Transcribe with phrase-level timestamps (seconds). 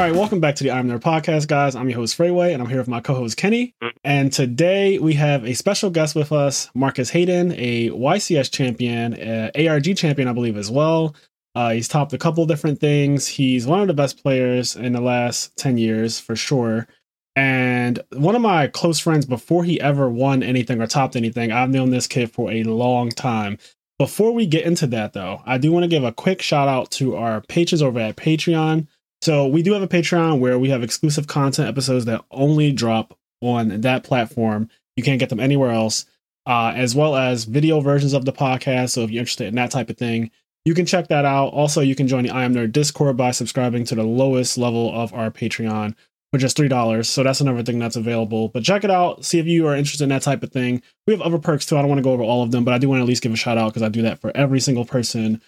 [0.00, 1.76] All right, welcome back to the IMNerd podcast, guys.
[1.76, 3.74] I'm your host, Fraser, and I'm here with my co host, Kenny.
[4.02, 9.12] And today we have a special guest with us, Marcus Hayden, a YCS champion,
[9.54, 11.14] ARG champion, I believe, as well.
[11.54, 13.26] Uh, he's topped a couple different things.
[13.26, 16.88] He's one of the best players in the last 10 years, for sure.
[17.36, 21.68] And one of my close friends, before he ever won anything or topped anything, I've
[21.68, 23.58] known this kid for a long time.
[23.98, 26.90] Before we get into that, though, I do want to give a quick shout out
[26.92, 28.86] to our patrons over at Patreon.
[29.22, 33.18] So we do have a Patreon where we have exclusive content episodes that only drop
[33.40, 34.70] on that platform.
[34.96, 36.06] You can't get them anywhere else,
[36.46, 38.90] uh, as well as video versions of the podcast.
[38.90, 40.30] So if you're interested in that type of thing,
[40.64, 41.48] you can check that out.
[41.48, 44.92] Also, you can join the I Am Nerd Discord by subscribing to the lowest level
[44.94, 45.94] of our Patreon,
[46.32, 47.08] for just three dollars.
[47.08, 48.48] So that's another thing that's available.
[48.48, 49.24] But check it out.
[49.24, 50.82] See if you are interested in that type of thing.
[51.06, 51.76] We have other perks too.
[51.76, 53.08] I don't want to go over all of them, but I do want to at
[53.08, 55.40] least give a shout out because I do that for every single person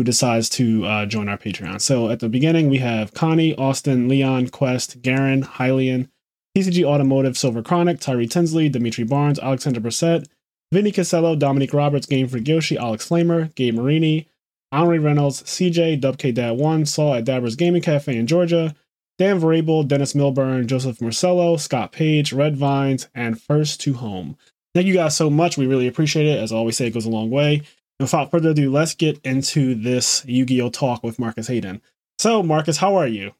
[0.00, 1.78] who decides to uh, join our Patreon.
[1.78, 6.08] So at the beginning, we have Connie, Austin, Leon, Quest, Garen, Hylian,
[6.56, 10.26] TCG Automotive, Silver Chronic, Tyree Tinsley, Dimitri Barnes, Alexander Brissett,
[10.72, 14.26] Vinny Casello, Dominic Roberts, Game for Yoshi, Alex Flamer, Gabe Marini,
[14.72, 18.74] Henry Reynolds, CJ, Dubk Dad 1, Saul at Dabbers Gaming Cafe in Georgia,
[19.18, 24.38] Dan Vrabel, Dennis Milburn, Joseph Marcello, Scott Page, Red Vines, and First to Home.
[24.74, 25.58] Thank you guys so much.
[25.58, 26.38] We really appreciate it.
[26.38, 27.64] As always say, it goes a long way.
[28.00, 31.82] Without further ado, let's get into this Yu Gi Oh talk with Marcus Hayden.
[32.18, 33.32] So, Marcus, how are you?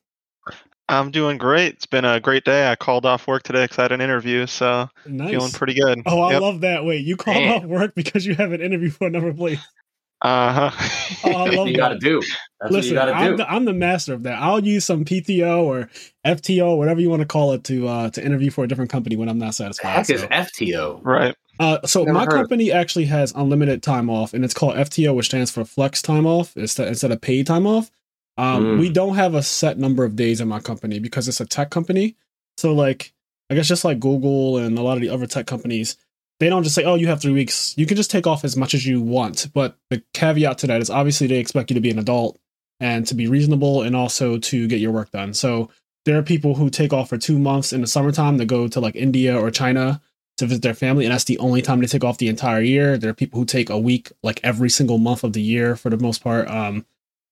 [0.87, 1.75] I'm doing great.
[1.75, 2.71] It's been a great day.
[2.71, 5.31] I called off work today because I had an interview, so nice.
[5.31, 6.03] feeling pretty good.
[6.05, 6.43] Oh, I yep.
[6.43, 6.85] love that.
[6.85, 7.63] Wait, you called Damn.
[7.63, 9.61] off work because you have an interview for another place?
[10.21, 10.89] Uh huh.
[11.25, 12.21] oh, I love you got to do.
[12.61, 13.37] That's Listen, what you got to I'm do.
[13.39, 14.43] the, I'm the master of that.
[14.43, 15.89] I'll use some PTO or
[16.27, 19.17] FTO, whatever you want to call it, to uh, to interview for a different company
[19.17, 19.89] when I'm not satisfied.
[19.89, 20.15] Heck so.
[20.15, 21.35] is FTO, right?
[21.61, 25.27] Uh, so Never my company actually has unlimited time off, and it's called FTO, which
[25.27, 27.91] stands for flex time off instead instead of paid time off.
[28.39, 28.79] Um, mm.
[28.81, 31.69] We don't have a set number of days in my company because it's a tech
[31.69, 32.17] company.
[32.57, 33.13] So like,
[33.51, 35.99] I guess just like Google and a lot of the other tech companies,
[36.39, 38.57] they don't just say, "Oh, you have three weeks." You can just take off as
[38.57, 39.49] much as you want.
[39.53, 42.39] But the caveat to that is obviously they expect you to be an adult
[42.81, 45.35] and to be reasonable, and also to get your work done.
[45.35, 45.69] So
[46.07, 48.81] there are people who take off for two months in the summertime to go to
[48.81, 50.01] like India or China
[50.41, 52.99] to visit their family, and that's the only time they take off the entire year.
[52.99, 55.89] There are people who take a week like every single month of the year for
[55.89, 56.49] the most part.
[56.51, 56.85] Um,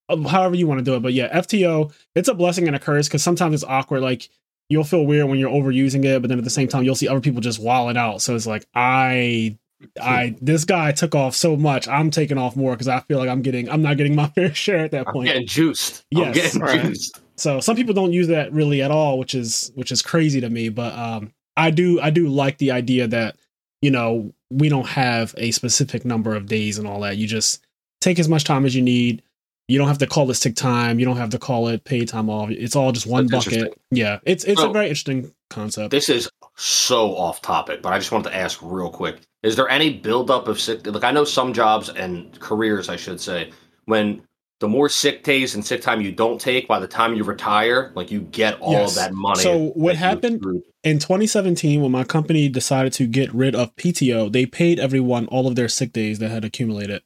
[0.09, 3.09] however you want to do it, but yeah, FTO, it's a blessing and a curse
[3.09, 4.01] because sometimes it's awkward.
[4.01, 4.29] Like
[4.71, 7.09] you'll feel weird when you're overusing it, but then at the same time, you'll see
[7.09, 8.23] other people just walling out.
[8.23, 9.57] So it's like I
[10.01, 11.89] I this guy took off so much.
[11.89, 14.55] I'm taking off more because I feel like I'm getting I'm not getting my fair
[14.55, 15.29] share at that point.
[15.29, 16.05] I'm getting juiced.
[16.11, 16.27] Yes.
[16.27, 16.83] I'm getting Right.
[16.87, 17.21] juiced.
[17.37, 20.49] So some people don't use that really at all, which is which is crazy to
[20.51, 20.71] me.
[20.71, 23.37] But um, I do I do like the idea that
[23.83, 27.17] you know we don't have a specific number of days and all that.
[27.17, 27.61] You just
[28.01, 29.23] take as much time as you need.
[29.67, 30.99] You don't have to call it sick time.
[30.99, 32.49] You don't have to call it paid time off.
[32.51, 33.79] It's all just one That's bucket.
[33.91, 35.91] Yeah, it's it's a very interesting concept.
[35.91, 39.69] This is so off topic, but I just wanted to ask real quick: Is there
[39.69, 40.87] any buildup of sick?
[40.87, 43.51] Like I know some jobs and careers, I should say,
[43.85, 44.23] when
[44.61, 47.93] the more sick days and sick time you don't take, by the time you retire,
[47.95, 48.91] like you get all Yes.
[48.91, 49.43] of that money.
[49.43, 50.43] So what happened
[50.83, 54.33] in 2017 when my company decided to get rid of PTO?
[54.33, 57.03] They paid everyone all of their sick days that had accumulated.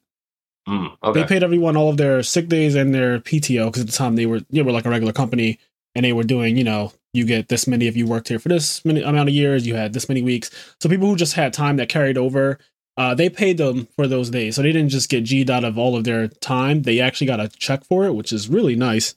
[0.67, 1.21] Mm, okay.
[1.21, 4.15] They paid everyone all of their sick days and their PTO because at the time
[4.15, 5.59] they were they were like a regular company
[5.93, 8.47] and they were doing you know you get this many if you worked here for
[8.49, 10.49] this many amount of years you had this many weeks
[10.79, 12.57] so people who just had time that carried over
[12.97, 15.77] uh, they paid them for those days so they didn't just get G'd out of
[15.77, 19.15] all of their time they actually got a check for it which is really nice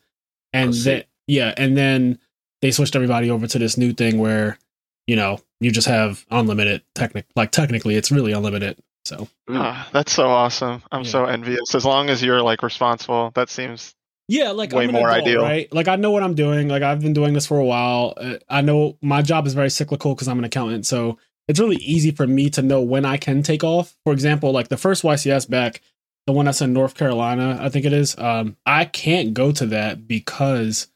[0.53, 1.03] and Oh, sick.
[1.03, 2.19] that yeah and then
[2.63, 4.59] they switched everybody over to this new thing where
[5.07, 9.29] you know you just have unlimited technic like technically it's really unlimited so.
[9.49, 10.83] Ah, that's so awesome.
[10.91, 11.11] I'm Yeah.
[11.11, 11.77] so envious.
[11.77, 13.95] As long as you're like responsible, that seems
[14.27, 15.43] Yeah, like Way I'm more adult, ideal.
[15.43, 15.73] right?
[15.73, 16.67] Like I know what I'm doing.
[16.67, 18.15] Like I've been doing this for a while.
[18.17, 21.77] Uh, I know my job is very cyclical because I'm an accountant, so it's really
[21.77, 23.97] easy for me to know when I can take off.
[24.05, 25.81] For example, like the first YCS back,
[26.27, 28.19] the one that's in North Carolina, I think it is.
[28.19, 30.89] Um, I can't go to that because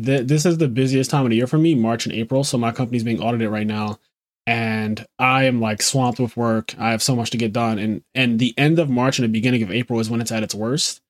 [0.00, 2.44] th- this is the busiest time of the year for me, March and April.
[2.44, 3.98] So my company's being audited right now,
[4.46, 6.74] and I am like swamped with work.
[6.78, 9.32] I have so much to get done, and and the end of March and the
[9.32, 11.00] beginning of April is when it's at its worst.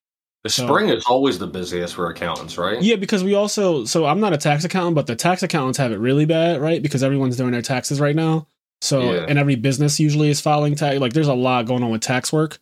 [0.42, 2.80] The So- spring is always the busiest for accountants, right?
[2.80, 5.92] Yeah, because we also so I'm not a tax accountant, but the tax accountants have
[5.92, 6.82] it really bad, right?
[6.82, 8.46] Because everyone's doing their taxes right now.
[8.80, 9.26] So Yeah.
[9.28, 10.98] and every business usually is filing tax.
[11.00, 12.58] Like there's a lot going on with tax work,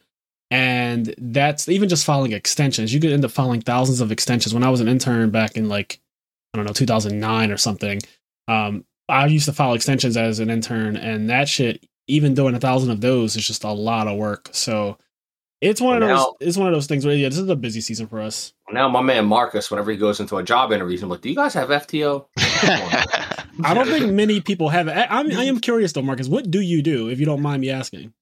[0.51, 2.93] and that's even just filing extensions.
[2.93, 4.55] You could end up filing thousands of extensions.
[4.55, 6.01] When I was an intern back in like
[6.55, 8.01] I don't know 2009 or something,
[8.49, 12.61] um, I used to file extensions as an intern, and that shit, even doing a
[12.61, 14.49] thousand of those, is just a lot of work.
[14.53, 14.99] So
[15.61, 16.35] It's one of Now- those.
[16.41, 18.53] It's one of those things where yeah, this is a busy season for us.
[18.71, 21.35] Now my man Marcus, whenever he goes into a job interview, he's like, "Do you
[21.37, 22.27] guys have FTO?"
[23.65, 24.93] I don't think many people have it.
[24.93, 26.29] I, I'm, I am curious though, Marcus.
[26.29, 28.13] What do you do if you don't mind me asking?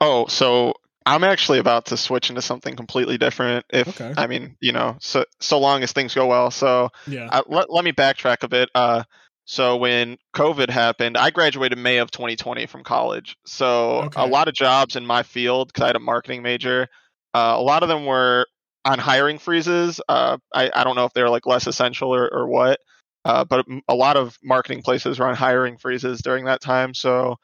[0.00, 0.74] oh, so
[1.06, 3.64] I'm actually about to switch into something completely different.
[3.70, 4.12] If Okay.
[4.16, 6.50] I mean, you know, so so long as things go well.
[6.50, 7.28] So Yeah.
[7.30, 8.68] uh, let, let me backtrack a bit.
[8.74, 9.04] Uh,
[9.44, 13.36] so when COVID happened, I graduated May of 2020 from college.
[13.46, 14.22] So Okay.
[14.22, 16.88] a lot of jobs in my field, because I had a marketing major,
[17.34, 18.46] uh, a lot of them were
[18.84, 20.00] on hiring freezes.
[20.08, 22.80] Uh, I, I don't know if they're like less essential or, or what,
[23.24, 26.94] uh, but a lot of marketing places were on hiring freezes during that time.
[26.94, 27.36] So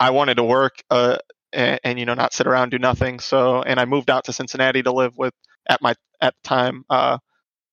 [0.00, 1.18] I wanted to work uh,
[1.52, 3.20] and, and you know not sit around do nothing.
[3.20, 5.34] So and I moved out to Cincinnati to live with
[5.68, 7.18] at my at the time uh,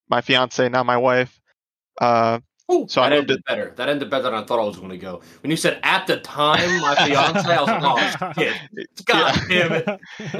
[0.08, 1.38] my fiance now my wife.
[2.72, 3.72] Ooh, So I that moved ended better.
[3.76, 5.20] That ended better than I thought I was going to go.
[5.42, 8.56] When you said at the time, my fiance, I was like, "Oh shit,
[9.04, 9.68] god Yeah.
[9.68, 9.86] damn it!"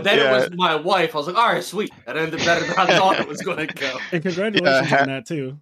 [0.05, 0.29] Then Yeah.
[0.29, 1.15] it was my wife.
[1.15, 3.59] I was like, "All right, sweet." That ended better than I thought it was going
[3.59, 3.99] to go.
[4.13, 5.01] and congratulations Yeah.
[5.03, 5.59] on that too.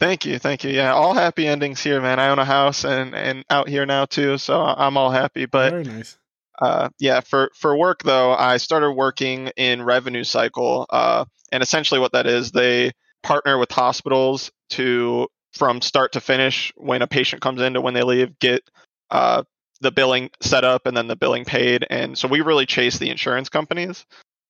[0.00, 0.70] Thank you, thank you.
[0.70, 2.18] Yeah, all happy endings here, man.
[2.18, 5.46] I own a house and and out here now too, so I'm all happy.
[5.46, 6.18] But Very nice.
[6.60, 12.00] uh, yeah, for for work though, I started working in revenue cycle, uh, and essentially
[12.00, 12.90] what that is, they
[13.22, 17.94] partner with hospitals to from start to finish when a patient comes in to when
[17.94, 18.68] they leave, get
[19.10, 19.42] uh,
[19.80, 23.10] the billing set up and then the billing paid, and so we really chase the
[23.10, 24.04] insurance companies.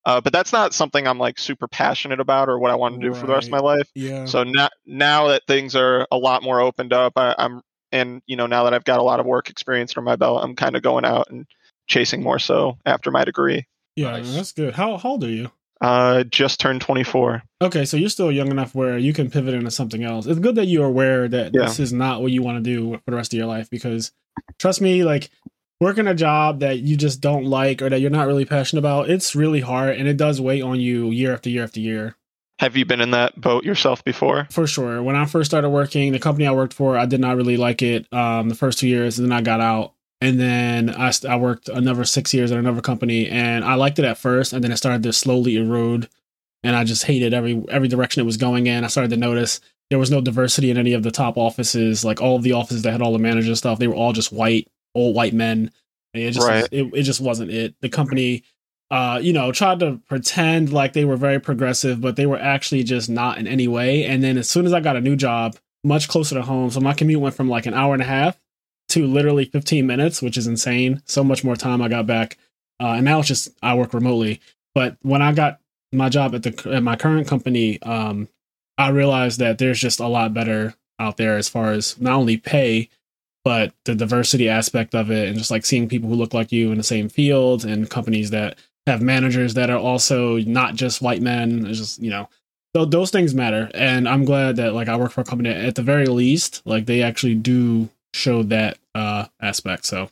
[0.05, 3.07] Uh, but that's not something I'm like super passionate about or what I want to
[3.07, 3.89] do for the rest of my life.
[3.95, 4.25] Yeah.
[4.25, 7.61] So now, now that things are a lot more opened up, I, I'm
[7.91, 10.43] and you know now that I've got a lot of work experience under my belt,
[10.43, 11.47] I'm kind of going out and
[11.87, 13.65] chasing more so after my degree.
[13.95, 14.33] yeah, Nice.
[14.33, 14.75] that's good.
[14.75, 15.51] How, how old are you?
[15.81, 17.43] Uh, just turned 24.
[17.61, 20.25] Okay, so you're still young enough where you can pivot into something else.
[20.25, 21.63] It's good that you're aware that Yeah.
[21.63, 24.11] this is not what you want to do for the rest of your life because
[24.57, 25.29] trust me, like
[25.81, 29.09] working a job that you just don't like or that you're not really passionate about,
[29.09, 32.15] it's really hard and it does weigh on you year after year after year.
[32.59, 34.47] Have you been in that boat yourself before?
[34.49, 35.03] For sure.
[35.03, 37.81] When I first started working, the company I worked for, I did not really like
[37.81, 39.91] it um, the first two years, and then I got out.
[40.25, 44.05] And then I, I worked another six years at another company, and I liked it
[44.05, 46.09] at first, and then it started to slowly erode,
[46.63, 48.83] and I just hated every every direction it was going in.
[48.83, 49.61] I started to notice
[49.91, 52.03] there was no diversity in any of the top offices.
[52.03, 54.31] Like all of the offices that had all the manager stuff, they were all just
[54.31, 55.69] white, old white men.
[56.15, 56.67] And it just Right.
[56.71, 57.75] it, it just wasn't it.
[57.81, 58.41] The company
[58.89, 62.83] uh, you know, tried to pretend like they were very progressive, but they were actually
[62.83, 64.05] just not in any way.
[64.05, 66.79] And then as soon as I got a new job, much closer to home, so
[66.79, 68.39] my commute went from like an hour and a half
[68.95, 71.01] to literally 15 minutes, which is insane.
[71.05, 72.37] So much more time I got back.
[72.79, 74.39] Uh, and now it's just I work remotely.
[74.73, 75.59] But when I got
[75.91, 78.29] my job at the at my current company, um,
[78.77, 82.37] I realized that there's just a lot better out there as far as not only
[82.37, 82.89] pay,
[83.43, 86.71] but the diversity aspect of it, and just like seeing people who look like you
[86.71, 88.57] in the same field, and companies that
[88.87, 91.65] have managers that are also not just white men.
[91.65, 92.29] It's just you know,
[92.73, 95.75] th- those things matter, and I'm glad that like I work for a company at
[95.75, 99.85] the very least, like they actually do show that uh aspect.
[99.85, 100.09] So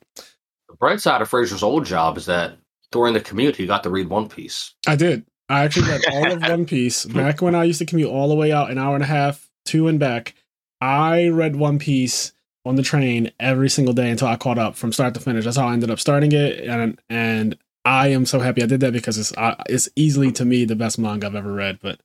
[0.70, 2.58] The bright side of Fraser's old job is that
[2.92, 4.74] during the commute, he got to read One Piece.
[4.86, 5.26] I did.
[5.50, 8.36] I actually read all of One Piece back when I used to commute all the
[8.36, 10.36] way out an hour and a half to and back.
[10.80, 12.34] I read One Piece
[12.66, 15.46] on the train every single day until I caught up from start to finish.
[15.46, 18.80] That's how I ended up starting it, and and I am so happy I did
[18.82, 21.80] that because it's uh, it's easily to me the best manga I've ever read.
[21.82, 22.00] But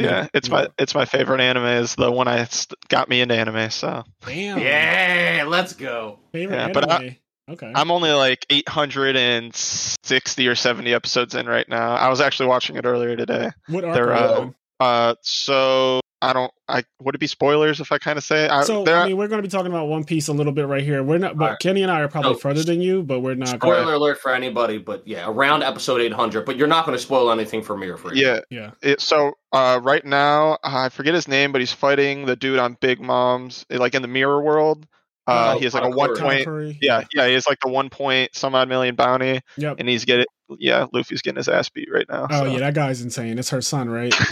[0.00, 1.64] Yeah, Yeah, it's my it's my favorite anime.
[1.66, 2.46] Is the one I
[2.88, 3.70] got me into anime.
[3.70, 6.18] So damn, Yeah, let's go.
[6.32, 7.16] favorite Yeah, but I- anime.
[7.50, 11.94] okay, I'm only like 860 or 70 episodes in right now.
[11.94, 13.50] I was actually watching it earlier today.
[13.68, 14.50] what arc they're, uh.
[14.80, 16.52] Uh, so I don't.
[16.68, 18.46] I would it be spoilers if I kind of say?
[18.48, 20.52] I, So there- I mean, we're going to be talking about One Piece a little
[20.52, 21.02] bit right here.
[21.02, 21.58] We're not, but Alright.
[21.60, 23.48] Kenny and I are probably So, further than you, but we're not.
[23.48, 26.44] Spoiler alert for anybody, but yeah, around episode 800.
[26.44, 28.16] But you're not going to spoil anything for me or Fraser.
[28.16, 28.40] yeah.
[28.50, 32.58] Yeah, It, so uh, right now I forget his name, but he's fighting the dude
[32.58, 34.86] on Big Mom's, like in the Mirror World.
[35.30, 36.46] Uh, Oh, he has like a one point.
[36.46, 39.76] Katakuri, Yeah, yeah, he has like the one point some odd million bounty, Yep.
[39.78, 40.26] and he's getting.
[40.58, 42.26] Yeah, Luffy's getting his ass beat right now.
[42.28, 42.44] Oh so.
[42.46, 43.38] yeah, that guy's insane.
[43.38, 44.12] It's her son, right?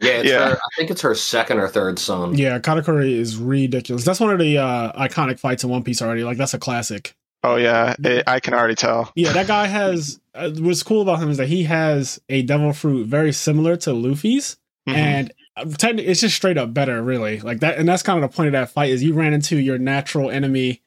[0.00, 0.50] Yeah, it's Yeah.
[0.50, 2.36] Her, I think it's her second or third son.
[2.36, 4.04] Yeah, Katakuri is ridiculous.
[4.04, 6.22] That's one of the uh, iconic fights in One Piece already.
[6.24, 7.16] Like that's a classic.
[7.42, 9.10] Oh yeah, it, I can already tell.
[9.16, 10.20] Yeah, that guy has.
[10.34, 13.92] Uh, what's cool about him is that he has a devil fruit very similar to
[13.94, 14.56] Luffy's,
[14.88, 14.94] Mhm.
[14.94, 15.32] and
[15.78, 17.40] technically it's just straight up better, really.
[17.40, 19.56] Like that, and that's kind of the point of that fight is you ran into
[19.58, 20.82] your natural enemy.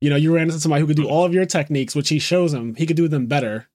[0.00, 2.18] You know, you ran into somebody who could do all of your techniques, which he
[2.18, 2.74] shows him.
[2.74, 3.68] He could do them better.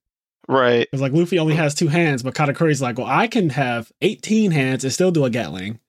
[0.48, 0.88] right.
[0.92, 4.52] it's like Luffy only has two hands, but Katakuri's like, well, I can have eighteen
[4.52, 5.80] hands and still do a Gatling.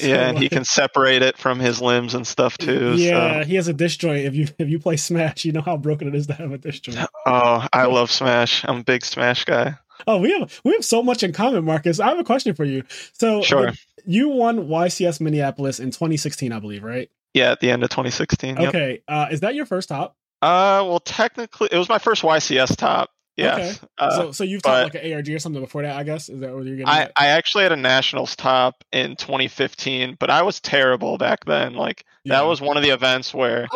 [0.00, 2.94] So, Yeah, and he can separate it from his limbs and stuff too.
[2.96, 3.46] Yeah, So.
[3.46, 4.24] he has a disjoint.
[4.24, 6.58] If you if you play Smash, you know how broken it is to have a
[6.58, 7.06] disjoint.
[7.26, 8.64] Oh, I love Smash.
[8.66, 9.76] I'm a big Smash guy.
[10.06, 12.00] Oh, we have we have so much in common, Marcus.
[12.00, 12.82] I have a question for you.
[13.12, 13.72] So, Sure.
[14.04, 17.10] you won YCS Minneapolis in 2016, I believe, right?
[17.32, 18.56] Yeah, at the end of 2016.
[18.56, 18.68] Yep.
[18.68, 19.02] Okay.
[19.08, 20.16] Uh, is that your first top?
[20.42, 23.10] Uh, well, technically, it was my first YCS top.
[23.36, 23.80] Yes.
[23.98, 26.28] Uh, so, so you've taught like an ARG or something before that, I guess.
[26.28, 26.86] Is that what you're getting?
[26.88, 27.12] I, at?
[27.18, 31.74] I actually had a nationals top in 2015, but I was terrible back then.
[31.74, 32.36] Like Yeah.
[32.36, 33.66] that was one of the events where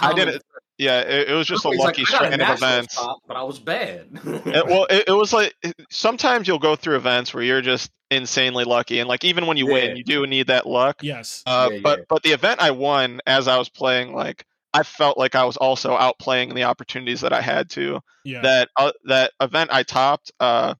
[0.00, 0.42] I did it.
[0.78, 2.94] Yeah, it, it was just a He's like, lucky "I got a string of events.
[2.96, 4.08] top, but I was bad.
[4.24, 5.54] It- well, it, it was like
[5.90, 9.66] sometimes you'll go through events where you're just insanely lucky, and like even when you
[9.68, 9.72] Yeah.
[9.88, 10.96] win, you do need that luck.
[11.02, 11.42] yes.
[11.46, 12.04] Uh, Yeah, but yeah.
[12.08, 15.56] but the event I won as I was playing, like I felt like I was
[15.56, 18.00] also outplaying the opportunities that I had to.
[18.24, 18.42] Yeah.
[18.42, 20.74] That uh, that event I topped, uh,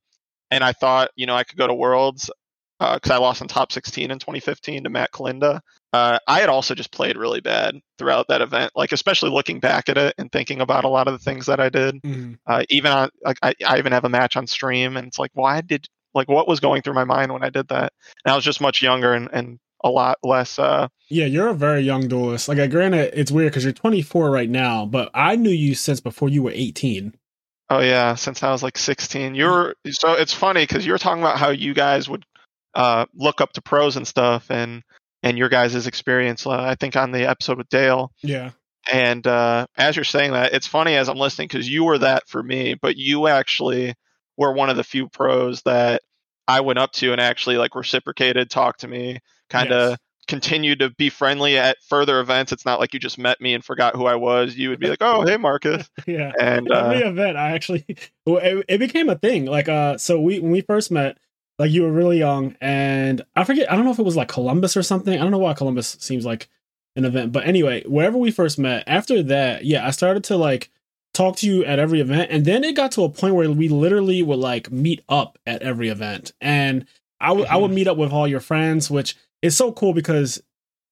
[0.50, 2.30] and I thought you know I could go to Worlds
[2.78, 5.60] because I lost in top 16 in 2015 to Matt Kalinda.
[5.96, 9.88] Uh, I had also just played really bad throughout that event, like especially looking back
[9.88, 12.02] at it and thinking about a lot of the things that I did.
[12.02, 12.38] Mhm.
[12.46, 15.30] Uh, even on, like, I, I even have a match on stream, and it's like,
[15.34, 17.92] why did, like, what was going through my mind when I did that?
[18.24, 20.58] And I was just much younger and, and a lot less.
[20.58, 22.48] Uh, Yeah, you're a very young duelist.
[22.48, 26.00] Like, uh, granted, it's weird because you're 24 right now, but I knew you since
[26.00, 27.14] before you were 18.
[27.70, 29.34] oh yeah, since I was like 16.
[29.34, 32.24] You're so it's funny because you're talking about how you guys would
[32.74, 34.82] uh, look up to pros and stuff, and
[35.22, 36.46] and your guys' experience.
[36.46, 38.50] Uh, I think on the episode with Dale, Yeah.
[38.92, 42.28] And uh, as you're saying that, it's funny as I'm listening because you were that
[42.28, 43.94] for me, but you actually
[44.36, 46.02] were one of the few pros that
[46.46, 49.18] I went up to and actually like reciprocated, talked to me,
[49.50, 49.98] kind of Yes.
[50.28, 52.52] continued to be friendly at further events.
[52.52, 54.54] It's not like you just met me and forgot who I was.
[54.56, 56.32] You would be like, "Oh, hey, Marcus," Yeah.
[56.38, 57.84] and Every uh, event, I actually,
[58.26, 59.46] it, it became a thing.
[59.46, 61.18] Like, uh, so we when we first met,
[61.58, 64.28] like you were really young, and I forget, I don't know if it was like
[64.28, 65.14] Columbus or something.
[65.18, 66.48] I don't know why Columbus seems like
[66.96, 70.70] an event, but anyway, wherever we first met, after that, yeah, I started to like
[71.14, 73.68] talk to you at every event, and then it got to a point where we
[73.68, 76.86] literally would like meet up at every event, and
[77.20, 77.74] I would I would mm-hmm.
[77.74, 80.42] meet up with all your friends, which is so cool because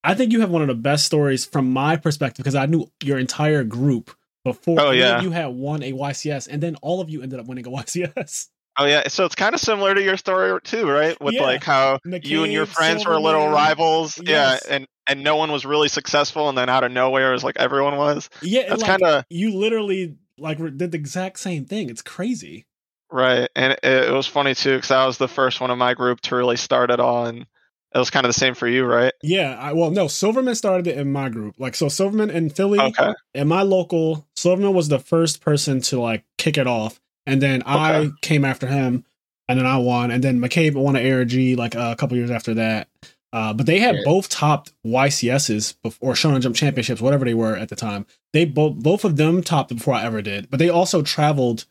[0.02, 2.90] I think you have one of the best stories from my perspective because I knew
[3.02, 4.10] your entire group
[4.44, 5.22] before Oh, yeah.
[5.22, 8.48] you had won a YCS, and then all of you ended up winning a YCS.
[8.78, 11.20] Oh yeah, so it's kind of similar to your story too, right?
[11.20, 11.42] With Yeah.
[11.42, 14.62] like how you and your McCabe, friends were little rivals, Yes.
[14.66, 17.44] yeah, and and no one was really successful, and then out of nowhere, it was
[17.44, 18.30] like everyone was.
[18.42, 21.90] Yeah, That's like, kind of you literally like did the exact same thing.
[21.90, 22.66] It's crazy.
[23.10, 25.94] Right, and it, it was funny too because I was the first one in my
[25.94, 27.46] group to really start it all, and
[27.94, 29.12] it was kind of the same for you, right?
[29.22, 31.54] Yeah, I, well, no, Silverman started it in my group.
[31.58, 36.00] Like, so Silverman in Philly, Okay, in my local, Silverman was the first person to
[36.00, 39.04] like kick it off, and then I came after him,
[39.48, 42.30] and then I won, and then McCabe won an ARG like uh, a couple years
[42.30, 42.88] after that.
[43.32, 44.02] Uh, but they had Yeah.
[44.04, 48.06] both topped YCSs bef- or Shonen Jump Championships, whatever they were at the time.
[48.32, 50.50] They both both of them topped before I ever did.
[50.50, 51.64] But they also traveled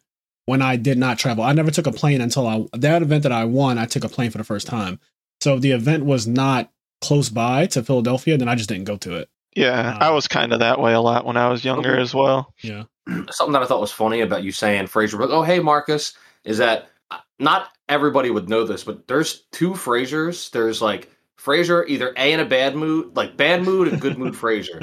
[0.45, 1.43] when I did not travel.
[1.43, 3.77] I never took a plane until I that event that I won.
[3.77, 4.99] I took a plane for the first time.
[5.41, 6.69] So if the event was not
[7.01, 9.29] close by to Philadelphia, then I just didn't go to it.
[9.55, 12.01] Yeah, Uh, I was kind of that way a lot when I was younger Okay.
[12.01, 12.53] as well.
[12.61, 12.83] Yeah.
[13.31, 16.13] something that I thought was funny about you saying Fraser, like, oh hey Marcus,
[16.45, 20.49] is that uh, not everybody would know this, but there's two Frasers.
[20.51, 24.35] There's like Fraser, either A in a bad mood, like bad mood and good mood
[24.43, 24.81] Fraser.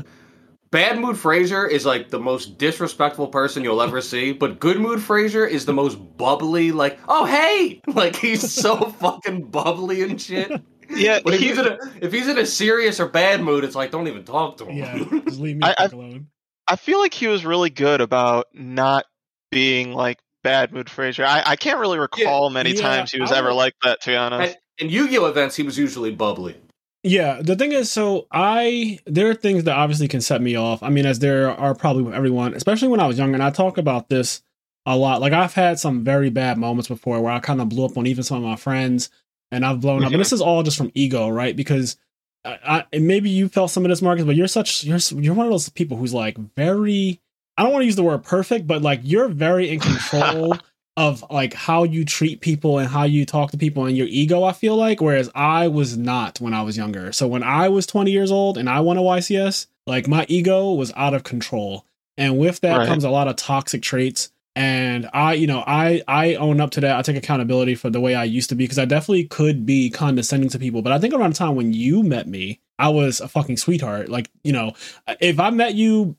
[0.70, 5.02] Bad mood Fraser is like the most disrespectful person you'll ever see, but good mood
[5.02, 7.80] Fraser is the most bubbly, like, oh hey!
[7.88, 10.52] Like he's so fucking bubbly and shit.
[10.90, 13.74] Yeah, But if he's in a if he's in a serious or bad mood, it's
[13.74, 14.76] like don't even talk to him.
[14.76, 15.20] Yeah.
[15.24, 16.28] Just leave me I- alone.
[16.68, 19.04] I feel like he was really good about not
[19.50, 21.24] being like bad mood Fraser.
[21.24, 24.00] I, I can't really recall many yeah, times he was I ever like that.
[24.02, 26.56] To be honest, And in Yu-Gi-Oh events, he was usually bubbly.
[27.02, 30.82] Yeah, the thing is, so I there are things that obviously can set me off.
[30.82, 33.50] I mean, as there are probably with everyone, especially when I was young, and I
[33.50, 34.42] talk about this
[34.86, 35.20] a lot.
[35.20, 38.06] Like I've had some very bad moments before where I kind of blew up on
[38.06, 39.08] even some of my friends,
[39.50, 40.12] and I've blown up.
[40.12, 41.54] And this is all just from ego, right?
[41.56, 41.96] Because
[42.44, 45.46] I, I maybe you felt some of this, Marcus, but you're such you're you're one
[45.46, 47.20] of those people who's like very.
[47.56, 50.56] I don't want to use the word perfect, but like you're very in control
[50.96, 54.42] of like how you treat people and how you talk to people and your ego
[54.42, 57.86] i feel like whereas i was not when i was younger so when i was
[57.86, 61.86] 20 years old and i won a ycs like my ego was out of control
[62.18, 62.88] and with that Right.
[62.88, 66.80] comes a lot of toxic traits and i you know i i own up to
[66.80, 69.64] that i take accountability for the way i used to be because i definitely could
[69.64, 72.88] be condescending to people but i think around the time when you met me i
[72.88, 74.72] was a fucking sweetheart like you know
[75.20, 76.14] if i met you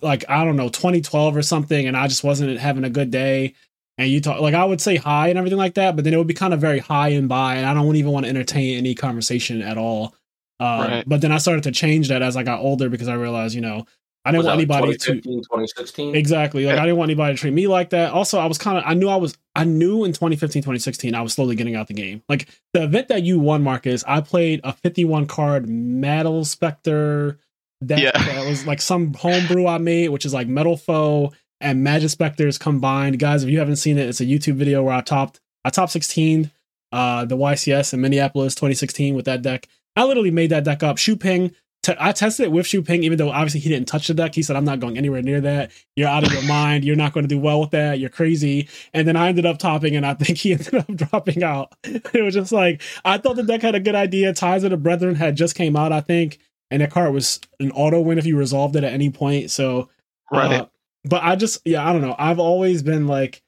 [0.00, 3.54] like i don't know 2012 or something and i just wasn't having a good day
[3.98, 6.18] and you talk like I would say hi and everything like that, but then it
[6.18, 8.76] would be kind of very high and by, and I don't even want to entertain
[8.76, 10.14] any conversation at all.
[10.60, 11.04] Uh, Right.
[11.06, 13.60] But then I started to change that as I got older because I realized, you
[13.60, 13.86] know,
[14.26, 16.16] I didn't Was want that like anybody to 2015, 2016?
[16.16, 16.64] Exactly.
[16.66, 16.82] Like Yeah.
[16.82, 18.12] I didn't want anybody to treat me like that.
[18.12, 21.22] Also, I was kind of I knew I was I knew in 2015, 2016, I
[21.22, 22.22] was slowly getting out the game.
[22.28, 27.38] Like the event that you won, Marcus, I played a 51 card Metal Spectre
[27.84, 28.10] deck Yeah.
[28.12, 33.18] that was like some homebrew I made, which is like Metalfoe and Majespecters combined.
[33.18, 35.90] Guys, if you haven't seen it, it's a YouTube video where I topped I top
[35.90, 36.50] 16
[36.92, 39.68] uh the YCS in Minneapolis 2016 with that deck.
[39.96, 40.98] I literally made that deck up.
[40.98, 41.52] Shu Ping
[41.86, 44.34] T- I tested it with Shu Ping, even though obviously he didn't touch the deck.
[44.34, 45.70] He said, I'm not going anywhere near that.
[45.94, 46.84] You're out of your mind.
[46.84, 48.00] You're not going to do well with that.
[48.00, 48.68] You're crazy.
[48.92, 51.72] And then I ended up topping, and I think he ended up dropping out.
[51.84, 54.32] It was just like, I thought the deck had a good idea.
[54.32, 56.40] Ties of the Brethren had just came out, I think.
[56.72, 59.52] And that card was an auto win if you resolved it at any point.
[59.52, 59.88] So,
[60.32, 60.62] Right.
[60.62, 60.66] uh,
[61.04, 62.16] but I just, yeah, I don't know.
[62.18, 63.42] I've always been like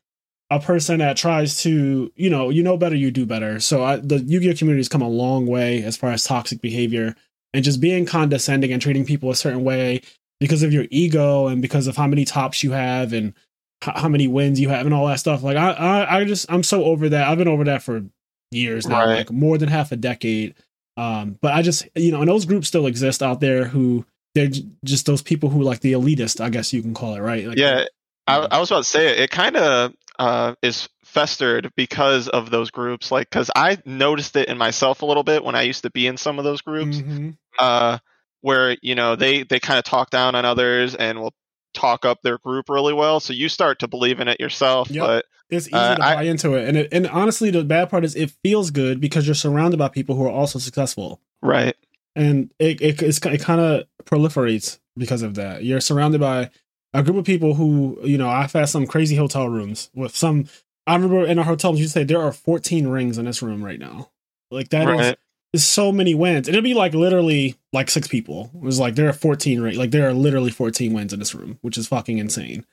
[0.48, 3.58] a person that tries to, you know, you know better, you do better.
[3.58, 7.16] So I, the Yu-Gi-Oh community has come a long way as far as toxic behavior
[7.54, 10.02] and just being condescending and treating people a certain way
[10.40, 13.34] because of your ego and because of how many tops you have and
[13.82, 15.42] how many wins you have and all that stuff.
[15.42, 17.28] Like I, I, I just, I'm so over that.
[17.28, 18.02] I've been over that for
[18.50, 19.16] years now, Right.
[19.18, 20.54] like more than half a decade.
[20.96, 24.50] Um, but I just, you know, and those groups still exist out there who they're
[24.84, 27.46] just those people who like the elitist, I guess you can call it, right?
[27.46, 27.84] Like, yeah,
[28.26, 29.20] I, I was about to say it.
[29.20, 33.10] It kind of uh, is festered because of those groups.
[33.10, 36.06] Like, because I noticed it in myself a little bit when I used to be
[36.06, 37.36] in some of those groups, Mhm.
[37.58, 37.98] uh,
[38.40, 41.34] where you know they they kind of talk down on others and will
[41.74, 43.20] talk up their group really well.
[43.20, 44.90] So you start to believe in it yourself.
[44.90, 45.06] Yep.
[45.06, 47.88] But It's easy Uh, to I- buy into it, and it, and honestly, the bad
[47.88, 51.74] part is it feels good because you're surrounded by people who are also successful, right,
[52.14, 55.64] and it it it's, it kind of proliferates because of that.
[55.64, 56.50] You're surrounded by
[56.92, 58.28] a group of people who you know.
[58.28, 60.48] I've had some crazy hotel rooms with some.
[60.88, 63.78] I remember in our hotel, you say there are 14 rings in this room right
[63.78, 64.10] now.
[64.50, 65.18] Like that is right,
[65.52, 66.48] is so many wins.
[66.48, 68.50] It'll be like literally like six people.
[68.54, 71.34] It was like there are 14 right like there are literally 14 wins in this
[71.34, 72.64] room, which is fucking insane.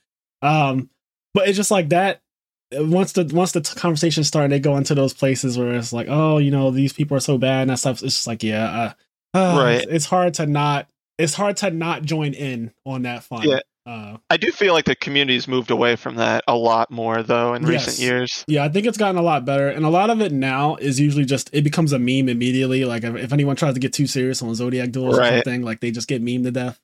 [0.42, 0.90] Um
[1.34, 2.22] but it's just like that
[2.74, 6.38] once the once the conversation started, they go into those places where it's like, oh,
[6.38, 8.02] you know, these people are so bad and that stuff.
[8.02, 8.94] It's just like, yeah,
[9.34, 9.76] uh, uh, Right.
[9.76, 10.88] It's, it's hard to not.
[11.18, 13.48] It's hard to not join in on that fun.
[13.48, 13.60] Yeah.
[13.86, 17.54] Uh, I do feel like the community's moved away from that a lot more though
[17.54, 17.86] in Yes.
[17.88, 18.44] recent years.
[18.48, 21.00] yeah, I think it's gotten a lot better, and a lot of it now is
[21.00, 22.84] usually just it becomes a meme immediately.
[22.86, 25.82] Like if, if anyone tries to get too serious on Zodiac duels or something, like
[25.82, 26.80] they just get meme to death.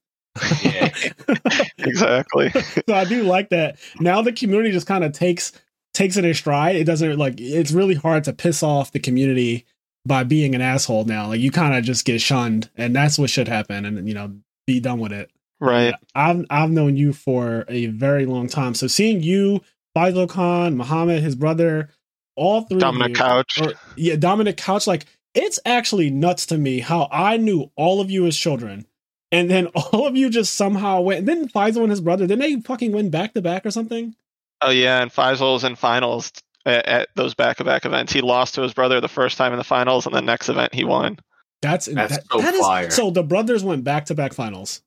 [0.64, 0.94] Yeah.
[1.80, 2.50] exactly.
[2.88, 3.78] so I do like that.
[4.00, 5.52] Now the community just kind of takes
[5.94, 6.76] takes it in stride.
[6.76, 9.66] It doesn't like it's really hard to piss off the community
[10.06, 11.28] by being an asshole now.
[11.28, 13.86] Like you kind of just get shunned, and that's what should happen.
[13.86, 14.36] And you know,
[14.68, 15.32] be done with it.
[15.62, 15.94] Right.
[16.16, 18.74] I've I've known you for a very long time.
[18.74, 19.62] So seeing you,
[19.96, 21.90] Faisal Khan, Muhammad, his brother,
[22.36, 23.62] all three of Dominic you- Couch.
[23.62, 24.88] or yeah, Dominic Couch.
[24.88, 28.86] Like it's actually nuts to me how I knew all of you as children,
[29.32, 31.20] and then all of you just somehow went.
[31.20, 34.16] And then Faisal and his brother, didn't they fucking win back to back or something?
[34.62, 36.32] Oh yeah, and Faisal's in finals
[36.68, 38.14] at, at those back-to-back events.
[38.14, 40.74] He lost to his brother the first time in the finals, and the next event
[40.76, 41.18] he won.
[41.64, 42.90] That's That's that- so that is- fire.
[42.92, 44.82] so the brothers went back to back finals.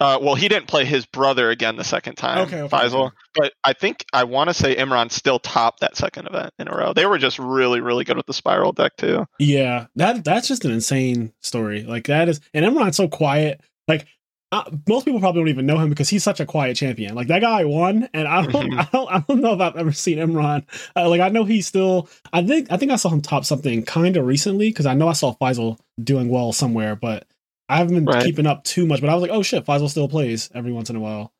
[0.00, 3.06] Uh, well, he didn't play his brother again the second time, Okay, okay, Faisal.
[3.08, 3.16] okay.
[3.34, 6.76] But I think I want to say Imran still topped that second event in a
[6.76, 6.92] row.
[6.92, 9.26] They were just really, really good with the Spyral deck too.
[9.40, 11.82] Yeah, that that's just an insane story.
[11.82, 13.60] Like that is, and Imran's so quiet.
[13.88, 14.06] Like
[14.50, 17.14] uh, most people probably don't even know him because he's such a quiet champion.
[17.14, 18.78] Like that guy won, and I don't, Mhm.
[18.80, 20.64] I don't, I don't know if I've ever seen Imran.
[20.96, 22.08] Uh, like I know he's still.
[22.32, 25.08] I think, I think I saw him top something kind of recently because I know
[25.08, 27.26] I saw Faisal doing well somewhere, but
[27.68, 28.24] I haven't been Right.
[28.24, 29.00] keeping up too much.
[29.00, 31.32] But I was like, oh shit, Faisal still plays every once in a while.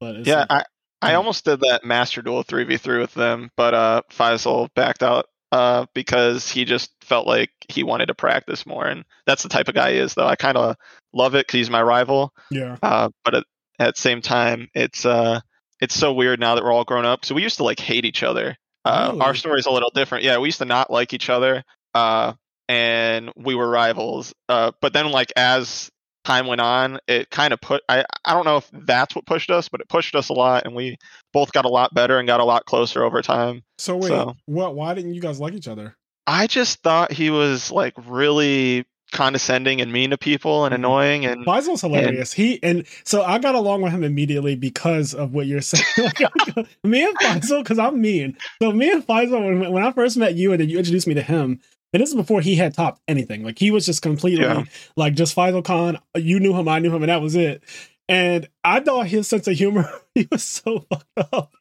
[0.00, 0.66] But it's Yeah, like-
[1.02, 5.26] I, I almost did that Master Duel 3v3 with them, but uh, Faisal backed out
[5.52, 8.86] uh, because he just felt like he wanted to practice more.
[8.86, 10.26] And that's the type of guy he is, though.
[10.26, 10.76] I kind of
[11.14, 12.32] love it because he's my rival.
[12.50, 13.44] yeah, Uh, but at,
[13.78, 15.40] at the same time, it's uh,
[15.80, 17.24] it's so weird now that we're all grown up.
[17.24, 18.56] So we used to like hate each other.
[18.84, 19.20] Uh, Really?
[19.22, 20.24] Our story's a little different.
[20.24, 21.64] Yeah, we used to not like each other,
[21.94, 22.34] uh,
[22.70, 24.32] and we were rivals.
[24.48, 25.90] Uh, but then, like as
[26.24, 27.82] time went on, it kind of put.
[27.88, 30.64] I I don't know if that's what pushed us, but it pushed us a lot,
[30.64, 30.96] and we
[31.32, 33.62] both got a lot better and got a lot closer over time.
[33.78, 34.74] So wait, So- what?
[34.76, 35.96] Why didn't you guys like each other?
[36.26, 40.76] I just thought he was like really condescending and mean to people and Mhm.
[40.78, 42.32] annoying and Faisal's hilarious.
[42.32, 46.12] He and so I got along with him immediately because of what you're saying.
[46.54, 48.36] Like, me and Faisal, because I'm mean.
[48.62, 51.14] So me and Faisal, when, when I first met you and then you introduced me
[51.14, 51.58] to him,
[51.92, 53.42] and this is before he had topped anything.
[53.44, 54.64] Like he was just completely Yeah.
[54.96, 55.98] like just Faisal Khan.
[56.16, 57.62] You knew him, I knew him, and that was it.
[58.08, 61.52] And I thought his sense of humor, he was so fucked up.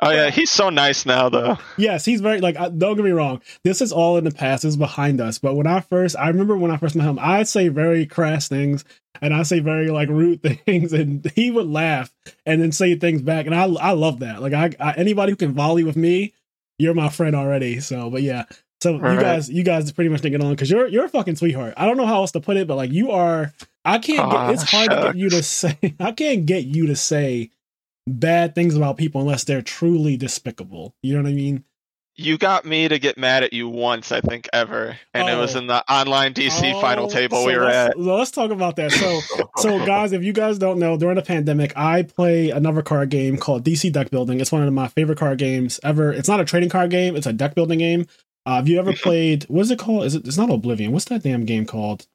[0.00, 1.56] Oh yeah, he's so nice now though.
[1.78, 2.60] Yes, he's very like.
[2.60, 3.40] uh, Don't get me wrong.
[3.64, 4.62] This is all in the past.
[4.62, 5.38] This is behind us.
[5.38, 8.48] But when I first, I remember when I first met him, I'd say very crass
[8.48, 8.84] things,
[9.22, 12.14] and I say very like rude things, and he would laugh
[12.44, 14.42] and then say things back, and I I love that.
[14.42, 16.34] Like I, I anybody who can volley with me,
[16.78, 17.80] you're my friend already.
[17.80, 18.44] So, but yeah.
[18.80, 19.20] So you Right.
[19.20, 21.74] guys, you guys pretty much didn't get on because you're you're a fucking sweetheart.
[21.76, 23.52] I don't know how else to put it, but like you are.
[23.84, 24.30] I can't.
[24.30, 25.76] Get, it's hard to get you to say.
[26.00, 27.50] I can't get you to say
[28.06, 30.94] bad things about people unless they're truly despicable.
[31.02, 31.64] You know what I mean?
[32.20, 35.54] You got me to get mad at you once, I think, ever, and it was
[35.54, 35.60] Oh.
[35.60, 38.00] in the online DC final Oh, table so we were let's, at.
[38.00, 38.90] Let's talk about that.
[38.90, 39.20] So,
[39.58, 43.36] so guys, if you guys don't know, during the pandemic, I play another card game
[43.36, 44.40] called DC Deck Building.
[44.40, 46.12] It's one of my favorite card games ever.
[46.12, 48.06] It's not a trading card game; it's a deck building game.
[48.48, 49.44] Uh, have you ever played?
[49.44, 50.04] What is it called?
[50.06, 50.26] Is it?
[50.26, 50.90] It's not Oblivion.
[50.92, 52.06] What's that damn game called?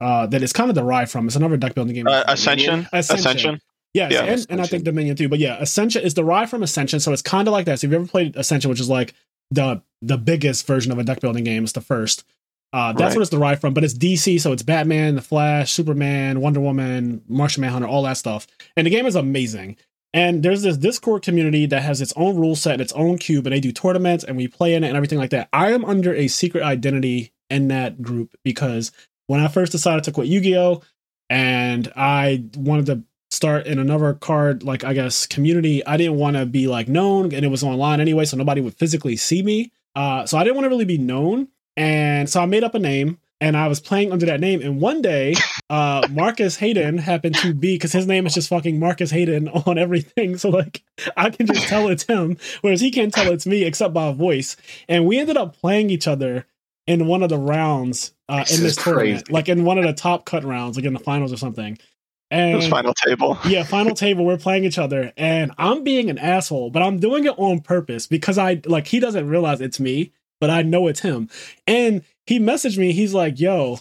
[0.00, 1.26] Uh, that it's kind of derived from.
[1.26, 2.06] It's another deck building game.
[2.06, 3.26] Uh, Ascension, Ascension.
[3.26, 3.60] Ascension.
[3.92, 5.28] Yes, Yeah, and, and I think Dominion too.
[5.28, 7.80] But yeah, Ascension is derived from Ascension, so it's kind of like that.
[7.80, 9.14] So if you ever played Ascension, which is like
[9.50, 12.22] the the biggest version of a deck building game, it's the first.
[12.72, 13.16] Uh, that's Right.
[13.16, 13.74] what it's derived from.
[13.74, 18.16] But it's DC, so it's Batman, The Flash, Superman, Wonder Woman, Martian Manhunter, all that
[18.16, 18.46] stuff.
[18.76, 19.76] And the game is amazing.
[20.12, 23.54] And there's this Discord community that has its own rule set, its own cube, and
[23.54, 25.48] they do tournaments and we play in it and everything like that.
[25.52, 28.90] I am under a secret identity in that group because
[29.28, 30.82] when I first decided to quit Yu-Gi-Oh!
[31.28, 36.36] and I wanted to start in another card, like I guess community, I didn't want
[36.36, 39.70] to be like known and it was online anyway, so nobody would physically see me.
[39.94, 41.48] Uh, so I didn't want to really be known.
[41.76, 44.60] And so I made up a name and I was playing under that name.
[44.60, 45.34] And one day,
[45.70, 49.78] uh, Marcus Hayden happened to be because his name is just fucking Marcus Hayden on
[49.78, 50.36] everything.
[50.36, 50.82] So like
[51.16, 54.56] I can just tell it's him, whereas he can't tell it's me except by voice.
[54.88, 56.44] And we ended up playing each other
[56.88, 59.32] in one of the rounds uh, This in this tournament, crazy.
[59.32, 61.78] like in one of the top cut rounds, like in the finals or something.
[62.32, 63.38] And was final table.
[63.46, 67.24] yeah, final table, we're playing each other, and I'm being an asshole, but I'm doing
[67.24, 71.00] it on purpose because I like he doesn't realize it's me, but I know it's
[71.00, 71.28] him.
[71.66, 73.78] And he messaged me, he's like, Yo,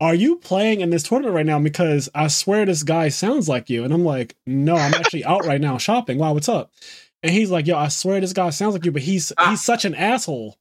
[0.00, 1.58] are you playing in this tournament right now?
[1.58, 3.84] Because I swear this guy sounds like you.
[3.84, 6.18] And I'm like, No, I'm actually out right now shopping.
[6.18, 6.72] Wow, what's up?
[7.22, 9.50] And he's like, Yo, I swear this guy sounds like you, but he's ah.
[9.50, 10.56] he's such an asshole.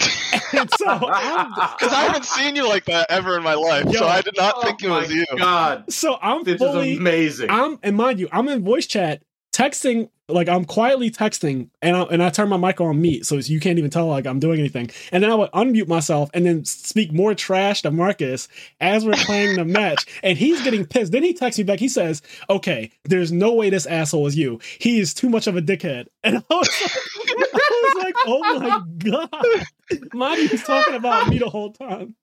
[0.52, 3.92] and so I'm, Because I haven't seen you like that ever in my life, Yo.
[3.92, 5.26] so I did not Oh think it was you.
[5.36, 7.50] God, so I'm this fully is amazing.
[7.50, 9.22] I'm and mind you, I'm in voice chat
[9.52, 13.36] texting like I'm quietly texting and I, and I turn my mic on mute so
[13.36, 14.90] you can't even tell like I'm doing anything.
[15.10, 18.48] And then I would unmute myself and then speak more trash to Marcus
[18.80, 20.06] as we're playing the match.
[20.22, 21.12] And he's getting pissed.
[21.12, 21.78] Then he texts me back.
[21.78, 24.58] He says, "Okay, there's no way this asshole is you.
[24.78, 28.58] He is too much of a dickhead." And I was like, I was like "Oh
[28.58, 32.16] my god!" You, he's talking about me the whole time.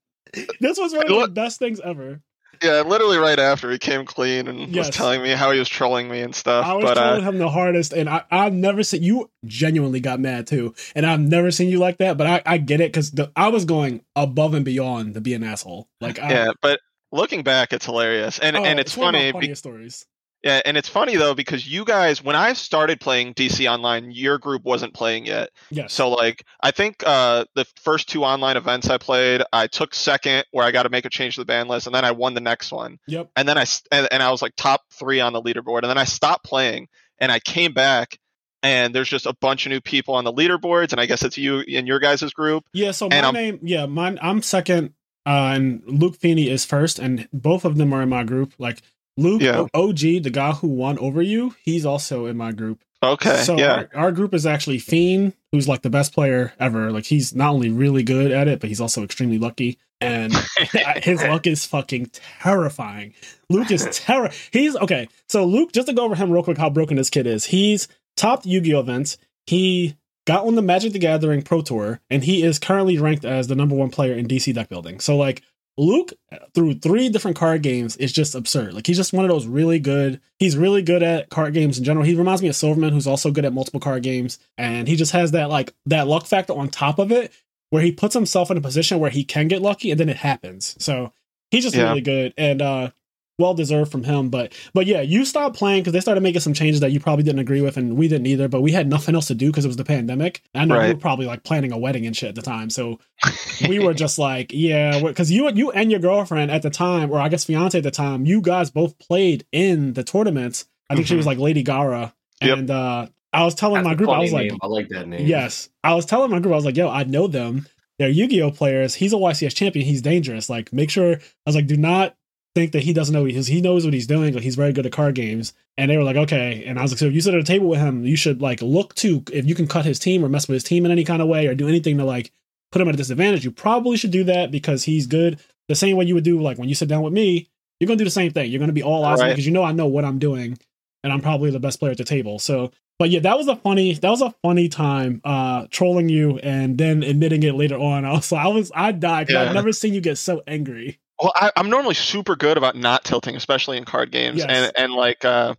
[0.60, 2.20] This was one of the best things ever.
[2.62, 4.86] Yeah, literally right after he came clean and Yes.
[4.88, 6.64] was telling me how he was trolling me and stuff.
[6.66, 10.00] I was but trolling uh, him the hardest, and I, I've never seen you genuinely
[10.00, 12.16] got mad too, and I've never seen you like that.
[12.16, 15.44] But I, I get it because I was going above and beyond to be an
[15.44, 15.88] asshole.
[16.00, 16.80] Like, I, yeah, but
[17.12, 19.48] looking back, it's hilarious, and oh, and it's, one of my funny.
[19.48, 20.06] be- stories.
[20.46, 24.38] Yeah, and it's funny though because you guys, when I started playing DC Online, your
[24.38, 25.50] group wasn't playing yet.
[25.70, 25.92] Yes.
[25.92, 30.44] So like, I think uh, the first two online events I played, I took second,
[30.52, 32.34] where I got to make a change to the ban list, and then I won
[32.34, 32.98] the next one.
[33.08, 33.28] yep.
[33.34, 35.98] and then I and, and I was like top three on the leaderboard, and then
[35.98, 36.86] I stopped playing,
[37.18, 38.16] and I came back,
[38.62, 41.36] and there's just a bunch of new people on the leaderboards, and I guess it's
[41.36, 42.62] you in your guys' group.
[42.72, 42.92] Yeah.
[42.92, 44.20] So my I'm- name, yeah, mine.
[44.22, 44.94] I'm second,
[45.26, 48.54] uh, and Luke Feeney is first, and both of them are in my group.
[48.60, 48.80] Like
[49.16, 49.66] Luke Yeah.
[49.74, 52.82] OG, the guy who won over you, he's also in my group.
[53.02, 56.90] Okay, So yeah, our, our group is actually Feeney, who's like the best player ever.
[56.90, 59.78] Like he's not only really good at it, but he's also extremely lucky.
[60.00, 60.32] And
[61.02, 63.14] his luck is fucking terrifying.
[63.48, 64.30] Luke is terror.
[64.50, 65.08] He's okay.
[65.28, 67.44] So Luke, just to go over him real quick, how broken this kid is.
[67.44, 69.18] He's topped Yu-Gi-Oh events.
[69.46, 73.46] He got on the Magic the Gathering Pro Tour, and he is currently ranked as
[73.46, 75.00] the number one player in DC deck building.
[75.00, 75.42] So like
[75.78, 76.12] Luke
[76.54, 78.72] through three different card games is just absurd.
[78.74, 80.20] Like he's just one of those really good.
[80.38, 82.04] He's really good at card games in general.
[82.06, 85.12] He reminds me of Silverman, who's also good at multiple card games, and he just
[85.12, 87.30] has that like that luck factor on top of it,
[87.70, 90.16] where he puts himself in a position where he can get lucky, and then it
[90.16, 90.76] happens.
[90.82, 91.12] So
[91.50, 91.88] he's just Yeah.
[91.88, 92.90] really good and uh
[93.38, 94.28] well deserved from him.
[94.30, 97.22] But but yeah, you stopped playing because they started making some changes that you probably
[97.24, 98.48] didn't agree with, and we didn't either.
[98.48, 100.42] But we had nothing else to do because it was the pandemic.
[100.54, 102.98] I know we were probably like planning a wedding and shit at the time, so
[103.68, 107.18] we were just like, yeah, because you you and your girlfriend at the time, or
[107.20, 110.66] I guess fiance at the time, you guys both played in the tournaments.
[110.88, 111.18] I think she Mhm.
[111.18, 112.58] was like Lady Gara, Yep.
[112.58, 114.58] and uh I was telling That's my group, I funny was like, name.
[114.62, 115.26] I like that name.
[115.26, 115.68] Yes.
[115.84, 117.66] I was telling my group, I was like, yo, I know them.
[117.98, 118.94] They're Yu-Gi-Oh players.
[118.94, 119.84] He's a YCS champion.
[119.84, 120.48] He's dangerous.
[120.48, 122.14] Like, make sure I was like, do not
[122.56, 124.32] think that he doesn't know he's, he knows what he's doing.
[124.34, 125.52] Like he's very good at card games.
[125.76, 126.64] And they were like, okay.
[126.66, 128.40] And I was like, so if you sit at a table with him, you should
[128.40, 130.90] like look to if you can cut his team or mess with his team in
[130.90, 132.32] any kind of way or do anything to like
[132.72, 133.44] put him at a disadvantage.
[133.44, 135.38] You probably should do that because he's good.
[135.68, 137.98] The same way you would do like when you sit down with me, you're gonna
[137.98, 138.50] do the same thing.
[138.50, 139.28] You're gonna be all eyes Right.
[139.30, 140.58] because you know I know what I'm doing,
[141.04, 142.38] and I'm probably the best player at the table.
[142.38, 146.38] So, but yeah, that was a funny that was a funny time uh trolling you
[146.38, 148.04] and then admitting it later on.
[148.06, 149.48] I was I was I died because Yeah.
[149.50, 150.98] I've never seen you get so angry.
[151.20, 154.48] Well, I, I'm normally super good about not tilting, especially in card games, Yes.
[154.48, 155.54] and and like uh,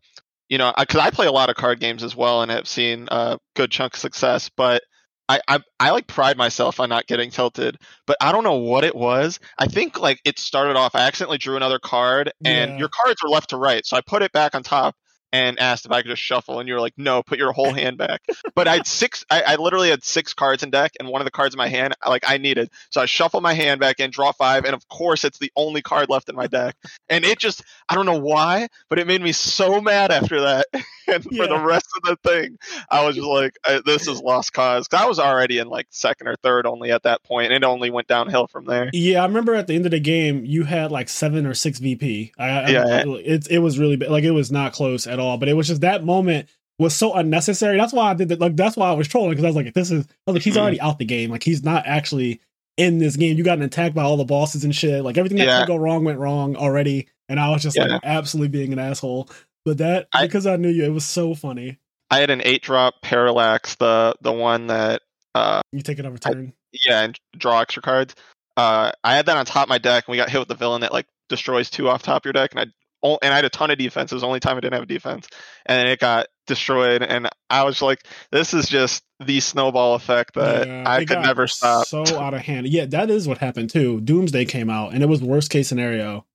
[0.50, 3.08] you know, because I play a lot of card games as well, and have seen
[3.12, 4.50] a good chunk of success.
[4.56, 4.84] But
[5.30, 7.78] I, I I like pride myself on not getting tilted.
[8.06, 9.40] But I don't know what it was.
[9.58, 10.96] I think like it started off.
[10.96, 12.80] I accidentally drew another card, and Yeah.
[12.80, 14.96] your cards are left to right, so I put it back on top.
[15.34, 17.74] And asked if I could just shuffle, and you were like, "No, put your whole
[17.74, 18.22] hand back."
[18.56, 19.26] But I had six.
[19.30, 21.68] I, I literally had six cards in deck, and one of the cards in my
[21.68, 22.70] hand, like I needed.
[22.92, 25.82] So I shuffle my hand back in, draw five, and of course it's the only
[25.82, 26.76] card left in my deck.
[27.10, 30.66] And it just I don't know why, but it made me so mad after that.
[31.08, 32.58] and for the rest of the thing,
[32.90, 36.36] I was just like, this is lost cause." I was already in like second or
[36.38, 38.90] third only at that point, and it only went downhill from there.
[38.94, 41.80] Yeah, I remember at the end of the game you had like seven or six
[41.80, 42.32] VP.
[42.38, 43.04] I, I, Yeah.
[43.06, 44.10] it it was really bad.
[44.10, 45.38] like it was not close at all.
[45.38, 46.50] But it was just that moment
[46.80, 47.78] was so unnecessary.
[47.78, 48.40] That's why I did that.
[48.40, 50.44] Like that's why I was trolling because I was like, this is I was like,
[50.44, 51.32] he's already out the game.
[51.32, 52.40] Like he's not actually
[52.78, 53.38] in this game.
[53.38, 55.04] You got attacked by all the bosses and shit.
[55.04, 55.60] Like everything that Yeah.
[55.60, 57.08] could go wrong went wrong already.
[57.30, 57.86] And I was just Yeah.
[57.86, 59.30] like absolutely being an asshole.
[59.66, 61.80] But that I- because I knew you, it was so funny.
[62.12, 65.02] I had an eight drop parallax, the the one that
[65.36, 66.54] uh You take it over turn.
[66.86, 68.16] yeah, and draw extra cards.
[68.56, 70.56] Uh, I had that on top of my deck, and we got hit with the
[70.56, 72.66] villain that like destroys two off top of your deck, and I
[73.04, 74.12] and I had a ton of defense.
[74.12, 75.28] It was the only time I didn't have a defense,
[75.66, 80.68] and it got destroyed, and I was like, "This is just the snowball effect that
[80.68, 82.68] Yeah, I could never stop." So out of hand.
[82.68, 84.02] Yeah, that is what happened too.
[84.02, 86.26] Doomsday came out and it was worst case scenario.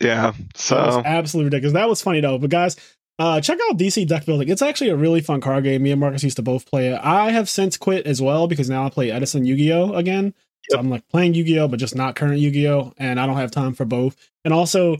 [0.00, 1.74] Yeah, so absolutely ridiculous.
[1.74, 2.38] That was funny though.
[2.38, 2.76] But guys,
[3.18, 4.48] uh, check out DC Deck Building.
[4.48, 5.82] It's actually a really fun card game.
[5.82, 7.00] Me and Marcus used to both play it.
[7.02, 10.34] I have since quit as well because now I play Edison Yu-Gi-Oh again.
[10.70, 13.74] So I'm like playing Yu-Gi-Oh, but just not current Yu-Gi-Oh, and I don't have time
[13.74, 14.16] for both.
[14.44, 14.96] And also,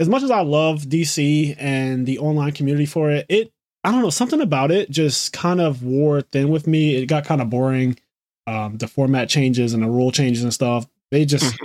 [0.00, 3.52] as much as I love DC and the online community for it, it
[3.84, 6.96] I don't know something about it just kind of wore thin with me.
[6.96, 7.98] It got kind of boring.
[8.46, 10.86] Um, the format changes and the rule changes and stuff.
[11.10, 11.56] They just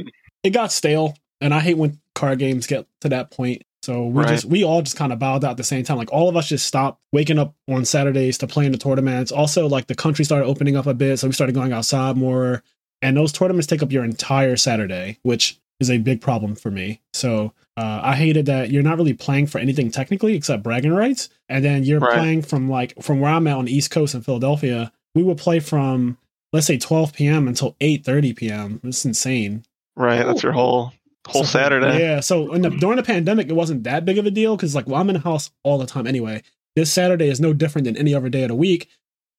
[0.44, 3.64] it got stale, and I hate when card games get to that point.
[3.82, 4.30] So we Right.
[4.30, 5.98] just we all just kind of bowed out at the same time.
[5.98, 9.32] Like all of us just stopped waking up on Saturdays to play in the tournaments.
[9.32, 12.64] Also, like the country started opening up a bit, so we started going outside more.
[13.02, 17.02] And those tournaments take up your entire Saturday, which is a big problem for me.
[17.14, 21.30] So uh, I hated that you're not really playing for anything technically except bragging rights,
[21.48, 22.18] and then you're Right.
[22.18, 24.92] playing from like from where I'm at on the East Coast in Philadelphia.
[25.16, 26.18] We would play from
[26.52, 27.48] let's say 12 p.m.
[27.48, 28.80] until 8:30 p.m.
[28.84, 29.64] It's insane.
[29.96, 30.92] right, that's your whole
[31.28, 32.00] whole So, Saturday.
[32.00, 32.20] Yeah.
[32.22, 34.88] So in the, during the pandemic, it wasn't that big of a deal because like,
[34.88, 36.42] well, I'm in the house all the time anyway.
[36.76, 38.90] This Saturday is no different than any other day of the week,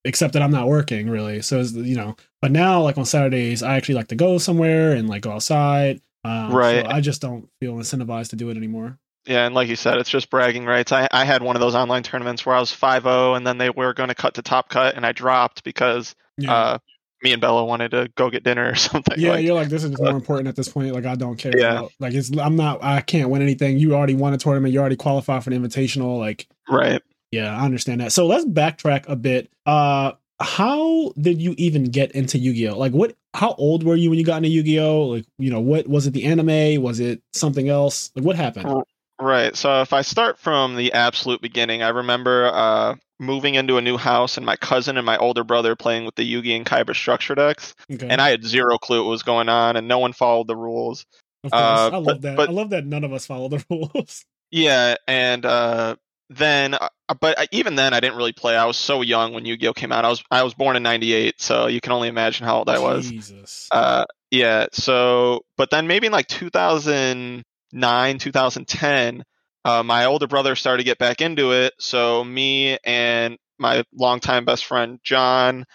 [0.05, 1.41] except that I'm not working really.
[1.41, 4.93] So it's, you know, but now like on Saturdays, I actually like to go somewhere
[4.93, 6.01] and like go outside.
[6.23, 6.85] Um, Right.
[6.85, 8.97] So I just don't feel incentivized to do it anymore.
[9.25, 10.91] Yeah, and like you said, it's just bragging rights.
[10.91, 13.69] I, I had one of those online tournaments where I was 5-0, and then they
[13.69, 16.53] were going to cut to top cut, and I dropped because Yeah.
[16.55, 16.77] uh,
[17.23, 19.19] me and Bella wanted to go get dinner or something.
[19.19, 20.91] yeah, like, you're like this is more important at this point.
[20.95, 21.55] Like I don't care.
[21.55, 21.73] Yeah.
[21.79, 22.83] About, like it's I'm not.
[22.83, 23.77] I can't win anything.
[23.77, 24.73] You already won a tournament.
[24.73, 26.17] You already qualified for the invitational.
[26.17, 26.99] Like right.
[27.29, 28.11] Yeah, I understand that.
[28.11, 29.51] So let's backtrack a bit.
[29.67, 32.77] Uh how did you even get into Yu-Gi-Oh?
[32.77, 35.01] Like what how old were you when you got into Yu-Gi-Oh?
[35.07, 36.81] Like, you know, what was it the anime?
[36.81, 38.11] Was it something else?
[38.15, 38.65] Like what happened?
[38.67, 38.83] Oh.
[39.19, 39.55] Right.
[39.55, 43.95] So if I start from the absolute beginning, I remember uh, moving into a new
[43.97, 47.35] house and my cousin and my older brother playing with the Yu-Gi and Kaiba structure
[47.35, 48.07] decks, Okay.
[48.09, 51.05] and I had zero clue what was going on, and no one followed the rules.
[51.43, 51.61] of course.
[51.61, 52.35] uh, I love but- that.
[52.37, 54.25] but- I love that none of us follow the rules.
[54.49, 55.97] Yeah, and uh,
[56.33, 56.89] then, uh,
[57.19, 58.55] but even then, I didn't really play.
[58.55, 60.05] I was so young when Yu-Gi-Oh came out.
[60.05, 62.79] I was I was born in '98, so you can only imagine how old I
[62.79, 63.09] was.
[63.09, 63.67] Jesus.
[63.71, 64.67] Uh, yeah.
[64.71, 69.23] So, but then maybe in like 2009, 2010,
[69.65, 71.73] uh, my older brother started to get back into it.
[71.79, 75.65] So me and my longtime best friend John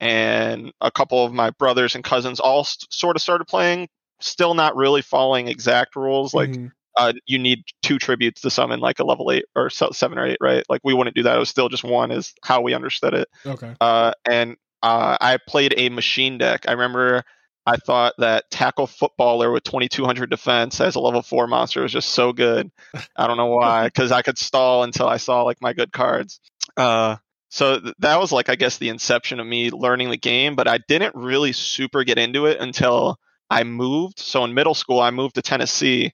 [0.00, 3.88] and a couple of my brothers and cousins all st- sort of started playing.
[4.20, 6.34] Still not really following exact rules.
[6.34, 6.72] Like Mhm.
[6.96, 10.38] Uh, you need two tributes to summon like a level eight or seven or eight,
[10.40, 10.64] right?
[10.68, 11.36] Like we wouldn't do that.
[11.36, 13.74] It was still just one is how we understood it okay.
[13.80, 16.64] uh, and uh, I played a machine deck.
[16.68, 17.24] I remember
[17.66, 22.10] I thought that tackle footballer with 2200 defense as a level four monster was just
[22.10, 22.70] so good.
[23.16, 26.40] I don't know why, because I could stall until I saw like my good cards.
[26.76, 27.16] Uh,
[27.48, 30.68] so th- that was like I guess the inception of me learning the game, but
[30.68, 33.18] I didn't really super get into it until
[33.50, 34.20] I moved.
[34.20, 36.12] So in middle school, I moved to Tennessee,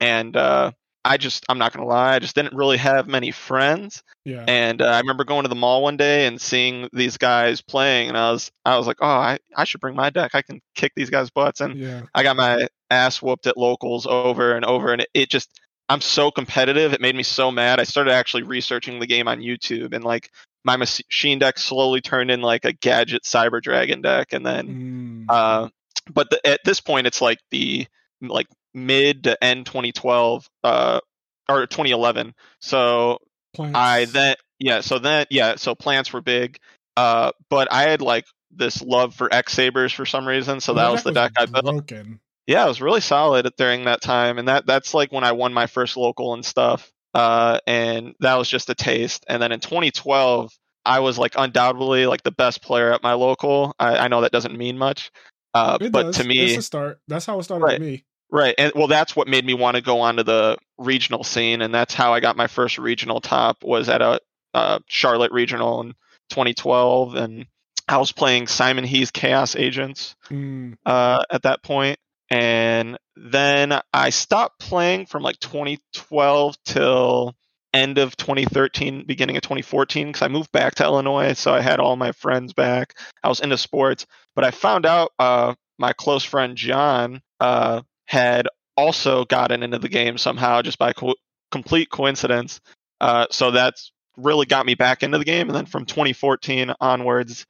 [0.00, 0.72] and uh,
[1.04, 4.02] I just I'm not gonna lie, I just didn't really have many friends.
[4.24, 4.44] Yeah.
[4.46, 8.08] And uh, I remember going to the mall one day and seeing these guys playing,
[8.08, 10.34] and I was I was like, oh, I, I should bring my deck.
[10.34, 11.60] I can kick these guys' butts.
[11.60, 12.02] And yeah.
[12.14, 15.48] I got my ass whooped at locals over and over, and it, it just
[15.88, 16.92] I'm so competitive.
[16.92, 17.80] It made me so mad.
[17.80, 20.30] I started actually researching the game on YouTube, and like
[20.64, 25.24] my machine deck slowly turned in like a gadget cyber dragon deck, and then Mm.
[25.28, 25.68] uh,
[26.12, 27.86] but the, at this point, it's like the
[28.20, 28.46] like
[28.86, 31.00] mid to end 2012 uh,
[31.48, 32.34] or 2011.
[32.60, 33.18] So
[33.54, 33.76] Plants.
[33.78, 36.58] I then yeah, so then yeah, so plants were big.
[36.96, 40.86] Uh, but I had like this love for X Sabers for some reason, so Well,
[40.86, 41.64] that was the deck I built.
[41.64, 42.20] Broken.
[42.46, 45.52] Yeah, it was really solid during that time, and that that's like when I won
[45.52, 46.90] my first local and stuff.
[47.14, 49.24] Uh, and that was just a taste.
[49.28, 50.52] And then in 2012,
[50.84, 53.74] I was like undoubtedly like the best player at my local.
[53.78, 55.10] I, I know that doesn't mean much,
[55.54, 56.16] uh, but does.
[56.18, 57.00] to me, it's a start.
[57.08, 57.80] That's how it started Right.
[57.80, 58.04] with me.
[58.30, 58.54] Right.
[58.58, 61.62] And well, that's what made me want to go onto the regional scene.
[61.62, 64.20] And that's how I got my first regional top was at a
[64.54, 65.94] uh, Charlotte regional in
[66.30, 67.14] 2012.
[67.14, 67.46] And
[67.88, 70.76] I was playing Simon Heath Chaos Agents Mm.
[70.84, 71.98] uh, at that point.
[72.30, 77.34] And then I stopped playing from like 2012 till
[77.72, 81.32] end of 2013, beginning of 2014, because I moved back to Illinois.
[81.32, 82.94] So I had all my friends back.
[83.22, 84.06] I was into sports.
[84.34, 89.88] But I found out uh, my close friend John uh, had also gotten into the
[89.88, 91.14] game somehow just by co-
[91.52, 92.60] complete coincidence.
[93.00, 95.48] Uh, so that's really got me back into the game.
[95.48, 97.46] And then from 2014 onwards,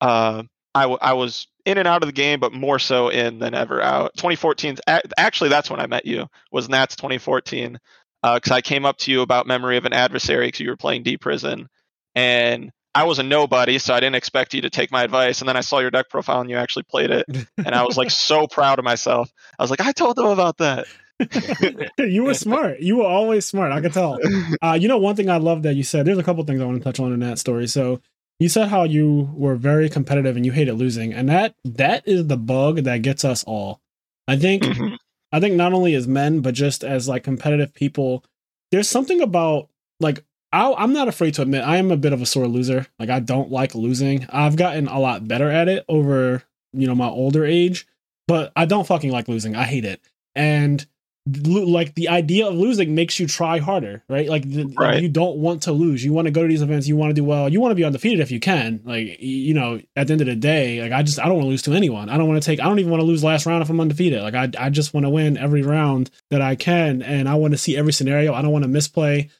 [0.00, 0.42] uh,
[0.74, 3.54] I, w- I was in and out of the game, but more so in than
[3.54, 4.16] ever out.
[4.16, 6.26] 2014, a- actually, that's when I met you.
[6.50, 7.78] Was Nats 2014?
[8.22, 11.04] Because I came up to you about Memory of an Adversary because you were playing
[11.04, 11.68] D Prison,
[12.14, 15.40] and I was a nobody, so I didn't expect you to take my advice.
[15.40, 17.26] And then I saw your deck profile and you actually played it,
[17.56, 19.32] and I was like so proud of myself.
[19.58, 20.86] I was like, I told them about that.
[21.98, 22.80] you were smart.
[22.80, 23.72] You were always smart.
[23.72, 24.18] I could tell.
[24.62, 26.06] Uh, you know, one thing I love that you said.
[26.06, 27.66] There's a couple things I want to touch on in that story.
[27.68, 28.00] So
[28.38, 32.26] you said how you were very competitive and you hated losing, and that that is
[32.26, 33.80] the bug that gets us all.
[34.26, 34.62] I think.
[34.62, 34.96] Mhm.
[35.32, 38.24] I think not only as men, but just as like competitive people,
[38.72, 39.68] there's something about
[40.00, 42.86] like I, I'm not afraid to admit I am a bit of a sore loser.
[42.98, 44.26] Like I don't like losing.
[44.30, 47.86] I've gotten a lot better at it over you know my older age,
[48.26, 49.56] but I don't fucking like losing.
[49.56, 50.00] I hate it.
[50.34, 50.86] And
[51.26, 54.28] like the idea of losing makes you try harder, right?
[54.28, 56.02] Like, the, like, you don't want to lose.
[56.02, 56.88] You want to go to these events.
[56.88, 57.48] You want to do well.
[57.48, 58.80] You want to be undefeated if you can.
[58.84, 61.44] Like you know, at the end of the day, like I just I don't want
[61.44, 62.08] to lose to anyone.
[62.08, 62.60] I don't want to take.
[62.60, 64.22] I don't even want to lose last round if I'm undefeated.
[64.22, 67.52] Like I I just want to win every round that I can, and I want
[67.52, 68.32] to see every scenario.
[68.32, 69.30] I don't want to misplay.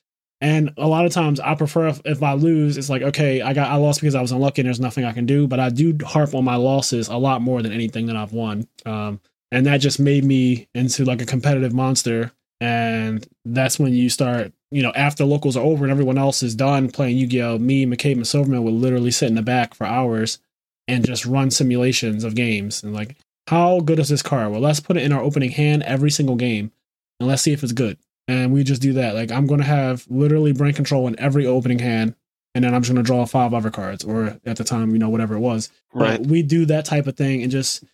[0.41, 3.53] And a lot of times I prefer if, if I lose, it's like, okay, I
[3.53, 5.47] got I lost because I was unlucky and there's nothing I can do.
[5.47, 8.67] But I do harp on my losses a lot more than anything that I've won.
[8.87, 9.21] Um,
[9.53, 12.33] and that just made me into like a competitive monster.
[12.61, 16.55] And that's when you start, you know, after locals are over and everyone else is
[16.55, 20.39] done playing Yu-Gi-Oh, me, McCabe, and Silverman would literally sit in the back for hours
[20.87, 22.83] and just run simulations of games.
[22.83, 24.53] And like, how good is this card?
[24.53, 26.73] Well, let's put it in our opening hand every single game
[27.19, 27.99] and let's see if it's good.
[28.31, 29.15] And we just do that.
[29.15, 32.15] Like, I'm going to have literally brain control in every opening hand.
[32.55, 34.99] And then I'm just going to draw five other cards, or at the time, you
[34.99, 35.71] know, whatever it was.
[35.95, 36.27] But Right.
[36.27, 37.85] we do that type of thing and just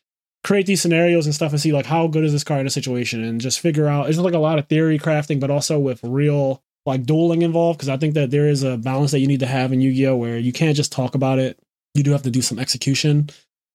[0.44, 2.70] create these scenarios and stuff and see like how good is this card in a
[2.70, 5.98] situation and just figure out it's like a lot of theory crafting but also with
[6.04, 9.40] real like dueling involved because i think that there is a balance that you need
[9.40, 11.58] to have in yu-gi-oh where you can't just talk about it
[11.94, 13.28] you do have to do some execution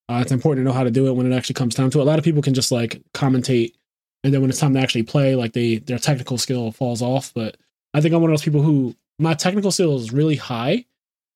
[0.08, 2.00] uh, it's important to know how to do it when it actually comes down to
[2.00, 3.74] it a lot of people can just like commentate
[4.24, 7.32] and then when it's time to actually play like they their technical skill falls off
[7.34, 7.58] but
[7.94, 10.86] i think i'm one of those people who my technical skill is really high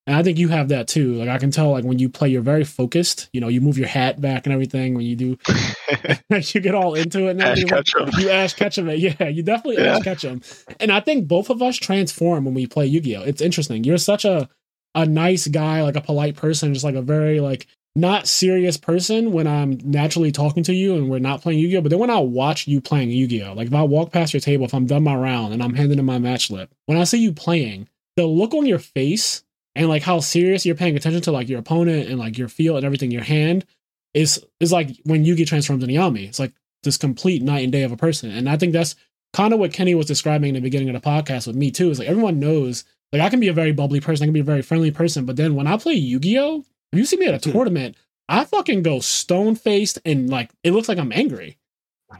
[0.08, 1.15] and I think you have that too.
[1.15, 3.28] Like I can tell, like when you play, you're very focused.
[3.34, 4.93] You know, you move your hat back and everything.
[4.93, 5.38] When you do,
[6.30, 7.32] you get all into it.
[7.32, 7.63] And Ash.
[7.63, 8.10] Ketchum.
[8.19, 9.00] You Ash Ketchum it.
[9.00, 9.98] Yeah, you definitely Yeah.
[9.98, 10.41] Ash Ketchum.
[10.80, 13.24] And I think both of us transform when we play Yu-Gi-Oh.
[13.24, 13.84] It's interesting.
[13.84, 14.48] You're such a
[14.93, 19.32] a nice guy, like a polite person, just like a very like not serious person
[19.32, 21.82] when I'm naturally talking to you and we're not playing Yu-Gi-Oh.
[21.82, 24.66] But then when I watch you playing Yu-Gi-Oh, like if I walk past your table,
[24.66, 27.20] if I'm done my round and I'm handing in my match slip, when I see
[27.20, 27.88] you playing,
[28.18, 29.43] the look on your face
[29.76, 32.76] and like how serious you're paying attention to like your opponent and like your feel
[32.76, 33.66] and everything, your hand
[34.14, 36.28] is is like when Yugi transforms into Yami.
[36.28, 38.30] It's like this complete night and day of a person.
[38.30, 38.96] And I think that's
[39.34, 41.89] kind of what Kenny was describing in the beginning of the podcast with me too.
[41.91, 42.84] Is like everyone knows
[43.14, 45.26] like I can be a very bubbly person, I can be a very friendly person,
[45.26, 46.66] but then when I play Yu-Gi-Oh,
[46.96, 47.52] if you see me at a Hmm.
[47.52, 47.96] tournament,
[48.28, 51.58] I fucking go stone faced and like it looks like I'm angry.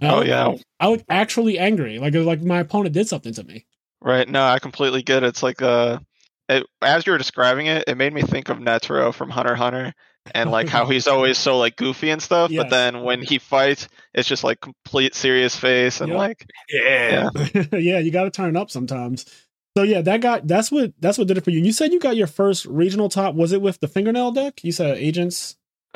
[0.01, 3.65] I Oh yeah, I look actually angry, like like my opponent did something to me.
[4.01, 4.28] right.
[4.28, 5.28] No, I completely get it.
[5.28, 5.99] It's like uh,
[6.49, 9.93] it, as you were describing it, it made me think of Netero from Hunter Hunter,
[10.34, 12.51] and like how he's always so like goofy and stuff.
[12.55, 16.17] But then when he fights, it's just like complete serious face and Yep.
[16.17, 16.45] like
[17.09, 17.30] Yeah.
[17.71, 19.26] yeah, you got to turn up sometimes.
[19.78, 21.59] So yeah, that got that's what that's what did it for you.
[21.59, 23.36] You said you got your first regional top.
[23.36, 24.63] Was it with the fingernail deck?
[24.63, 25.57] You said agents.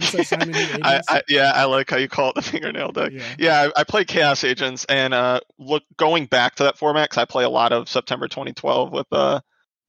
[0.00, 1.00] You said Simon Lee I.
[1.08, 3.12] I, yeah, I like how you call it the fingernail deck.
[3.12, 3.22] yeah.
[3.38, 7.20] Yeah, I, I play Chaos Agents, and uh, look, going back to that format, because
[7.20, 9.40] I play a lot of September 2012 with uh,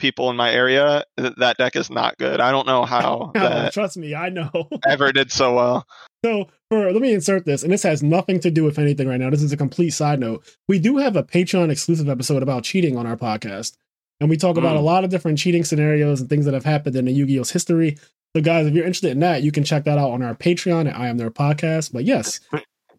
[0.03, 1.03] people in my area.
[1.17, 2.39] Th- that deck is not good.
[2.41, 3.31] I don't know how
[3.71, 4.51] trust me, I know.
[4.87, 5.87] ever did so well.
[6.25, 9.19] So for let me insert this, and this has nothing to do with anything right
[9.19, 9.29] now.
[9.29, 10.43] This is a complete side note.
[10.67, 13.75] We do have a Patreon exclusive episode about cheating on our podcast.
[14.19, 14.79] And we talk about Mm.
[14.79, 17.97] a lot of different cheating scenarios and things that have happened in the Yu-Gi-Oh's history.
[18.35, 20.87] So guys, if you're interested in that, you can check that out on our Patreon
[20.89, 21.91] at IMNerd Podcast.
[21.93, 22.39] But yes.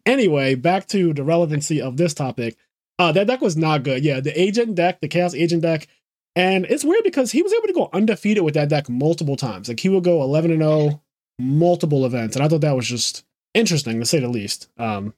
[0.05, 2.57] Anyway, back to the relevancy of this topic.
[2.99, 4.03] Uh that deck was not good.
[4.05, 5.87] Yeah, the agent deck, the chaos agent deck.
[6.35, 9.69] And it's weird because he was able to go undefeated with that deck multiple times.
[9.69, 11.01] Like he would go 11 and 0
[11.39, 12.35] multiple events.
[12.35, 13.23] And I thought that was just
[13.53, 14.69] interesting to say the least.
[14.77, 15.13] Um,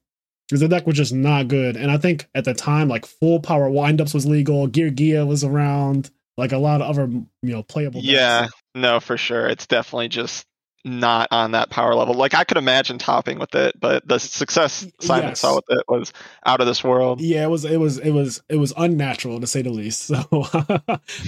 [0.48, 1.76] because the deck was just not good.
[1.76, 6.10] And I think at the time, like full power windups was legal, Geargia was around,
[6.38, 8.02] like a lot of other you know playable.
[8.02, 8.14] decks.
[8.14, 9.48] Yeah, no, for sure.
[9.48, 10.46] It's definitely just
[10.86, 12.14] not on that power level.
[12.14, 15.40] Like I could imagine topping with it, but the success Simon Yes.
[15.42, 16.14] saw with it was
[16.46, 17.22] out of this world.
[17.22, 20.08] Yeah, it was it was it was it was unnatural to say the least.
[20.08, 20.24] So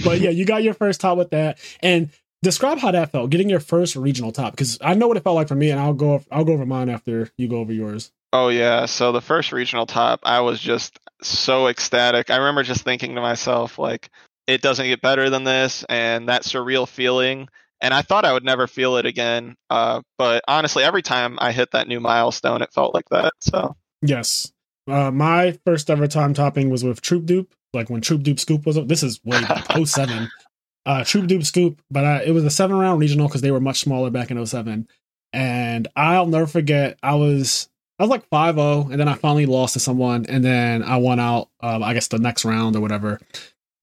[0.04, 1.58] but yeah, you got your first top with that.
[1.82, 2.10] And
[2.42, 4.52] describe how that felt, getting your first regional top.
[4.52, 6.66] Because I know what it felt like for me, and I'll go I'll go over
[6.66, 8.12] mine after you go over yours.
[8.32, 12.30] Oh yeah, so the first regional top, I was just so ecstatic.
[12.30, 14.08] I remember just thinking to myself like
[14.46, 17.48] it doesn't get better than this and that surreal feeling
[17.80, 19.56] and I thought I would never feel it again.
[19.68, 23.32] Uh, but honestly, every time I hit that new milestone, it felt like that.
[23.40, 24.52] So Yes.
[24.88, 28.66] Uh, my first ever time topping was with Troop Dupe, like when Troop Dupe Scoop
[28.66, 28.88] was up.
[28.88, 30.28] This is way back, 07.
[30.86, 33.60] Uh, Troop Dupe Scoop, but I, it was a seven round regional because they were
[33.60, 34.88] much smaller back in 07.
[35.34, 37.68] And I'll never forget, I was
[37.98, 40.96] I was like 5 0, and then I finally lost to someone, and then I
[40.96, 43.20] won out, um, I guess, the next round or whatever.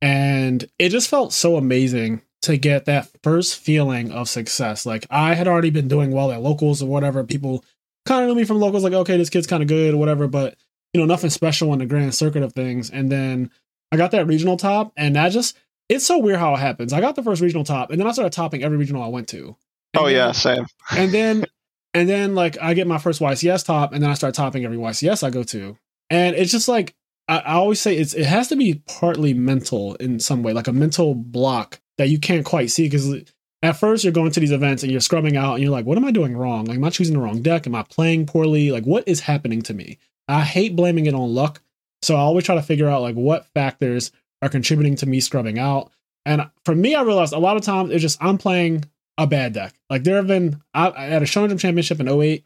[0.02, 4.85] And it just felt so amazing to get that first feeling of success.
[4.85, 7.23] Like I had already been doing well at locals or whatever.
[7.23, 7.63] People
[8.05, 10.27] kind of knew me from locals, like, okay, this kid's kind of good or whatever,
[10.27, 10.55] but
[10.93, 12.89] you know, nothing special in the grand circuit of things.
[12.89, 13.51] And then
[13.91, 15.57] I got that regional top, and that just
[15.89, 16.93] it's so weird how it happens.
[16.93, 19.27] I got the first regional top, and then I started topping every regional I went
[19.29, 19.47] to.
[19.47, 19.55] And
[19.95, 20.65] Oh then- yeah, same.
[20.91, 21.45] and then
[21.93, 24.77] and then like I get my first YCS top, and then I start topping every
[24.77, 25.77] YCS I go to,
[26.09, 26.93] and it's just like
[27.27, 30.67] I, I always say it's it has to be partly mental in some way, like
[30.67, 33.24] a mental block that you can't quite see because
[33.62, 35.98] at first you're going to these events and you're scrubbing out and you're like, what
[35.98, 36.66] am I doing wrong?
[36.66, 37.66] Like, am I choosing the wrong deck?
[37.66, 38.72] Am I playing poorly?
[38.72, 39.98] Like, what is happening to me?
[40.28, 41.62] I hate blaming it on luck,
[42.02, 45.58] so I always try to figure out like what factors are contributing to me scrubbing
[45.58, 45.91] out.
[46.26, 48.86] And for me, I realized a lot of times it's just I'm playing
[49.18, 49.74] a bad deck.
[49.89, 52.45] Like there have been I, at a Shonen Championship in 08,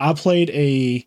[0.00, 1.06] I played a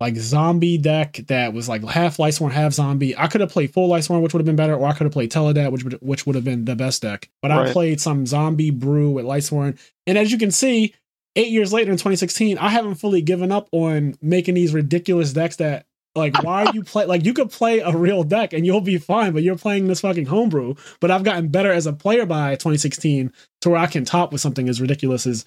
[0.00, 3.16] like zombie deck that was like half Lightsworn, half zombie.
[3.16, 5.12] I could have played full Lightsworn, which would have been better, or I could have
[5.12, 7.28] played TeleDAD, which would which would have been the best deck.
[7.42, 10.94] But I played some zombie brew with Lightsworn, and as you can see,
[11.36, 15.56] eight years later in 2016, I haven't fully given up on making these ridiculous decks
[15.56, 15.86] that.
[16.16, 17.04] Like, why are you play?
[17.04, 20.00] Like, you could play a real deck and you'll be fine, but you're playing this
[20.00, 20.74] fucking homebrew.
[20.98, 24.40] But I've gotten better as a player by 2016 to where I can top with
[24.40, 25.44] something as ridiculous as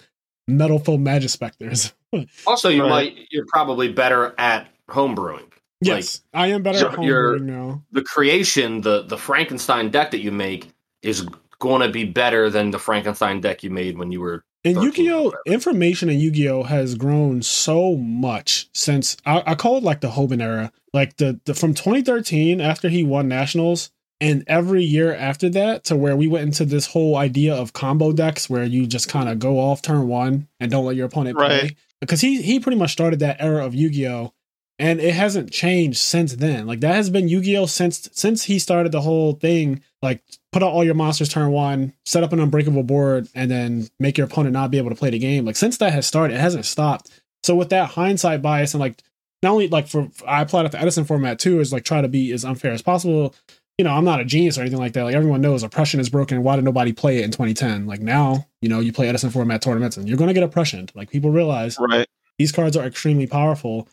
[0.50, 1.94] Metalfoe Magic Specters.
[2.46, 2.90] Also, you Right.
[3.16, 5.52] might you're probably better at homebrewing.
[5.82, 7.82] yes, I am better at you're- homebrewing now.
[7.92, 10.70] The creation, the the Frankenstein deck that you make
[11.02, 11.26] is
[11.58, 15.06] going to be better than the Frankenstein deck you made when you were And 13
[15.06, 15.34] Yu-Gi-Oh!
[15.48, 16.64] information in Yu-Gi-Oh!
[16.64, 20.72] has grown so much since I, I call it like the Hoban era.
[20.94, 23.90] Like the, the from 2013 after he won nationals,
[24.24, 28.14] and every year after that to where we went into this whole idea of combo
[28.14, 31.38] decks where you just kind of go off turn one and don't let your opponent
[31.38, 31.76] play.
[32.00, 34.34] Because he he pretty much started that era of Yu-Gi-Oh!
[34.80, 36.66] And it hasn't changed since then.
[36.66, 37.66] Like that has been Yu-Gi-Oh!
[37.66, 39.82] since since he started the whole thing.
[40.02, 43.90] Like put out all your monsters turn one, set up an unbreakable board, and then
[44.00, 45.44] make your opponent not be able to play the game.
[45.44, 47.10] Like since that has started, it hasn't stopped.
[47.44, 49.04] So with that hindsight bias and like
[49.42, 52.08] not only like for I applied it to Edison format too, is like try to
[52.08, 53.36] be as unfair as possible.
[53.78, 55.04] You know, I'm not a genius or anything like that.
[55.04, 56.44] Like everyone knows oppression is broken.
[56.44, 57.88] Why did nobody play it in 2010?
[57.88, 60.88] Like now, you know, you play Edison format tournaments and you're gonna get oppression.
[60.94, 62.08] Like people realize Right.
[62.38, 63.88] these cards are extremely powerful.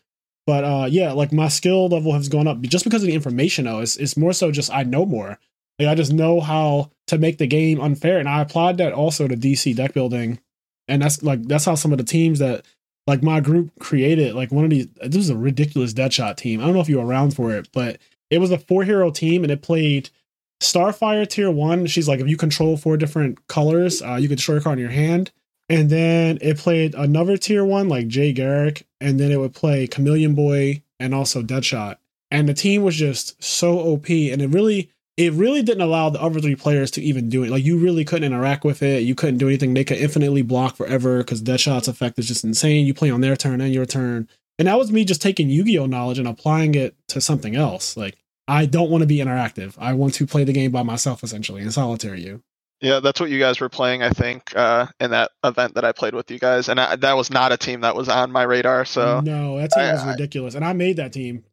[0.47, 3.65] But uh yeah, like my skill level has gone up just because of the information
[3.65, 3.81] though.
[3.81, 5.39] It's it's more so just I know more.
[5.79, 8.19] Like I just know how to make the game unfair.
[8.19, 10.41] And I applied that also to DC deck building.
[10.89, 12.67] And that's like that's how some of the teams that
[13.07, 16.61] like my group created, like one of these this was a ridiculous Deadshot team.
[16.61, 17.99] I don't know if you were around for it, but
[18.31, 20.11] it was a four hero team and it played
[20.63, 21.87] Starfire tier one.
[21.87, 24.83] She's like if you control four different colors, uh, you can destroy a card in
[24.83, 25.31] your hand.
[25.69, 29.87] and then it played another tier one like Jay Garrick, and then it would play
[29.87, 31.97] Chameleon Boy and also Deadshot.
[32.31, 36.21] And the team was just so OP, and it really it really didn't allow the
[36.21, 37.51] other three players to even do it.
[37.51, 39.03] Like you really couldn't interact with it.
[39.03, 39.75] You couldn't do anything.
[39.75, 42.87] They could infinitely block forever because Deadshot's effect is just insane.
[42.87, 44.29] You play on their turn and your turn.
[44.61, 47.97] And that was me just taking Yu-Gi-Oh knowledge and applying it to something else.
[47.97, 49.75] Like I don't want to be interactive.
[49.79, 52.43] I want to play the game by myself essentially in solitary you.
[52.83, 55.93] Yeah, that's what you guys were playing, I think, uh, in that event that I
[55.93, 58.43] played with you guys, and I, that was not a team that was on my
[58.43, 58.85] radar.
[58.85, 61.45] So no, that team I, was ridiculous, and I made that team.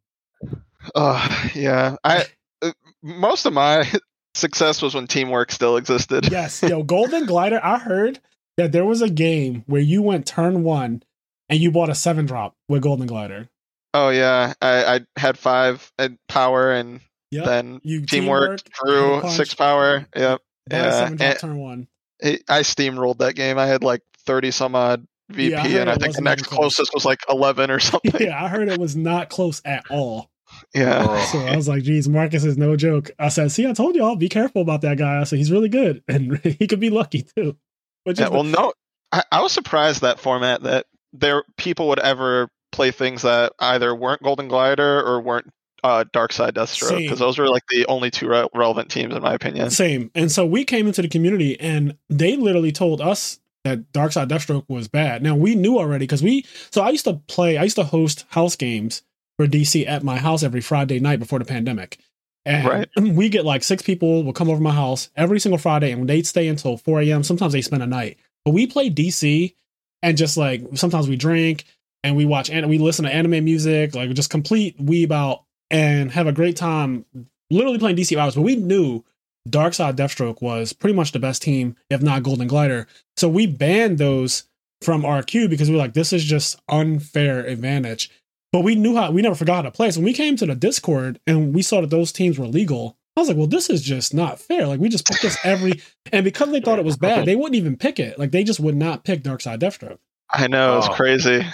[0.94, 2.26] Oh yeah, I
[2.60, 3.90] uh, most of my
[4.34, 6.30] success was when teamwork still existed.
[6.30, 7.60] yes, yo, Golden Glider.
[7.62, 8.20] I heard
[8.58, 11.02] that there was a game where you went turn one
[11.48, 13.48] and you bought a seven drop with Golden Glider.
[13.94, 17.46] Oh yeah, I, I had five and power, and yep.
[17.46, 20.06] then you teamwork, teamwork drew six power.
[20.14, 20.40] Yep.
[20.70, 21.88] Yeah, seven drop turn one.
[22.20, 23.58] It, I steamrolled that game.
[23.58, 26.92] I had like thirty some odd VP, yeah, I and I think the next closest
[26.94, 28.12] was like eleven or something.
[28.20, 30.30] Yeah, I heard it was not close at all.
[30.74, 31.24] Yeah.
[31.26, 33.10] So I was like, geez, Marcus is no joke.
[33.18, 35.20] I said, see, I told y'all, be careful about that guy.
[35.20, 36.02] I said, he's really good.
[36.08, 37.56] And he could be lucky too.
[38.04, 38.72] But yeah, well, no,
[39.12, 43.94] I, I, was surprised that format that there people would ever play things that either
[43.94, 45.50] weren't Golden Glider or weren't
[45.84, 49.22] uh, Dark Side Deathstroke because those were like the only two re- relevant teams in
[49.22, 49.70] my opinion.
[49.70, 50.10] Same.
[50.14, 54.28] And so we came into the community and they literally told us that Dark Side
[54.28, 55.22] Deathstroke was bad.
[55.22, 56.44] Now we knew already because we.
[56.70, 57.56] So I used to play.
[57.56, 59.02] I used to host house games
[59.36, 61.98] for DC at my house every Friday night before the pandemic.
[62.44, 62.88] And right.
[62.96, 66.26] we get like six people will come over my house every single Friday and they'd
[66.26, 67.22] stay until 4 a.m.
[67.22, 68.18] Sometimes they spend a night.
[68.44, 69.54] But we play DC
[70.02, 71.64] and just like sometimes we drink
[72.04, 76.12] and we watch and we listen to anime music, like just complete weeb out and
[76.12, 77.04] have a great time
[77.50, 78.34] literally playing DC hours.
[78.34, 79.04] But we knew
[79.48, 82.86] Dark Darkside Deathstroke was pretty much the best team, if not Golden Glider.
[83.16, 84.44] So we banned those
[84.82, 88.10] from our queue because we were like, this is just unfair advantage.
[88.52, 89.90] But we knew how we never forgot how to play.
[89.90, 92.96] So when we came to the Discord and we saw that those teams were legal,
[93.18, 94.66] I was like, well, this is just not fair.
[94.66, 97.56] Like we just pick this every and because they thought it was bad, they wouldn't
[97.56, 98.18] even pick it.
[98.18, 99.98] Like they just would not pick Dark Darkside Deathstroke.
[100.30, 100.92] I know, it's oh.
[100.92, 101.44] crazy.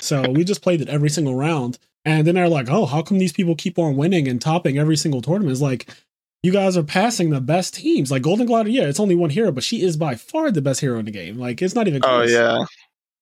[0.00, 1.78] so we just played it every single round.
[2.06, 4.96] And then they're like, oh, how come these people keep on winning and topping every
[4.96, 5.52] single tournament?
[5.52, 5.94] It's like,
[6.42, 8.10] you guys are passing the best teams.
[8.10, 10.80] Like Golden Glider, yeah, it's only one hero, but she is by far the best
[10.80, 11.38] hero in the game.
[11.38, 12.34] Like it's not even oh, close.
[12.34, 12.64] Oh yeah.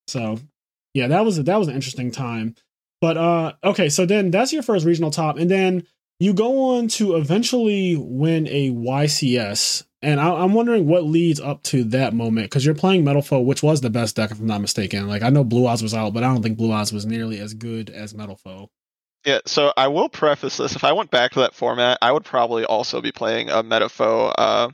[0.07, 0.39] So
[0.93, 2.55] yeah, that was a, that was an interesting time.
[3.01, 5.85] But uh okay, so then that's your first regional top, and then
[6.19, 9.85] you go on to eventually win a YCS.
[10.01, 13.63] And I, am wondering what leads up to that moment because you're playing Metalfoe, which
[13.63, 15.07] was the best deck if I'm not mistaken.
[15.07, 17.39] Like I know Blue Eyes was out, but I don't think Blue Eyes was nearly
[17.39, 18.69] as good as Metalfoe.
[19.25, 20.75] Yeah, so I will preface this.
[20.75, 24.33] If I went back to that format, I would probably also be playing a Metalfoe
[24.37, 24.69] uh,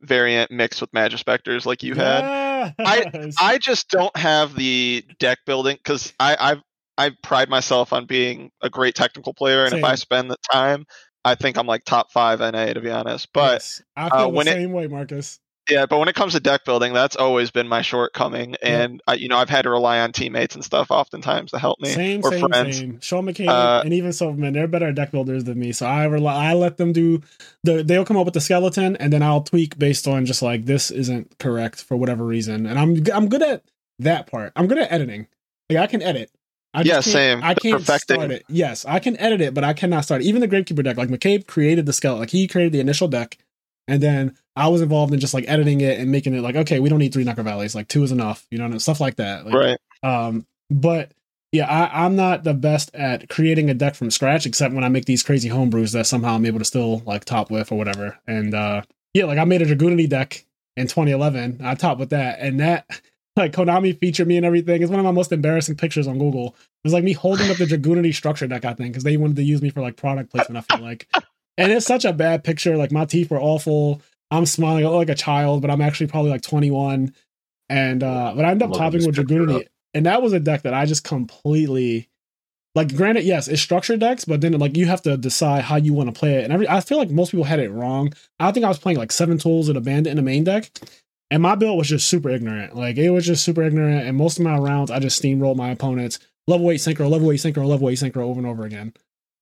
[0.00, 2.20] variant mixed with Majespecters like you had.
[2.20, 2.74] Yes.
[2.78, 6.62] I I just don't have the deck building because I I've
[7.00, 9.78] I pride myself on being a great technical player, and same.
[9.78, 10.84] if I spend the time,
[11.24, 13.28] I think I'm like top five NA to be honest.
[13.32, 15.40] But yes, I feel uh, the same it, way, Marcus.
[15.70, 19.14] Yeah, but when it comes to deck building, that's always been my shortcoming, and I,
[19.14, 21.88] you know I've had to rely on teammates and stuff oftentimes to help me.
[21.88, 22.76] Same, or same, friends.
[22.76, 23.00] same.
[23.00, 26.50] Sean McCabe uh, and even Silverman, they're better deck builders than me, so I rely.
[26.50, 27.22] I let them do
[27.64, 27.82] the.
[27.82, 30.90] They'll come up with the skeleton, and then I'll tweak based on just like this
[30.90, 33.62] isn't correct for whatever reason, and I'm I'm good at
[34.00, 34.52] that part.
[34.54, 35.28] I'm good at editing.
[35.70, 36.30] Like I can edit.
[36.72, 37.42] I yeah, same.
[37.42, 38.16] I can't Perfecting.
[38.16, 38.44] start it.
[38.48, 40.26] Yes, I can edit it, but I cannot start it.
[40.26, 43.38] Even the Gravekeeper deck, like McCabe created the skeleton, like he created the initial deck,
[43.88, 46.78] and then I was involved in just like editing it and making it like, okay,
[46.78, 49.16] we don't need three Necro Valleys, like two is enough, you know, and stuff like
[49.16, 49.46] that.
[49.46, 49.78] Like, right.
[50.02, 51.10] Um, but
[51.52, 54.88] yeah, I, I'm not the best at creating a deck from scratch, except when I
[54.88, 58.18] make these crazy homebrews that somehow I'm able to still like top with or whatever.
[58.26, 60.44] And uh, yeah, like I made a Dragunity deck
[60.76, 61.60] in 2011.
[61.64, 62.86] I top with that, and that
[63.40, 64.82] like Konami featured me and everything.
[64.82, 66.48] It's one of my most embarrassing pictures on Google.
[66.48, 69.36] It was like me holding up the Dragunity structure deck, I think, because they wanted
[69.36, 70.64] to use me for like product placement.
[70.70, 71.06] I feel like,
[71.58, 72.76] and it's such a bad picture.
[72.76, 74.00] Like my teeth were awful.
[74.30, 77.14] I'm smiling like a child, but I'm actually probably like 21.
[77.68, 80.74] And uh, but I ended up topping with Dragunity, and that was a deck that
[80.74, 82.08] I just completely
[82.74, 82.94] like.
[82.96, 86.12] Granted, yes, it's structured decks, but then like you have to decide how you want
[86.12, 86.44] to play it.
[86.44, 88.12] And every I feel like most people had it wrong.
[88.40, 90.70] I think I was playing like seven tools and a bandit in the main deck,
[91.30, 92.74] and my build was just super ignorant.
[92.74, 94.06] Like it was just super ignorant.
[94.06, 96.18] And most of my rounds, I just steamrolled my opponents.
[96.46, 98.92] Level eight synchro, level eight synchro, level eight synchro over and over again.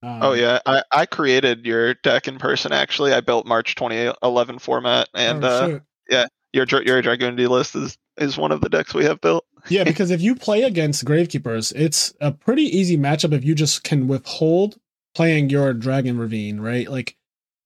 [0.02, 2.72] Um, oh yeah, I, I created your deck in person.
[2.72, 5.78] Actually, I built March 2011 format, and oh, uh,
[6.08, 9.44] yeah, your your d list is is one of the decks we have built.
[9.68, 13.82] yeah, because if you play against Gravekeepers, it's a pretty easy matchup if you just
[13.82, 14.78] can withhold
[15.14, 16.88] playing your Dragon Ravine, right?
[16.88, 17.16] Like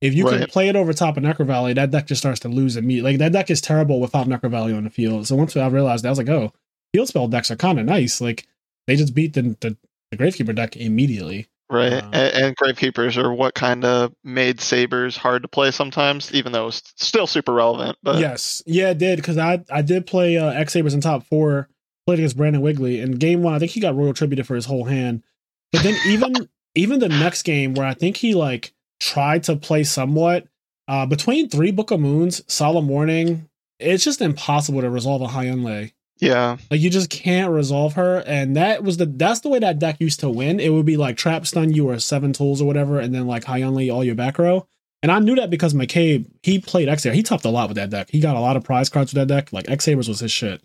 [0.03, 2.49] If you can play it over top of Necro Valley, that deck just starts to
[2.49, 3.13] lose immediately.
[3.13, 5.29] Like that deck is terrible without Necro Valley on the field.
[5.29, 6.53] So once I realized that, I was like, oh,
[6.93, 8.21] field spell decks are kind of nice.
[8.21, 8.47] Like
[8.87, 9.77] they just beat the, the
[10.11, 11.49] the Gravekeeper deck immediately.
[11.71, 16.35] Right, Uh, and, and Gravekeepers are what kind of made Sabers hard to play sometimes,
[16.35, 17.97] even though it's still super relevant.
[18.03, 21.25] But yes, yeah, it did because I I did play uh, X Sabers in top
[21.25, 21.69] four.
[22.07, 23.55] Played against Brandon Wigley in game one.
[23.55, 25.23] I think he got royal tributed for his whole hand.
[25.71, 26.35] But then even
[26.75, 30.47] even the next game where I think he like tried to play somewhat
[30.87, 33.49] uh, between three Book of Moons, Solemn Warning.
[33.79, 35.93] It's just impossible to resolve a Hyunlei.
[36.21, 39.81] yeah, Like you just can't resolve her, and that was the that's the way that
[39.81, 40.61] deck used to win.
[40.61, 43.45] It would be like trap stun you or seven tools or whatever, and then like
[43.45, 44.67] high unlay all your back row.
[45.03, 47.91] And I knew that because McCabe he played X He topped a lot with that
[47.91, 48.09] deck.
[48.11, 49.53] He got a lot of prize cards with that deck.
[49.53, 50.63] Like X Sabers was his shit,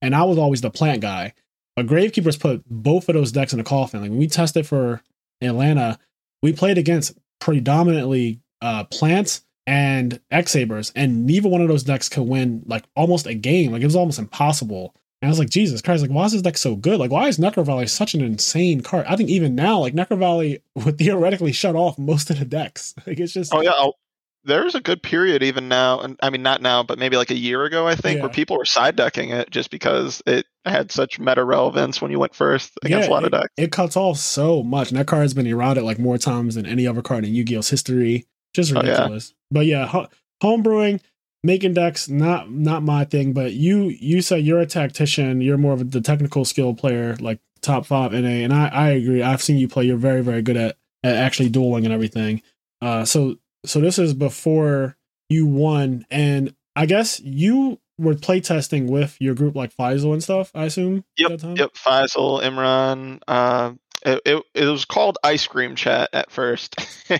[0.00, 1.34] and I was always the plant guy.
[1.74, 4.00] But Gravekeepers put both of those decks in the coffin.
[4.00, 5.02] Like when we tested for
[5.40, 5.98] Atlanta,
[6.42, 12.08] we played against predominantly uh plants and X Sabers, and neither one of those decks
[12.08, 13.72] could win like almost a game.
[13.72, 14.94] Like it was almost impossible.
[15.22, 16.98] And I was like, Jesus Christ, like why is this deck so good?
[16.98, 19.06] Like why is Necro Valley such an insane card?
[19.06, 22.94] I think even now, like Necro Valley would theoretically shut off most of the decks.
[23.06, 23.90] Like it's just oh yeah.
[24.44, 27.36] There's a good period even now, and I mean not now, but maybe like a
[27.36, 31.18] year ago, I think, where people were side decking it just because it had such
[31.18, 33.48] meta relevance when you went first against Yeah, a lot of decks.
[33.58, 34.90] it cuts off so much.
[34.90, 37.68] And that card has been eroded like more times than any other card in Yu-Gi-Oh's
[37.68, 38.26] history.
[38.54, 38.90] Just Oh, yeah.
[38.92, 39.34] ridiculous.
[39.50, 40.08] But yeah, ho-
[40.42, 41.00] homebrewing,
[41.44, 43.32] making decks, not not my thing.
[43.34, 45.40] But you you said you're a tactician.
[45.42, 48.18] You're more of a, the technical skill player, like top five NA.
[48.28, 49.22] And I I agree.
[49.22, 49.84] I've seen you play.
[49.84, 52.40] You're very very good at, at actually dueling and everything.
[52.80, 54.96] Uh, so so this is before
[55.28, 60.50] you won, and I guess you were playtesting with your group like Faisal and stuff.
[60.54, 61.04] I assume.
[61.18, 61.56] time?
[61.56, 63.20] Yep, Faisal, Imran.
[63.28, 63.72] Uh,
[64.04, 66.76] it, it it was called Ice Cream Chat at first,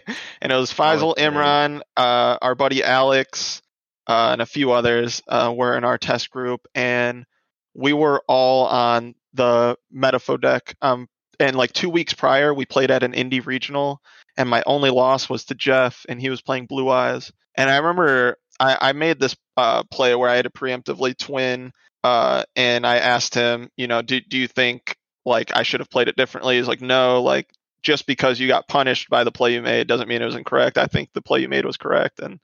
[0.41, 1.25] and it was Faisal, okay.
[1.25, 3.61] Imran, uh, our buddy Alex,
[4.07, 7.27] uh, and a few others uh, were in our test group, and
[7.75, 10.75] we were all on the Metalfoe deck.
[10.81, 11.09] Um,
[11.41, 14.01] and like two weeks prior, we played at an indie regional,
[14.37, 17.33] and my only loss was to Jeff, and he was playing Blue Eyes.
[17.57, 21.73] And I remember I, I made this uh, play where I had to preemptively twin,
[22.05, 25.91] uh, and I asked him, you know, do do you think like I should have
[25.91, 26.59] played it differently?
[26.59, 27.49] He's like, no, like
[27.83, 30.77] just because you got punished by the play you made doesn't mean it was incorrect.
[30.77, 32.39] I think the play you made was correct, and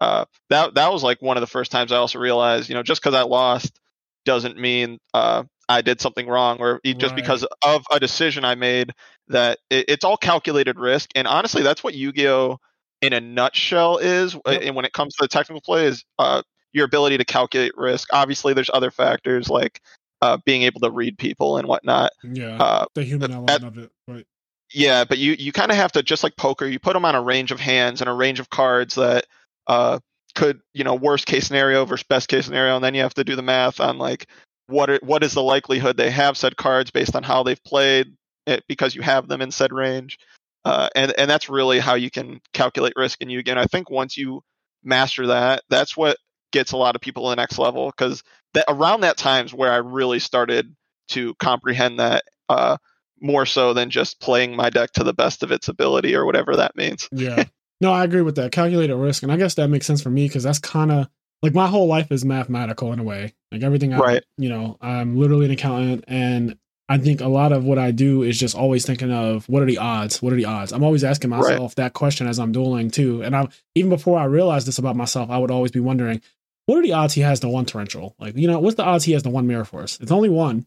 [0.00, 2.82] uh, that that was like one of the first times I also realized, you know,
[2.82, 3.80] just because I lost
[4.24, 7.16] doesn't mean uh, I did something wrong, or just Right.
[7.16, 8.92] because of a decision I made
[9.28, 11.10] that it, it's all calculated risk.
[11.14, 12.58] And honestly, that's what Yu-Gi-Oh
[13.00, 14.34] in a nutshell is.
[14.34, 14.62] uh, Yep.
[14.62, 18.08] And when it comes to the technical play, is uh, your ability to calculate risk.
[18.12, 19.80] Obviously, there's other factors like
[20.22, 22.12] uh, being able to read people and whatnot.
[22.22, 23.90] Yeah, Uh, the human that- element of it.
[24.08, 24.26] Right.
[24.72, 26.66] yeah, but you you kind of have to just like poker.
[26.66, 29.26] You put them on a range of hands and a range of cards that
[29.66, 29.98] uh,
[30.34, 33.24] could you know worst case scenario versus best case scenario, and then you have to
[33.24, 34.26] do the math on like
[34.66, 38.16] what are, what is the likelihood they have said cards based on how they've played
[38.46, 40.18] it because you have them in said range,
[40.64, 43.58] uh, and and that's really how you can calculate risk in Yu-Gi-Oh.
[43.58, 44.42] I think once you
[44.82, 46.16] master that, that's what
[46.52, 48.22] gets a lot of people to the next level because
[48.52, 50.74] that around that time's where I really started
[51.08, 52.24] to comprehend that.
[52.48, 52.76] Uh,
[53.20, 56.56] more so than just playing my deck to the best of its ability or whatever
[56.56, 57.08] that means.
[57.10, 57.44] Yeah.
[57.80, 58.52] No, I agree with that.
[58.52, 59.22] Calculated risk.
[59.22, 61.08] And I guess that makes sense for me because that's kind of
[61.42, 63.34] like my whole life is mathematical in a way.
[63.52, 64.24] Like everything I, Right.
[64.38, 66.56] you know, I'm literally an accountant and
[66.88, 69.66] I think a lot of what I do is just always thinking of what are
[69.66, 70.20] the odds?
[70.20, 70.70] What are the odds?
[70.72, 71.38] I'm always asking Right.
[71.38, 73.22] myself that question as I'm dueling too.
[73.22, 76.20] And I even before I realized this about myself, I would always be wondering,
[76.66, 78.14] what are the odds he has the one torrential?
[78.18, 79.98] Like, you know, what's the odds he has the one mirror force?
[80.00, 80.66] It's only one.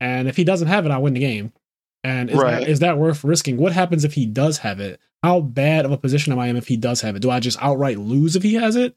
[0.00, 1.52] And if he doesn't have it, I win the game.
[2.04, 2.60] And is, Right.
[2.60, 3.56] that, is that worth risking?
[3.56, 5.00] What happens if he does have it?
[5.22, 7.20] How bad of a position am I in if he does have it?
[7.20, 8.96] Do I just outright lose if he has it?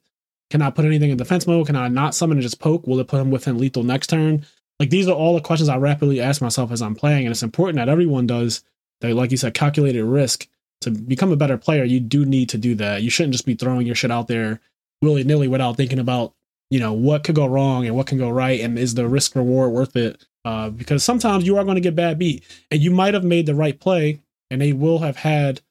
[0.49, 1.67] Can I put anything in defense mode?
[1.67, 2.87] Can I not summon and just poke?
[2.87, 4.45] Will it put him within lethal next turn?
[4.79, 7.43] Like these are all the questions I rapidly ask myself as I'm playing, and it's
[7.43, 8.63] important that everyone does
[9.01, 9.15] that.
[9.15, 10.47] Like you said, calculated risk
[10.81, 11.83] to become a better player.
[11.83, 13.01] You do need to do that.
[13.01, 14.59] You shouldn't just be throwing your shit out there
[15.01, 16.33] willy nilly without thinking about
[16.69, 19.35] you know what could go wrong and what can go right, and is the risk
[19.35, 20.25] reward worth it?
[20.43, 23.45] Uh, because sometimes you are going to get bad beat, and you might have made
[23.45, 24.19] the right play,
[24.49, 25.61] and they will have had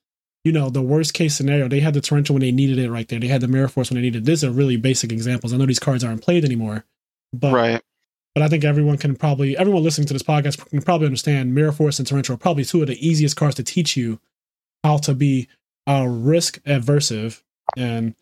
[0.45, 3.09] you know, the worst case scenario, they had the torrential when they needed it right
[3.09, 3.19] there.
[3.19, 4.23] They had the mirror force when they needed.
[4.23, 4.27] It.
[4.27, 5.53] These are really basic examples.
[5.53, 6.85] I know these cards aren't played anymore,
[7.33, 7.83] but right.
[8.35, 11.73] but I think everyone can probably everyone listening to this podcast can probably understand mirror
[11.73, 14.21] force and torrential are probably two of the easiest cards to teach you
[14.85, 15.49] how to be
[15.89, 17.43] uh, risk aversive
[17.77, 18.15] and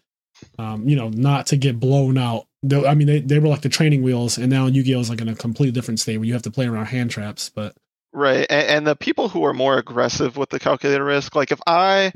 [0.59, 2.47] um, you know not to get blown out.
[2.87, 5.29] I mean, they, they were like the training wheels, and now Yu-Gi-Oh is like in
[5.29, 7.49] a completely different state where you have to play around hand traps.
[7.49, 7.77] But
[8.13, 8.47] Right.
[8.51, 12.13] And, and the people who are more aggressive with the calculated risk, like if I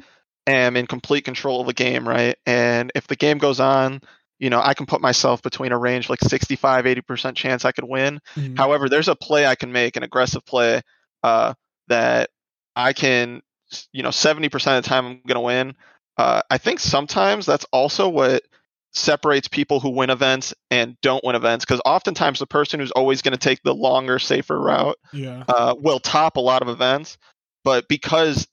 [0.46, 2.36] am in complete control of the game, right?
[2.46, 4.00] And if the game goes on,
[4.38, 7.84] you know, I can put myself between a range like 65, 80% chance I could
[7.84, 8.20] win.
[8.36, 8.56] Mhm.
[8.56, 10.82] However, there's a play I can make, an aggressive play,
[11.22, 11.54] uh,
[11.88, 12.30] that
[12.74, 13.40] I can,
[13.92, 15.74] you know, 70% of the time I'm going to win.
[16.18, 18.42] Uh, I think sometimes that's also what
[18.96, 23.22] separates people who win events and don't win events because oftentimes the person who's always
[23.22, 27.18] going to take the longer, safer route yeah, uh, will top a lot of events,
[27.62, 28.48] but because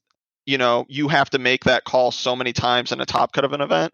[0.46, 3.46] you know you have to make that call so many times in a top cut
[3.46, 3.94] of an event,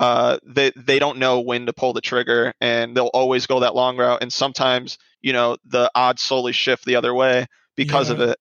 [0.00, 3.74] uh, they they don't know when to pull the trigger, and they'll always go that
[3.74, 4.18] long route.
[4.20, 8.38] And sometimes you know the odds slowly shift the other way because of it.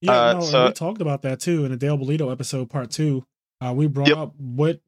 [0.00, 0.12] yeah.
[0.12, 3.24] uh, no, so- we talked about that too in the Dale Bellido episode, part two.
[3.64, 4.18] Uh, we brought Yep.
[4.18, 4.80] up what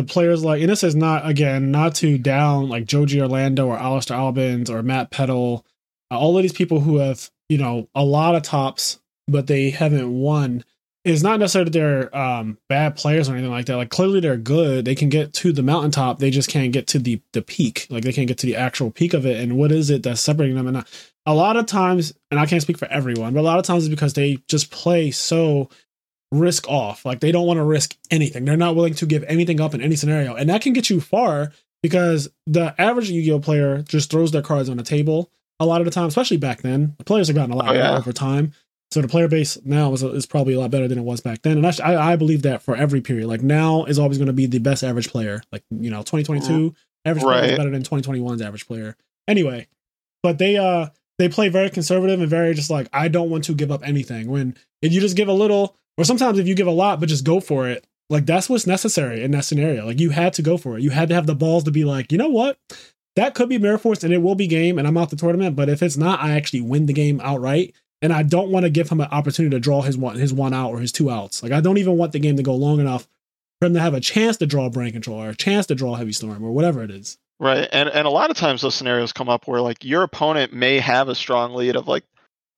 [0.00, 3.78] the players like, and this is not again not to down like Joe Giorlando or
[3.78, 5.66] Alistair Albans or Matt Peddle,
[6.10, 8.98] uh, all of these people who have you know a lot of tops,
[9.28, 10.64] but they haven't won.
[11.04, 13.76] It's not necessarily that they're um, bad players or anything like that.
[13.76, 14.84] Like clearly they're good.
[14.84, 16.18] They can get to the mountaintop.
[16.18, 17.86] They just can't get to the the peak.
[17.90, 19.40] Like they can't get to the actual peak of it.
[19.40, 20.66] And what is it that's separating them?
[20.66, 20.84] And
[21.26, 23.84] a lot of times, and I can't speak for everyone, but a lot of times
[23.84, 25.68] it's because they just play so
[26.32, 27.04] risk off.
[27.04, 28.44] Like they don't want to risk anything.
[28.44, 30.34] They're not willing to give anything up in any scenario.
[30.34, 31.52] And that can get you far
[31.82, 35.84] because the average Yu-Gi-Oh player just throws their cards on the table a lot of
[35.84, 36.94] the time, especially back then.
[36.98, 37.96] The players have gotten a lot Oh, better yeah.
[37.98, 38.52] over time.
[38.92, 41.42] So the player base now is, is probably a lot better than it was back
[41.42, 41.56] then.
[41.56, 43.28] And actually, I, I believe that for every period.
[43.28, 45.42] Like now is always going to be the best average player.
[45.52, 46.74] Like, you know, 2022
[47.04, 48.96] average player is better than 2021's average player.
[49.28, 49.68] Anyway,
[50.22, 53.54] but they uh they play very conservative and very just like I don't want to
[53.54, 54.28] give up anything.
[54.30, 57.10] When if you just give a little, or sometimes if you give a lot but
[57.10, 59.84] just go for it, like that's what's necessary in that scenario.
[59.84, 60.82] Like you had to go for it.
[60.82, 62.58] You had to have the balls to be like, you know what,
[63.16, 65.56] that could be Mirror Force and it will be game and I'm out the tournament.
[65.56, 67.74] But if it's not, I actually win the game outright.
[68.02, 70.54] And I don't want to give him an opportunity to draw his one his one
[70.54, 71.42] out or his two outs.
[71.42, 73.06] Like I don't even want the game to go long enough
[73.60, 75.96] for him to have a chance to draw brain control or a chance to draw
[75.96, 77.18] heavy storm or whatever it is.
[77.38, 77.68] Right.
[77.70, 80.78] And and a lot of times those scenarios come up where like your opponent may
[80.78, 82.04] have a strong lead of like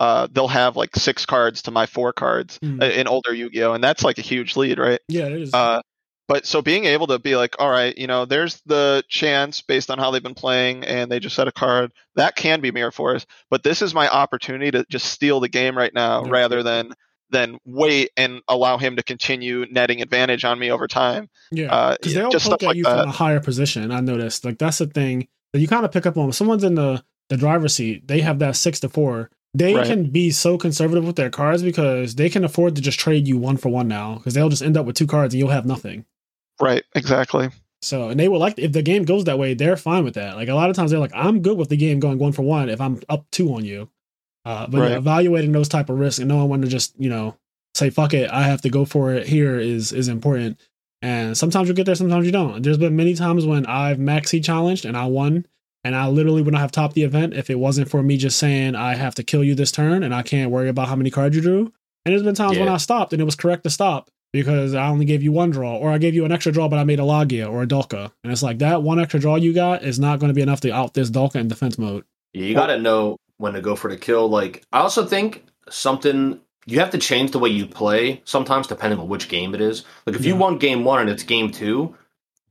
[0.02, 2.82] uh they'll have like six cards to my four cards Mm.
[2.82, 5.00] uh, in older Yu-Gi-Oh and that's like a huge lead, right?
[5.08, 5.54] Yeah, it is.
[5.54, 5.80] Uh
[6.28, 9.90] but so being able to be like, all right, you know, there's the chance based
[9.90, 11.90] on how they've been playing and they just set a card.
[12.14, 15.76] That can be Mirror Force, but this is my opportunity to just steal the game
[15.76, 16.30] right now Yeah.
[16.30, 16.92] rather than
[17.30, 21.28] than wait and allow him to continue netting advantage on me over time.
[21.50, 23.00] Yeah, Uh, because yeah, they'll just poke stuff at like you that.
[23.00, 23.90] from a higher position.
[23.90, 24.44] I noticed.
[24.44, 26.24] Like that's the thing that you kind of pick up on.
[26.24, 29.30] When someone's in the the driver's seat, they have that six to four.
[29.54, 29.86] They Right.
[29.86, 33.36] can be so conservative with their cards because they can afford to just trade you
[33.38, 35.66] one for one now because they'll just end up with two cards and you'll have
[35.66, 36.06] nothing.
[36.60, 37.50] Right, exactly.
[37.82, 40.36] So, and they will like if the game goes that way, they're fine with that.
[40.36, 42.42] Like a lot of times, they're like, "I'm good with the game going one for
[42.42, 43.90] one if I'm up two on you."
[44.44, 44.92] Uh, but yeah, Right.
[44.98, 47.34] evaluating those type of risks and knowing when to just you know
[47.74, 50.58] say "fuck it," I have to go for it here is is important.
[51.02, 52.62] And sometimes you get there, sometimes you don't.
[52.62, 55.46] There's been many times when I've maxi challenged and I won,
[55.84, 58.38] and I literally would not have topped the event if it wasn't for me just
[58.38, 61.10] saying I have to kill you this turn and I can't worry about how many
[61.10, 61.72] cards you drew.
[62.04, 64.88] And there's been times when I stopped and it was correct to stop because I
[64.88, 66.98] only gave you one draw, or I gave you an extra draw, but I made
[66.98, 68.10] a Lagia or a Dulka.
[68.24, 70.60] And it's like that one extra draw you got is not going to be enough
[70.62, 72.04] to out this Dulka in defense mode.
[72.32, 74.28] Yeah, you got to know when to go for the kill.
[74.28, 78.98] Like, I also think something you have to change the way you play sometimes, depending
[78.98, 79.84] on which game it is.
[80.06, 80.40] Like, if you Yeah.
[80.40, 81.94] won game one and it's game two,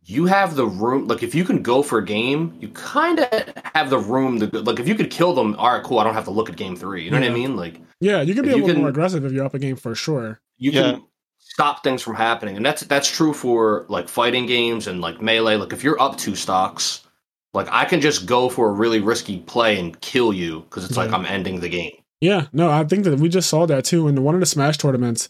[0.03, 1.07] you have the room.
[1.07, 4.61] Like, if you can go for a game, you kind of have the room to.
[4.61, 5.99] Like, if you could kill them, all right, cool.
[5.99, 7.03] I don't have to look at game three.
[7.03, 7.55] You know what I mean?
[7.55, 9.75] Like, Yeah, you can be a you little more aggressive if you're up a game
[9.75, 10.39] for sure.
[10.57, 10.81] you Yeah.
[10.93, 11.03] can
[11.39, 15.55] stop things from happening, and that's that's true for like fighting games and like melee.
[15.55, 17.01] Like, if you're up two stocks.
[17.53, 20.95] Like I can just go for a really risky play and kill you because it's
[20.95, 21.91] like I'm ending the game.
[22.21, 24.77] Yeah, no, I think that we just saw that too in one of the Smash
[24.77, 25.27] tournaments.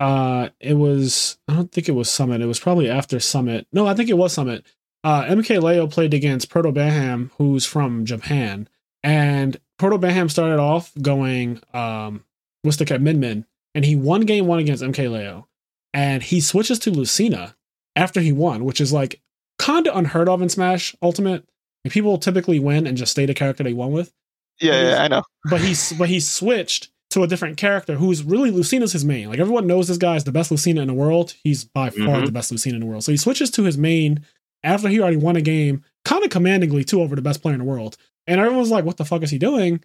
[0.00, 2.40] Uh, it was I don't think it was Summit.
[2.40, 3.66] It was probably after Summit.
[3.72, 4.64] No, I think it was Summit.
[5.04, 8.68] Uh, MK Leo played against ProtoBanham, who's from Japan,
[9.02, 12.24] and ProtoBanham started off going um,
[12.62, 15.48] what's the cat Min Min, and he won game one against MK Leo,
[15.94, 17.56] and he switches to Lucina
[17.96, 19.20] after he won, which is like
[19.58, 21.46] kind of unheard of in Smash Ultimate.
[21.84, 24.12] Like, people typically win and just stay the character they won with
[24.60, 25.22] Yeah, yeah, I know.
[25.50, 29.28] but he's but he switched to a different character who's really Lucina's his main.
[29.28, 31.34] Like everyone knows this guy is the best Lucina in the world.
[31.42, 32.26] He's by far Mhm.
[32.26, 33.02] the best Lucina in the world.
[33.04, 34.20] So he switches to his main
[34.62, 37.60] after he already won a game, kind of commandingly too over the best player in
[37.60, 37.96] the world.
[38.26, 39.80] And everyone's like, "What the fuck is he doing?"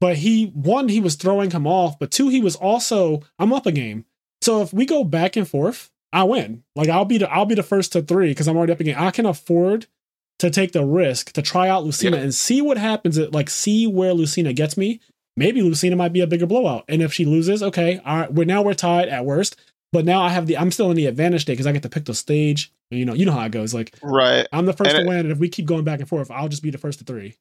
[0.00, 3.66] But he one, he was throwing him off, but two, he was also I'm up
[3.66, 4.04] a game.
[4.42, 6.62] So if we go back and forth, I win.
[6.76, 8.84] Like I'll be the I'll be the first to three because I'm already up a
[8.84, 8.96] game.
[8.98, 9.86] I can afford
[10.38, 12.22] to take the risk to try out Lucina Yeah.
[12.22, 13.18] and see what happens.
[13.18, 15.00] At, like see where Lucina gets me.
[15.36, 16.84] Maybe Lucina might be a bigger blowout.
[16.88, 19.56] And if she loses, okay, all right, we're now we're tied at worst.
[19.92, 21.88] But now I have the I'm still in the advantage state because I get to
[21.88, 22.72] pick the stage.
[22.90, 23.72] You know, you know how it goes.
[23.74, 24.46] Like right.
[24.52, 26.30] I'm the first And to it- win, and if we keep going back and forth,
[26.30, 27.36] I'll just be the first to three.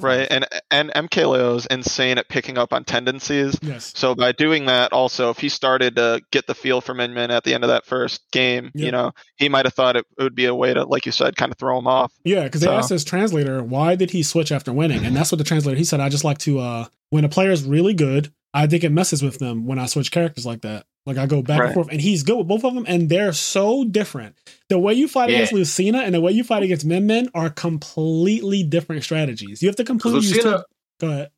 [0.00, 0.26] Right.
[0.30, 3.58] And and MKLeo is insane at picking up on tendencies.
[3.62, 3.92] yes.
[3.96, 7.30] So by doing that, also, if he started to get the feel for Min Min
[7.30, 8.84] at the end of that first game, Yeah.
[8.86, 11.12] you know, he might have thought it, it would be a way to, like you
[11.12, 12.12] said, kind of throw him off.
[12.24, 15.32] Yeah, because they So- asked his translator why did he switch after winning, and that's
[15.32, 16.00] what the translator he said.
[16.00, 19.22] I just like to uh when a player is really good, I think it messes
[19.22, 20.84] with them when I switch characters like that.
[21.08, 23.32] Like I go back and forth, and he's good with both of them, and they're
[23.32, 24.36] so different.
[24.68, 25.36] The way you fight Yeah.
[25.36, 29.62] against Lucina and the way you fight against Min Min are completely different strategies.
[29.62, 31.30] You have to completely use Lucina, two- Go ahead.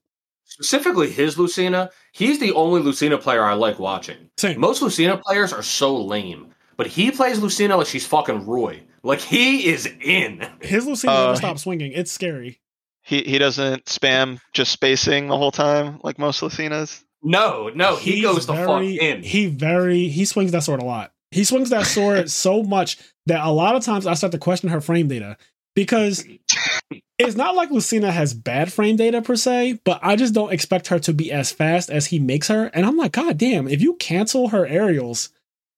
[0.45, 4.16] specifically his Lucina, he's the only Lucina player I like watching.
[4.39, 4.59] Same.
[4.59, 8.83] Most Lucina players are so lame, but he plays Lucina like she's fucking Roy.
[9.05, 10.47] Like he is in.
[10.61, 11.93] His Lucina Uh, never stops swinging.
[11.93, 12.61] It's scary.
[13.03, 17.05] He he doesn't spam just spacing the whole time like most Lucinas.
[17.23, 19.23] No, no, he He's goes the fuck very- in.
[19.23, 21.12] He very he swings that sword a lot.
[21.31, 24.68] He swings that sword so much that a lot of times I start to question
[24.71, 25.37] her frame data
[25.77, 26.25] because
[27.18, 30.89] it's not like Lucina has bad frame data per se, but I just don't expect
[30.89, 32.66] her to be as fast as he makes her.
[32.73, 35.29] And I'm like, God damn, if you cancel her aerials,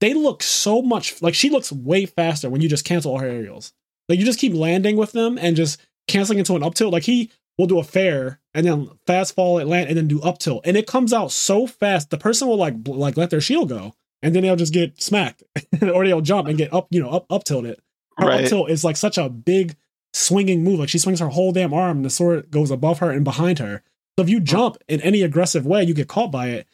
[0.01, 3.27] they look so much like she looks way faster when you just cancel all her
[3.27, 3.73] aerials.
[4.09, 6.93] Like you just keep landing with them and just canceling into an up tilt.
[6.93, 10.21] Like he will do a fair and then fast fall at land and then do
[10.23, 10.63] up tilt.
[10.65, 13.69] And it comes out so fast, the person will like bl- like let their shield
[13.69, 13.95] go.
[14.23, 15.43] And then they'll just get smacked.
[15.83, 17.81] or they'll jump and get up, you know, up up tilted.
[18.19, 19.77] Her up tilt is like such a big
[20.13, 20.81] swinging move.
[20.81, 23.59] Like she swings her whole damn arm, and the sword goes above her and behind
[23.59, 23.83] her.
[24.19, 26.67] So if you jump in any aggressive way, you get caught by it.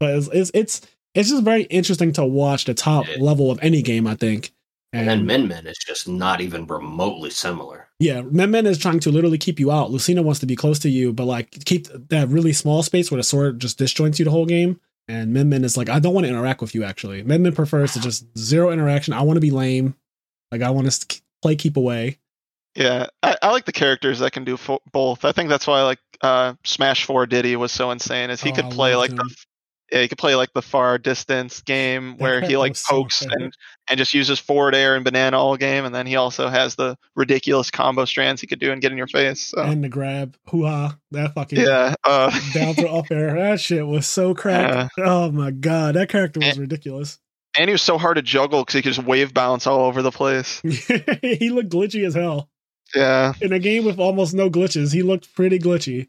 [0.00, 0.80] But it's it's it's,
[1.14, 4.06] it's just very interesting to watch the top level of any game.
[4.06, 4.52] I think.
[4.92, 7.85] and then Min Min is just not even remotely similar.
[7.98, 9.90] Yeah, Min is trying to literally keep you out.
[9.90, 13.16] Lucina wants to be close to you, but like keep that really small space where
[13.16, 14.80] the sword just disjoints you the whole game.
[15.08, 16.84] And Min is like, I don't want to interact with you.
[16.84, 19.14] Actually, Min prefers to just zero interaction.
[19.14, 19.94] I want to be lame.
[20.52, 22.18] Like I want to play keep away.
[22.74, 25.24] Yeah, I, I like the characters that can do fo- both.
[25.24, 28.54] I think that's why like uh, Smash Four Diddy was so insane, is he Oh,
[28.54, 29.34] could play like the
[29.92, 33.22] yeah, he could play like the far distance game where he like was so pokes
[33.22, 33.54] and
[33.88, 36.96] and just uses forward air and banana all game, and then he also has the
[37.14, 39.48] ridiculous combo strands he could do and get in your face.
[39.48, 43.34] So, And the grab, hoo ha, that fucking yeah, uh, down to up air.
[43.34, 44.92] That shit was so cracked.
[44.98, 47.18] Oh my god, that character was ridiculous.
[47.58, 50.02] and he was so hard to juggle because he could just wave bounce all over
[50.02, 50.60] the place.
[51.22, 52.50] he looked glitchy as hell.
[52.94, 56.08] Yeah, In a game with almost no glitches, he looked pretty glitchy.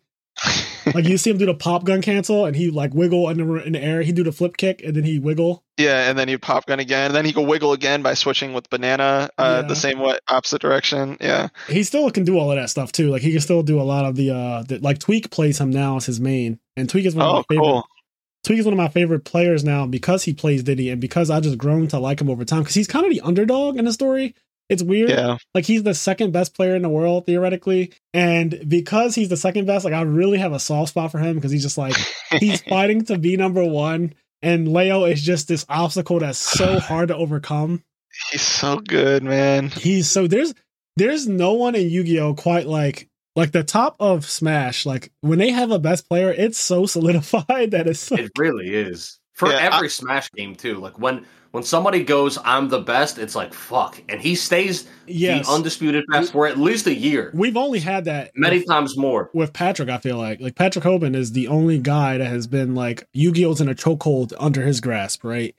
[0.94, 3.64] Like you see him do the pop gun cancel, and he like wiggle in the
[3.66, 4.02] in the air.
[4.02, 5.64] He do the flip kick, and then he wiggle.
[5.78, 8.54] yeah, and then you pop gun again, and then he could wiggle again by switching
[8.54, 9.68] with banana uh, Yeah.
[9.68, 11.18] the same way, opposite direction.
[11.22, 13.10] Yeah, He still can do all of that stuff too.
[13.10, 15.70] Like he can still do a lot of the uh, the, like Tweak plays him
[15.72, 17.64] now as his main, and Tweak is one of oh my favorite.
[17.66, 17.88] cool.
[18.44, 21.40] Tweak is one of my favorite players now because he plays Diddy, and because I
[21.42, 22.60] just grown to like him over time.
[22.62, 24.36] Because he's kind of the underdog in the story.
[24.70, 25.10] It's weird.
[25.10, 29.38] Yeah, Like he's the second best player in the world theoretically, and because he's the
[29.38, 31.96] second best, like I really have a soft spot for him because he's just like
[32.40, 37.08] he's fighting to be number one, and Leo is just this obstacle that's so hard
[37.10, 37.84] to overcome.
[38.32, 39.70] he's so good, man.
[39.70, 40.54] He's so there's
[40.98, 44.86] there's no one in Yu-Gi-Oh quite like like the top of Smash.
[44.86, 48.68] Like when they have a best player, it's so solidified that it's like, It really
[48.76, 49.20] is.
[49.34, 50.76] For Yeah, I- every Smash game too.
[50.80, 51.26] Like when
[51.58, 54.00] when somebody goes, I'm the best, it's like fuck.
[54.10, 55.48] And he stays yes.
[55.48, 57.32] the undisputed best for at least a year.
[57.34, 59.32] We've only had that Many with, times more.
[59.34, 59.90] with Patrick.
[59.90, 63.60] I feel like like Patrick Hoban is the only guy that has been like Yu-Gi-Oh's
[63.60, 65.56] in a chokehold under his grasp, right?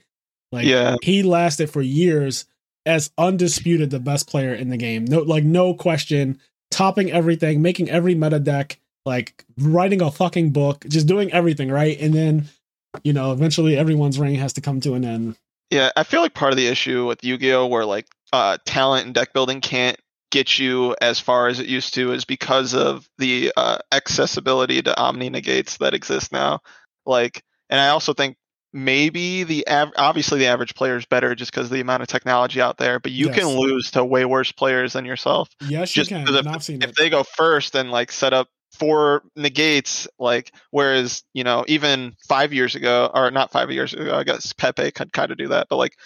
[0.52, 0.94] Like Yeah.
[1.02, 2.44] he lasted for years
[2.86, 5.04] as undisputed the best player in the game.
[5.04, 6.38] No, like no question,
[6.70, 12.00] topping everything, making every meta deck, like writing a fucking book, just doing everything right.
[12.00, 12.48] And then,
[13.02, 15.36] you know, eventually everyone's reign has to come to an end.
[15.70, 19.14] Yeah, I feel like part of the issue with Yu-Gi-Oh, where like uh, talent and
[19.14, 19.98] deck building can't
[20.30, 24.98] get you as far as it used to, is because of the uh, accessibility to
[24.98, 26.60] Omni negates that exist now.
[27.06, 28.36] Like, and I also think
[28.72, 32.08] maybe the av- obviously the average player is better just because of the amount of
[32.08, 33.36] technology out there, but you Yes.
[33.38, 35.48] can lose to way worse players than yourself.
[35.62, 36.26] Yes, Just you can.
[36.26, 36.96] because I've seen if it.
[36.96, 42.52] they go first and like set up four negates like whereas you know even five
[42.52, 45.66] years ago or not five years ago i guess pepe could kind of do that
[45.70, 45.96] but like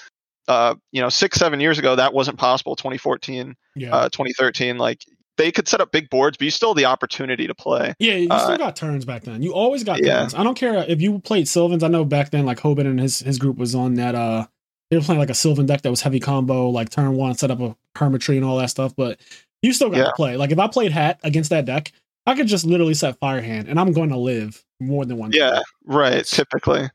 [0.48, 3.94] uh you know six seven years ago that wasn't possible 2014 yeah.
[3.94, 5.04] uh 2013 like
[5.36, 8.14] they could set up big boards but you still have the opportunity to play Yeah,
[8.14, 9.42] you Uh, still got turns back then.
[9.42, 10.20] You always got Yeah.
[10.20, 10.34] turns.
[10.34, 11.82] I don't care if you played Sylvans.
[11.82, 14.14] I know back then, like Hoban and his his group was on that.
[14.14, 14.46] Uh,
[14.90, 17.50] they were playing like a Sylvan deck that was heavy combo, like turn one, set
[17.50, 18.94] up a Hermitree and all that stuff.
[18.94, 19.20] But
[19.62, 20.04] you still got Yeah.
[20.04, 20.36] to play.
[20.36, 21.92] Like if I played Hat against that deck,
[22.26, 25.30] I could just literally set Firehand, and I'm going to live more than one.
[25.32, 25.62] yeah turn.
[25.84, 26.88] right typically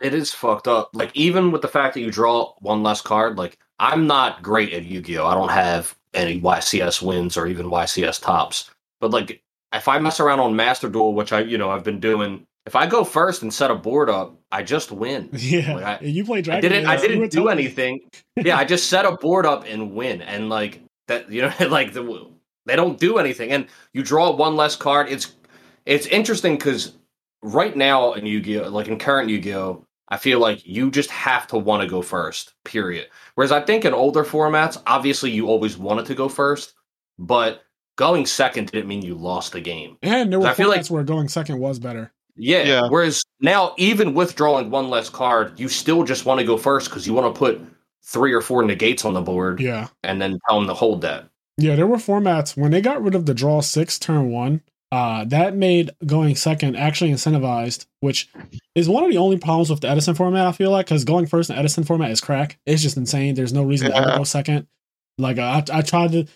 [0.00, 0.90] It is fucked up.
[0.94, 4.72] Like even with the fact that you draw one less card, like I'm not great
[4.72, 5.26] at Yu-Gi-Oh.
[5.26, 8.70] I don't have any YCS wins or even YCS tops.
[9.00, 9.42] But like
[9.74, 12.76] if I mess around on Master Duel, which I you know I've been doing, if
[12.76, 15.28] I go first and set a board up, I just win.
[15.32, 16.86] Yeah, Like, I- you play I didn't.
[16.86, 18.00] I Dance, you were didn't do anything.
[18.36, 21.30] yeah, I just set a board up and win, and like that.
[21.30, 22.30] You know, like the,
[22.66, 25.08] they don't do anything, and you draw one less card.
[25.10, 25.34] It's
[25.86, 26.94] it's interesting because
[27.42, 31.58] right now in Yu-Gi-Oh, like in current Yu-Gi-Oh, I feel like you just have to
[31.58, 32.54] want to go first.
[32.64, 33.08] Period.
[33.34, 36.72] Whereas I think in older formats, obviously you always wanted to go first,
[37.18, 37.62] but
[37.96, 39.98] going second didn't mean you lost the game.
[40.02, 42.12] And there were I feel like- formats where going second was better.
[42.36, 42.62] Yeah.
[42.64, 42.82] Yeah.
[42.88, 47.06] Whereas now, even withdrawing one less card, you still just want to go first because
[47.06, 47.60] you want to put
[48.02, 49.86] three or four negates on the board Yeah.
[50.02, 51.28] and then tell them to hold that.
[51.56, 54.62] Yeah, there were formats when they got rid of the draw six turn one.
[54.92, 58.28] Uh, that made going second actually incentivized, which
[58.76, 60.46] is one of the only problems with the Edison format.
[60.46, 62.58] I feel like because going first in Edison format is crack.
[62.64, 63.34] It's just insane.
[63.34, 64.68] There's no reason to ever go second.
[65.18, 66.26] Like uh, I, I tried to,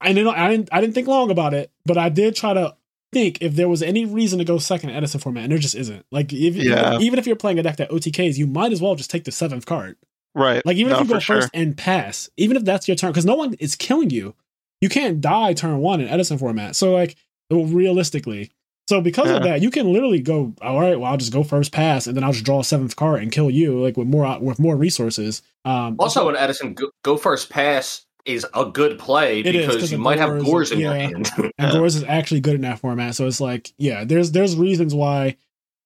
[0.00, 2.76] I didn't, I didn't, I didn't think long about it, but I did try to
[3.12, 5.74] think if there was any reason to go second in Edison format, and there just
[5.74, 6.04] isn't.
[6.10, 6.98] Like if Yeah.
[7.00, 9.32] even if you're playing a deck that OTKs, you might as well just take the
[9.32, 9.96] seventh card.
[10.34, 10.64] Right.
[10.64, 11.36] Like even No, if you go sure.
[11.36, 14.34] first and pass, even if that's your turn, because no one is killing you,
[14.80, 16.76] you can't die turn one in Edison format.
[16.76, 17.16] So like
[17.50, 18.50] realistically,
[18.88, 20.54] so because of that, you can literally go.
[20.62, 22.94] All right, well I'll just go first pass, and then I'll just draw a seventh
[22.96, 25.42] card and kill you like with more with more resources.
[25.64, 29.80] Um, Also, in Edison, go, go first pass is a good play It is, because
[29.82, 31.30] 'cause you of might have Gorz, Gorz in your hand.
[31.36, 31.72] and Yeah.
[31.72, 33.14] Gorz is actually good in that format.
[33.14, 35.36] So it's like, yeah, there's there's reasons why,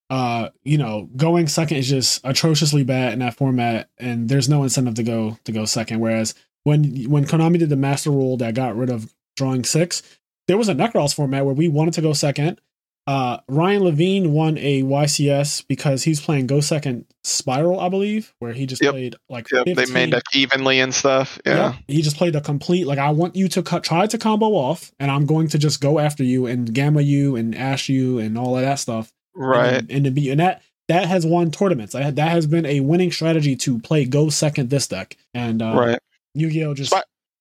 [0.08, 4.62] uh, you know, going second is just atrociously bad in that format, and there's no
[4.62, 6.00] incentive to go to go second.
[6.00, 6.34] Whereas
[6.64, 10.02] when when Konami did the master rule that got rid of drawing six,
[10.48, 12.60] there was a Nekroz format where we wanted to go second.
[13.06, 18.52] Uh, Ryan Levine won a YCS because he's playing Go Second Spyral, I believe, where
[18.52, 18.92] he just Yep.
[18.92, 21.40] played like Yep, they made that evenly and stuff.
[21.44, 21.72] Yeah.
[21.72, 21.74] Yep.
[21.88, 24.92] He just played a complete like I want you to cut try to combo off,
[25.00, 28.38] and I'm going to just go after you and gamma you and ash you and
[28.38, 29.12] all of that stuff.
[29.34, 29.74] Right.
[29.74, 31.94] And, and to be and that that has won tournaments.
[31.94, 35.16] That that has been a winning strategy to play go second this deck.
[35.34, 35.98] And uh, right.
[36.34, 36.94] Yu-Gi-Oh just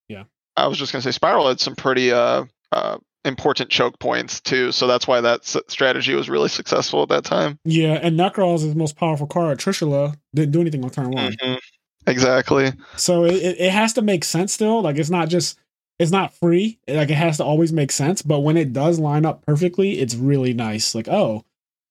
[0.07, 0.23] yeah.
[0.55, 4.71] I was just gonna say Spyral had some pretty uh uh important choke points too,
[4.71, 7.59] so that's why that s- strategy was really successful at that time.
[7.65, 9.59] yeah, and Nekroz is the most powerful card.
[9.59, 11.33] Trishula didn't do anything on turn one.
[11.33, 11.59] Mhm.
[12.07, 12.71] Exactly.
[12.95, 14.81] So it, it it has to make sense still.
[14.81, 15.59] Like it's not just
[15.99, 16.79] it's not free.
[16.87, 18.21] Like it has to always make sense.
[18.21, 20.95] But when it does line up perfectly, it's really nice.
[20.95, 21.43] Like oh,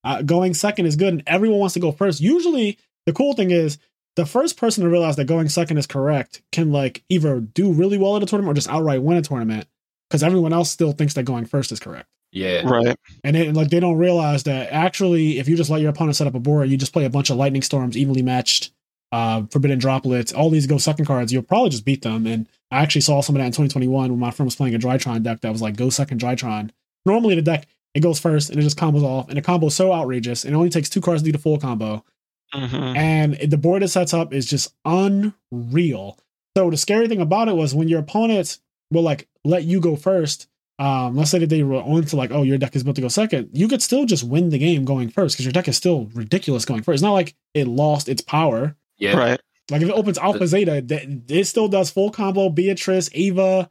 [0.05, 2.20] uh, going second is good, and everyone wants to go first.
[2.20, 3.78] Usually, the cool thing is
[4.19, 7.97] the first person to realize that going second is correct can like either do really
[7.99, 9.69] well at a tournament or just outright win a tournament
[10.11, 12.09] because everyone else still thinks that going first is correct.
[12.33, 12.69] yeah.
[12.69, 12.97] Right.
[13.23, 16.27] And it, like they don't realize that actually, if you just let your opponent set
[16.27, 18.73] up a board, you just play a bunch of lightning storms, evenly matched,
[19.12, 22.27] uh, forbidden droplets, all these go second cards, you'll probably just beat them.
[22.27, 24.81] And I actually saw some of that in 2021 when my friend was playing a
[24.81, 26.71] Drytron deck that was like go second Drytron.
[27.07, 29.77] Normally the deck it goes first and it just combos off, and the combo is
[29.77, 30.45] so outrageous.
[30.45, 32.05] It only takes two cards to do the full combo,
[32.53, 36.18] hmm and the board it sets up is just unreal.
[36.57, 39.96] So the scary thing about it was when your opponents will like let you go
[39.96, 40.49] first.
[40.80, 43.03] Um, let's say that they were on to like, oh, your deck is built to
[43.03, 43.51] go second.
[43.53, 46.64] You could still just win the game going first because your deck is still ridiculous
[46.64, 46.96] going first.
[46.96, 48.76] It's not like it lost its power.
[48.96, 49.16] Yeah.
[49.16, 49.40] Right.
[49.70, 52.49] Like if it opens Alpha Zeta, th- it still does full combo.
[52.49, 53.68] Beatrice, Ava,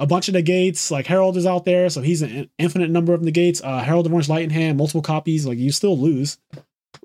[0.00, 0.90] a bunch of negates.
[0.90, 3.62] Like Herald is out there, so he's an infinite number of negates.
[3.62, 5.46] Uh, Herald of Orange Light in hand, multiple copies.
[5.46, 6.38] Like you still lose.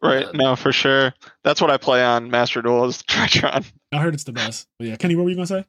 [0.03, 0.25] Right.
[0.25, 1.13] Uh, No, for sure.
[1.43, 3.65] That's what I play on Master Duel is Drytron.
[3.91, 4.67] I heard it's the best.
[4.77, 5.65] But yeah, Kenny, what were you gonna say?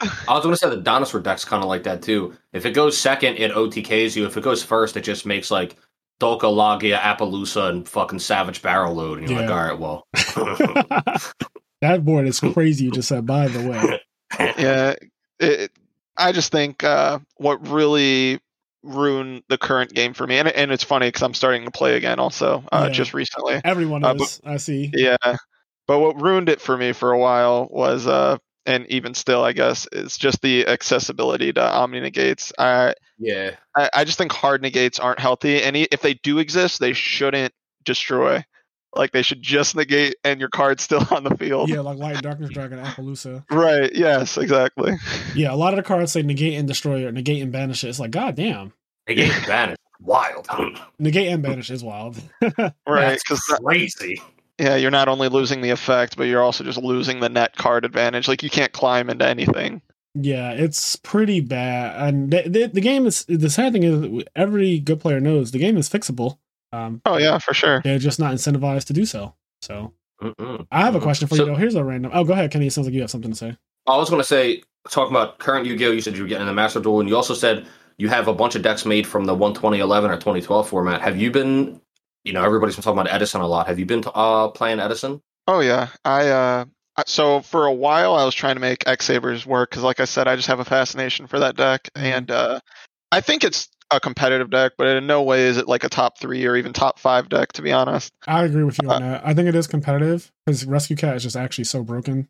[0.00, 2.34] I was going to say the dinosaur deck's kind of like that too.
[2.52, 4.26] If it goes second, it OTKs you.
[4.26, 5.76] If it goes first, it just makes like
[6.20, 9.18] Dolka, Lagia, Apollousa, and fucking Savage Borreload.
[9.18, 10.06] And you're like, all right, well.
[11.80, 12.84] that board is crazy.
[12.84, 13.24] You just said.
[13.24, 14.00] By the way,
[14.58, 14.94] yeah.
[15.40, 15.72] It,
[16.18, 18.40] I just think uh, what really
[18.86, 21.96] ruined the current game for me, and, and it's funny because I'm starting to play
[21.96, 22.92] again also uh, Yeah.
[22.92, 23.60] just recently.
[23.64, 24.40] everyone Uh, is.
[24.44, 24.90] I see.
[24.94, 25.16] Yeah.
[25.88, 29.52] But what ruined it for me for a while was uh and even still I
[29.52, 32.52] guess is just the accessibility to Omni negates.
[32.58, 33.52] I yeah.
[33.76, 36.92] I, I just think hard negates aren't healthy and e- if they do exist they
[36.92, 37.52] shouldn't
[37.84, 38.44] destroy.
[38.94, 41.68] Like they should just negate and your card's still on the field.
[41.68, 43.44] Yeah, like Light and Darkness Dragon, Apollousa.
[43.50, 44.94] Right, yes, exactly.
[45.36, 47.88] Yeah, a lot of the cards say negate and destroy or negate and banish it.
[47.88, 48.72] It's like, god damn.
[49.06, 49.80] They get banished.
[50.00, 50.46] Wild.
[50.98, 52.16] Negate and banish is wild.
[52.42, 54.20] Right, That's because crazy.
[54.58, 57.84] yeah, you're not only losing the effect, but you're also just losing the net card
[57.84, 58.28] advantage.
[58.28, 59.80] Like you can't climb into anything.
[60.14, 62.08] Yeah, it's pretty bad.
[62.08, 65.58] And the, the, the game is the sad thing is every good player knows the
[65.58, 66.38] game is fixable.
[66.72, 67.80] Um, Oh yeah, for sure.
[67.84, 69.34] they're just not incentivized to do so.
[69.62, 69.92] So
[70.22, 70.66] Mm-mm.
[70.72, 71.56] I have a question for So- you though.
[71.56, 72.10] Here's a random.
[72.14, 72.66] Oh, go ahead, Kenny.
[72.66, 73.56] It sounds like you have something to say.
[73.86, 76.52] I was going to say, talking about current Yu-Gi-Oh, you said you were getting the
[76.52, 77.66] Master Duel, and you also said
[77.98, 81.00] you have a bunch of decks made from the 1 2011 or 2012 format.
[81.02, 81.80] Have you been,
[82.24, 83.66] you know, everybody's been talking about Edison a lot.
[83.68, 85.20] Have you been uh, playing Edison?
[85.46, 86.64] Oh yeah, I uh,
[87.06, 90.04] so for a while I was trying to make X Sabers work because, like I
[90.06, 92.60] said, I just have a fascination for that deck, and uh,
[93.12, 96.18] I think it's a competitive deck, but in no way is it like a top
[96.18, 98.12] three or even top five deck, to be honest.
[98.26, 99.22] I agree with you on Uh, that.
[99.26, 102.28] I think it is competitive because Rescue Cat is just actually so broken.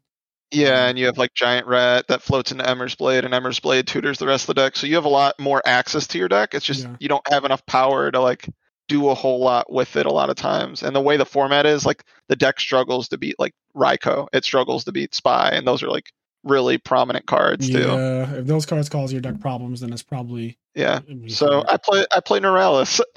[0.52, 4.18] Yeah, um, and you have like Giant Rat that floats into Emmersblade, and Emmersblade tutors
[4.18, 6.54] the rest of the deck, so you have a lot more access to your deck.
[6.54, 6.96] It's just Yeah.
[7.00, 8.48] you don't have enough power to like
[8.88, 10.82] do a whole lot with it a lot of times.
[10.84, 14.44] And the way the format is, like the deck struggles to beat like Raikou, it
[14.44, 16.12] struggles to beat Spy, and those are like
[16.44, 17.80] really prominent cards too.
[17.80, 20.58] Yeah, if those cards cause your deck problems, then it's probably.
[20.76, 21.00] Yeah.
[21.26, 23.00] So I play I play Neuralis.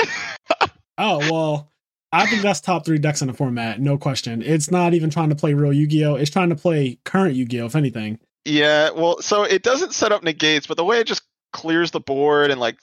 [1.02, 1.72] Oh well,
[2.12, 4.42] I think that's top three decks in the format, no question.
[4.42, 6.16] It's not even trying to play real Yu-Gi-Oh.
[6.16, 7.66] It's trying to play current Yu-Gi-Oh.
[7.68, 11.22] If anything, yeah, well, so it doesn't set up negates, but the way it just
[11.54, 12.80] clears the board and like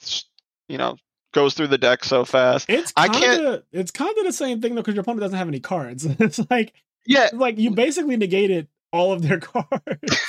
[0.69, 0.97] you know
[1.33, 2.69] goes through the deck so fast.
[2.69, 5.21] it's I kind can't- of it's kind of the same thing though because your opponent
[5.21, 6.05] doesn't have any cards.
[6.19, 6.73] it's like
[7.05, 7.25] Yeah.
[7.25, 9.69] it's like you basically negated all of their cards.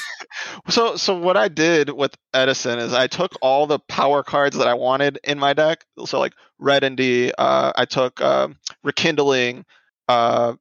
[0.69, 4.67] So so what I did with Edison is I took all the power cards that
[4.69, 5.85] I wanted in my deck.
[6.05, 9.65] So like Red and D, uh, I took um, Rekindling,
[10.09, 10.55] uh,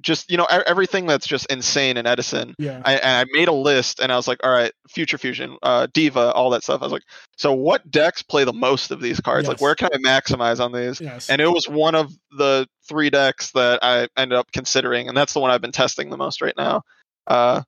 [0.00, 2.54] just you know everything that's just insane in Edison.
[2.58, 5.56] yeah, I, and I made a list and I was like, all right, Future Fusion,
[5.62, 6.82] uh, Diva, all that stuff.
[6.82, 7.04] I was like,
[7.38, 9.48] so what decks play the most of these cards?
[9.48, 11.00] Like, where can I maximize on these?
[11.00, 11.30] yes.
[11.30, 15.32] And it was one of the three decks that I ended up considering, and that's
[15.32, 16.82] the one I've been testing the most right now.
[17.26, 17.62] Uh,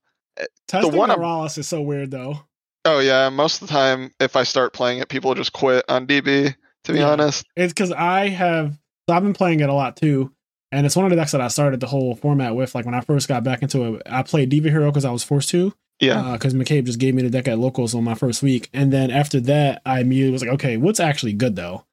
[0.69, 2.41] Testing one I'm- is so weird though.
[2.85, 6.07] oh yeah, most of the time, if I start playing it, people just quit on
[6.07, 6.55] DB.
[6.85, 7.11] To be Yeah.
[7.11, 8.77] honest, It's because I have
[9.09, 10.33] so I've been playing it a lot too,
[10.73, 12.75] and it's one of the decks that I started the whole format with.
[12.75, 15.23] Like when I first got back into it, I played Diva Hero because I was
[15.25, 15.73] forced to.
[16.01, 18.93] yeah, because McCabe just gave me the deck at locals on my first week, and
[18.93, 21.85] then after that, I immediately was like, okay, what's actually good though?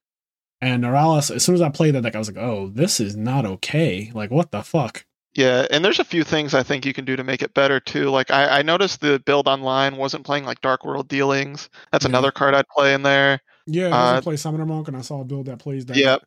[0.61, 3.17] And Neuralis, as soon as I played that deck, I was like, oh, this is
[3.17, 4.11] not okay.
[4.13, 5.05] Like, what the fuck?
[5.35, 5.65] yeah.
[5.71, 8.09] And there's a few things I think you can do to make it better too.
[8.11, 11.69] Like I, I noticed the build online wasn't playing like Dark World Dealings.
[11.91, 12.09] That's Yeah.
[12.09, 13.41] another card I'd play in there.
[13.65, 15.97] Yeah, I Uh, uh, play Summoner Monk, and I saw a build that plays that.
[15.97, 16.21] Yep.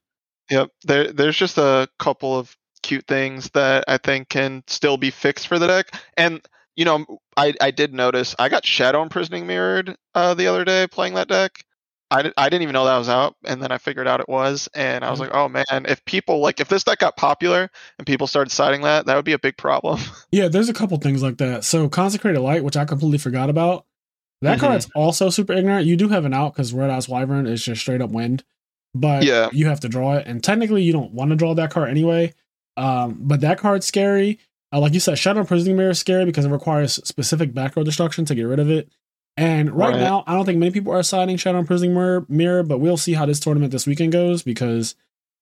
[0.50, 0.70] Yep.
[0.84, 5.48] There there's just a couple of cute things that I think can still be fixed
[5.48, 5.90] for the deck.
[6.16, 6.40] And
[6.76, 7.04] you know,
[7.36, 11.28] I I did notice I got Shadow Imprisoning mirrored uh, the other day playing that
[11.28, 11.64] deck.
[12.08, 14.68] I, I didn't even know that was out, and then I figured out it was,
[14.76, 15.22] and I was Mhm.
[15.24, 17.68] like, oh man, if people like if this deck got popular
[17.98, 19.98] and people started citing that, that would be a big problem.
[20.30, 21.64] Yeah, there's a couple things like that.
[21.64, 23.86] So Consecrated Light, which I completely forgot about.
[24.42, 24.60] That Mhm.
[24.60, 25.86] card's also super ignorant.
[25.86, 28.44] You do have an out because Red Eyes Wyvern is just straight up wind,
[29.00, 29.48] but Yeah.
[29.52, 32.32] you have to draw it, and technically you don't want to draw that card anyway.
[32.76, 34.38] Um, but that card's scary.
[34.72, 37.84] Uh, like you said, Shadow Imprisoning Mirror is scary because it requires specific back row
[37.84, 38.88] destruction to get rid of it.
[39.38, 40.00] And right, Right.
[40.00, 43.12] now, I don't think many people are signing Shadow Imprisoning Mirror, Mirror, but we'll see
[43.14, 44.94] how this tournament this weekend goes because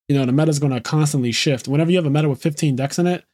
[0.09, 1.67] you know the meta is going to constantly shift.
[1.69, 3.25] Whenever you have a meta with 15 decks in it,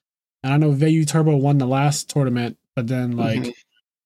[0.45, 3.53] and I know Vayu Turbo won the last tournament, but then like Mhm.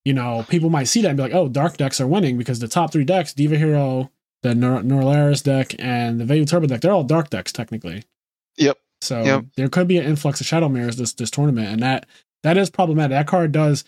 [0.04, 2.60] you know people might see that and be like, oh, dark decks are winning because
[2.60, 4.10] the top three decks, Diva Hero,
[4.44, 8.04] the Nor- Norlaris deck, and the Vayu Turbo deck, they're all dark decks technically.
[8.58, 8.78] Yep.
[9.00, 9.44] So Yep.
[9.56, 12.06] there could be an influx of shadow mirrors this this tournament, and that
[12.42, 13.10] that is problematic.
[13.10, 13.84] That card does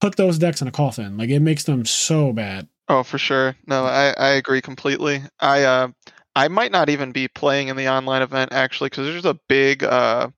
[0.00, 1.16] put those decks in a coffin.
[1.18, 2.68] Like it makes them so bad.
[2.88, 3.56] Oh, for sure.
[3.66, 5.22] No, I, I agree completely.
[5.40, 5.88] I uh
[6.36, 9.82] I might not even be playing in the online event actually because there's a big
[9.84, 10.28] uh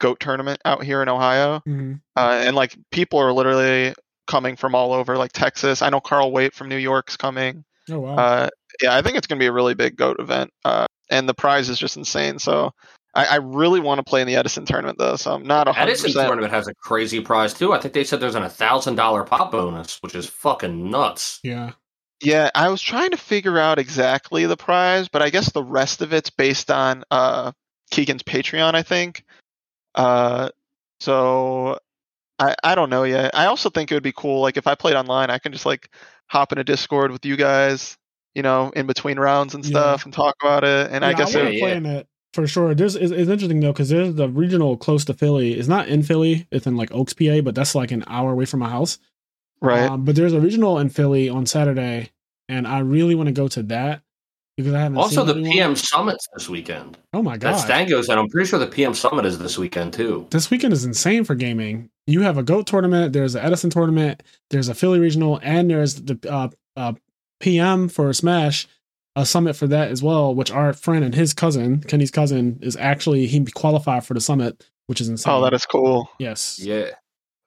[0.00, 1.94] goat tournament out here in Ohio, Mm-hmm.
[2.16, 3.94] uh, and like people are literally
[4.26, 5.80] coming from all over, like Texas.
[5.82, 7.64] I know Carl Waite from New York's coming.
[7.90, 8.16] Oh wow.
[8.16, 8.48] Uh,
[8.82, 11.68] yeah, I think it's gonna be a really big goat event, uh, and the prize
[11.68, 12.38] is just insane.
[12.38, 12.72] So
[13.14, 15.72] I, I really want to play in the Edison tournament though, so I'm not a
[15.72, 17.72] hundred Edison tournament has a crazy prize too.
[17.72, 21.40] I think they said there's an a thousand dollar pop bonus, which is fucking nuts.
[21.42, 21.72] yeah.
[22.24, 26.02] Yeah, I was trying to figure out exactly the prize, but I guess the rest
[26.02, 27.50] of it's based on uh,
[27.90, 29.24] Keegan's Patreon, I think.
[29.96, 30.50] Uh,
[31.00, 31.80] so
[32.38, 33.32] I I don't know yet.
[33.34, 35.66] I also think it would be cool, like if I played online, I can just
[35.66, 35.90] like
[36.26, 37.98] hop in a Discord with you guys,
[38.34, 39.70] you know, in between rounds and Yeah.
[39.70, 40.90] stuff, and talk about it.
[40.90, 42.74] And I guess I it- want it, to play in it for sure.
[42.74, 45.52] There's it's, it's interesting though because there's the regional close to Philly.
[45.54, 46.46] It's not in Philly.
[46.50, 48.98] It's in like Oaks, PA, but that's like an hour away from my house.
[49.60, 52.10] right, Um, but there's a regional in Philly on Saturday,
[52.48, 54.02] and I really want to go to that
[54.56, 54.98] because I haven't.
[54.98, 56.98] Also, the anyone- PM Summit's this weekend.
[57.12, 57.52] Oh my god!
[57.54, 60.26] That's Stango's, and I'm pretty sure the PM Summit is this weekend too.
[60.30, 61.90] this weekend is insane for gaming.
[62.08, 65.94] You have a GOAT tournament, there's an Edison tournament, there's a Philly regional, and there's
[65.96, 66.94] the uh, uh,
[67.42, 68.66] PM for Smash,
[69.14, 72.76] a summit for that as well, which our friend and his cousin, Kenny's cousin, is
[72.78, 75.32] actually he qualified for the summit which is insane.
[75.32, 76.10] Oh, that is cool.
[76.18, 76.58] yes.
[76.58, 76.90] Yeah.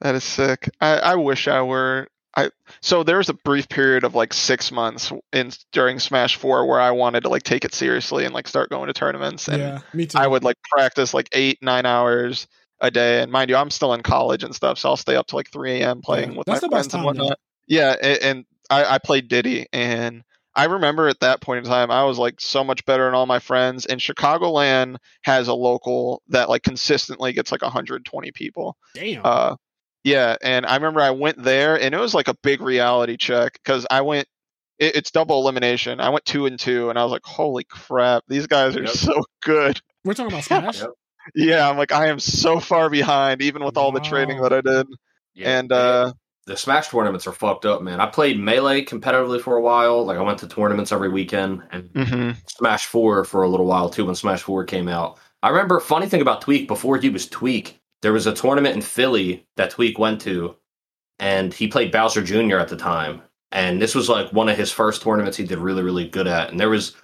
[0.02, 0.70] That is sick.
[0.82, 2.08] I, I wish I were.
[2.38, 2.50] I
[2.82, 6.80] so there was a brief period of like six months in during Smash Four where
[6.82, 9.80] I wanted to like take it seriously and like start going to tournaments, and yeah,
[9.94, 10.18] me too.
[10.18, 12.48] I would like practice like eight nine hours
[12.82, 13.22] a day.
[13.22, 15.50] And mind you, I'm still in college and stuff, so I'll stay up to like
[15.52, 16.02] 3 a.m.
[16.02, 17.24] playing Yeah, with that's my the best friends and time, though.
[17.24, 17.40] whatnot.
[17.68, 20.24] Yeah, and, and I, I played Diddy, and
[20.56, 23.26] I remember at that point in time, I was like so much better than all
[23.26, 23.86] my friends.
[23.86, 28.78] And Chicagoland has a local that like consistently gets like 120 people.
[28.94, 29.22] Damn.
[29.26, 29.56] Uh,
[30.04, 33.54] yeah, and I remember I went there, and it was like a big reality check
[33.54, 34.28] because I went.
[34.78, 36.00] It, it's double elimination.
[36.00, 38.90] I went two and two, and I was like, "Holy crap, these guys are Yep.
[38.92, 40.82] so good." We're talking about Smash.
[40.82, 40.90] Yep.
[41.34, 44.62] Yeah, I'm like, I am so far behind, even with all the training that I
[44.62, 44.86] did.
[45.34, 45.58] Yeah.
[45.60, 46.14] and uh,
[46.46, 48.00] the Smash tournaments are fucked up, man.
[48.00, 50.06] I played Melee competitively for a while.
[50.06, 52.38] Like I went to tournaments every weekend and mhm.
[52.48, 55.18] Smash 4 for a little while too when Smash 4 came out.
[55.42, 58.82] I remember funny thing about Tweek before he was Tweek, there was a tournament in
[58.82, 60.56] Philly that Tweek went to
[61.20, 62.58] and he played Bowser Jr.
[62.58, 63.22] at the time.
[63.52, 66.52] And this was like one of his first tournaments he did really really good at.
[66.52, 66.96] And there was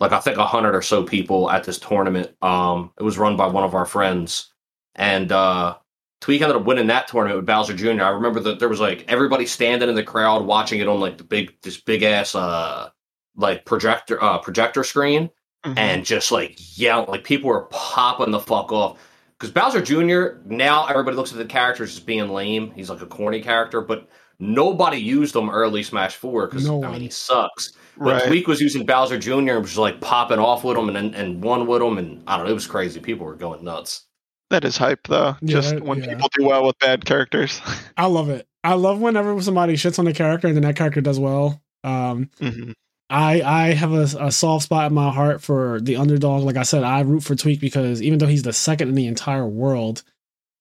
[0.00, 2.34] like I think a hundred or so people at this tournament.
[2.40, 4.52] Um it was run by one of our friends.
[4.94, 5.76] And uh
[6.22, 8.02] Tweek ended up winning that tournament with Bowser Jr.
[8.02, 11.18] I remember that there was like everybody standing in the crowd watching it on like
[11.18, 12.88] the big this big ass uh
[13.36, 15.30] like projector uh projector screen
[15.64, 15.78] Mhm.
[15.78, 18.98] and just like yelling like people were popping the fuck off
[19.38, 20.38] because Bowser Jr.
[20.46, 22.70] now everybody looks at the character as being lame.
[22.72, 26.92] He's like a corny character, but nobody used him early Smash Four because No I
[26.92, 27.72] mean he sucks.
[27.98, 28.22] But right.
[28.24, 29.32] Tweek was using Bowser Jr.
[29.32, 32.22] and was just like popping off with him and and, and won with him and
[32.26, 33.00] I don't know it was crazy.
[33.00, 34.04] People were going nuts.
[34.50, 35.36] That is hype, though.
[35.40, 36.14] Yeah, Just when yeah.
[36.14, 37.60] people do well with bad characters.
[37.96, 38.46] I love it.
[38.62, 41.60] I love whenever somebody shits on a character and then that character does well.
[41.84, 42.74] Um, Mhm.
[43.08, 46.42] I I have a, a soft spot in my heart for the underdog.
[46.42, 49.06] Like I said, I root for Tweek because even though he's the second in the
[49.06, 50.02] entire world,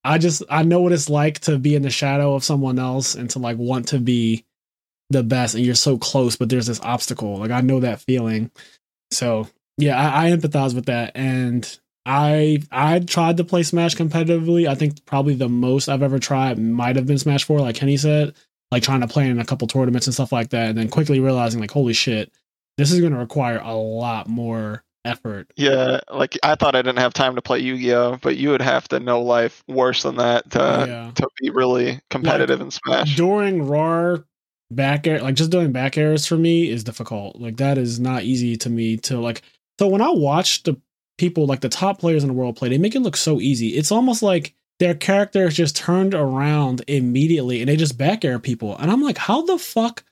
[0.04, 3.16] I just I know what it's like to be in the shadow of someone else
[3.16, 4.46] and to like want to be
[5.10, 7.38] the best and you're so close, but there's this obstacle.
[7.38, 8.52] Like I know that feeling.
[9.10, 9.48] So
[9.80, 11.14] yeah, I, I empathize with that.
[11.16, 11.68] And
[12.06, 14.68] I I tried to play Smash competitively.
[14.68, 17.98] I think probably the most I've ever tried might have been Smash 4, like Kenny
[17.98, 18.36] said
[18.72, 21.20] like trying to play in a couple tournaments and stuff like that, and then quickly
[21.20, 22.32] realizing like, holy shit,
[22.78, 25.52] this is going to require a lot more effort.
[25.56, 28.88] Yeah, like I thought I didn't have time to play Yu-Gi-Oh, but you would have
[28.90, 31.12] to know life worse than that to yeah.
[31.16, 33.16] to be really competitive in Smash.
[33.16, 34.26] During RAR
[34.72, 37.40] back air, like just doing back airs for me is difficult.
[37.40, 39.42] Like that is not easy to me to like.
[39.80, 40.80] So when I watch the
[41.18, 43.70] people like the top players in the world play, they make it look so easy.
[43.70, 48.40] It's almost like their character is just turned around immediately and they just back air
[48.40, 48.78] people.
[48.78, 50.04] And I'm like, how the fuck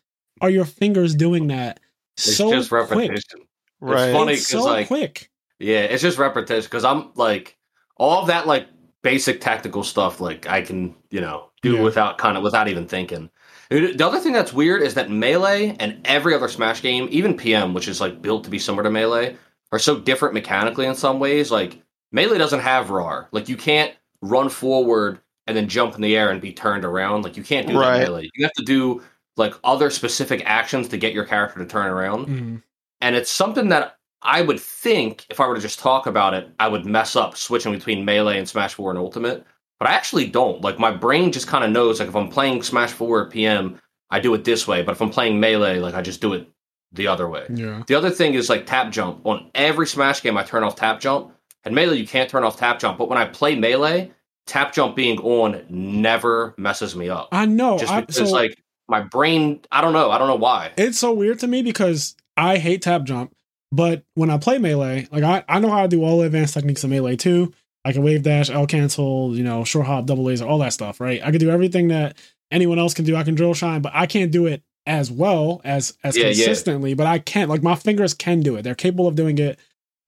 [0.42, 1.80] are your fingers doing that
[2.18, 2.90] It's so just quick?
[2.92, 3.42] repetition.
[3.82, 4.14] right.
[4.14, 4.34] funny.
[4.34, 5.30] It's 'cause, so like, quick.
[5.60, 7.58] Yeah, it's just repetition because I'm like
[7.98, 8.68] all of that like
[9.02, 11.82] basic tactical stuff like I can, you know, do Yeah.
[11.82, 13.30] without kind of without even thinking.
[13.70, 17.74] The other thing that's weird is that Melee and every other Smash game, even PM,
[17.74, 19.36] which is like built to be similar to Melee,
[19.74, 21.52] are so different mechanically in some ways.
[21.52, 21.82] Like
[22.12, 23.28] Melee doesn't have RAR.
[23.32, 27.24] Like you can't run forward and then jump in the air and be turned around.
[27.24, 27.98] Like you can't do Right.
[28.00, 28.30] that Melee.
[28.36, 29.02] You have to do
[29.36, 32.62] like other specific actions to get your character to turn around Mhm.
[33.02, 36.48] and it's something that I would think if I were to just talk about it,
[36.60, 39.44] I would mess up switching between melee and Smash Four and Ultimate.
[39.80, 40.62] But I actually don't.
[40.62, 42.00] Like my brain just kind of knows.
[42.00, 43.82] Like if I'm playing Smash Four or PM,
[44.12, 44.84] I do it this way.
[44.84, 46.48] But if I'm playing melee, like I just do it
[46.94, 47.46] the other way.
[47.50, 47.84] Yeah.
[47.88, 49.26] The other thing is like tap jump.
[49.26, 51.34] On every Smash game, I turn off tap jump.
[51.66, 52.98] And melee, you can't turn off tap jump.
[52.98, 54.12] But when I play melee,
[54.46, 57.30] tap jump being on never messes me up.
[57.32, 57.78] I know.
[57.78, 60.12] Just I, because so like my brain, I don't know.
[60.12, 60.72] I don't know why.
[60.78, 63.34] it's so weird to me because I hate tap jump,
[63.72, 66.54] but when I play melee, like I, I know how to do all the advanced
[66.54, 67.54] techniques in melee too.
[67.86, 71.02] I can wave dash, L cancel, you know, short hop, double laser, all that stuff,
[71.02, 71.22] right?
[71.22, 72.18] I can do everything that
[72.50, 73.16] anyone else can do.
[73.16, 76.34] I can drill shine, but I can't do it as well as as Yeah, yeah.
[76.34, 76.94] consistently.
[76.94, 77.50] But I can't.
[77.50, 78.64] Like my fingers can do it.
[78.64, 79.60] They're capable of doing it.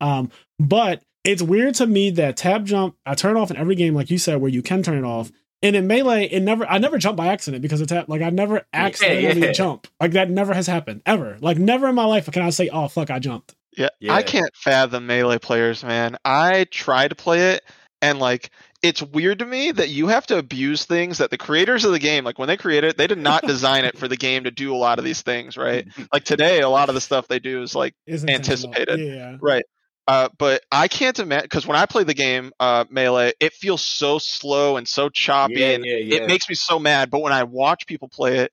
[0.01, 3.95] Um, but it's weird to me that tap jump I turn off in every game,
[3.95, 5.31] like you said, where you can turn it off.
[5.61, 8.07] And in melee, it never I never jump by accident because of tap.
[8.07, 9.51] Like I never accidentally yeah.
[9.53, 9.87] jump.
[9.99, 11.37] Like that never has happened ever.
[11.41, 14.13] Like never in my life can I say, "Oh fuck, I jumped." Yeah, Yeah.
[14.13, 16.17] I can't fathom melee players, man.
[16.23, 17.63] I try to play it,
[18.01, 18.51] and like
[18.87, 21.99] it's weird to me that you have to abuse things that the creators of the
[21.99, 24.51] game, like when they created it, they did not design it for the game to
[24.51, 25.87] do a lot of these things, right?
[26.13, 28.73] Like today, a lot of the stuff they do is like Is intentional.
[28.73, 28.99] Anticipated.
[28.99, 29.37] Yeah.
[29.41, 29.65] right.
[30.07, 33.81] Uh, but I can't imagine because when I play the game uh, melee, it feels
[33.83, 36.15] so slow and so choppy, Yeah, and yeah, yeah.
[36.17, 37.09] it makes me so mad.
[37.09, 38.51] But when I watch people play it,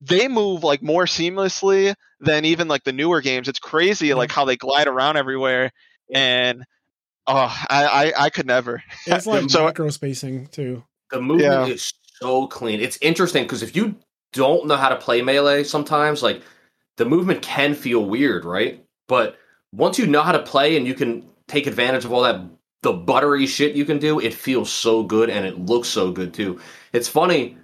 [0.00, 3.48] they move like more seamlessly than even like the newer games.
[3.48, 5.70] It's crazy like how they glide around everywhere.
[6.12, 6.64] And
[7.28, 7.34] Oh,
[7.70, 8.82] I, I, I could never.
[9.06, 10.84] It's like So- micro spacing too.
[11.10, 11.66] The movement Yeah.
[11.66, 12.80] is so clean.
[12.80, 13.94] It's interesting because if you
[14.32, 16.42] don't know how to play melee, sometimes like
[16.96, 18.84] the movement can feel weird, right?
[19.08, 19.36] But
[19.72, 22.40] once you know how to play and you can take advantage of all that
[22.82, 26.34] the buttery shit you can do, it feels so good and it looks so good
[26.34, 26.60] too.
[26.92, 27.56] It's funny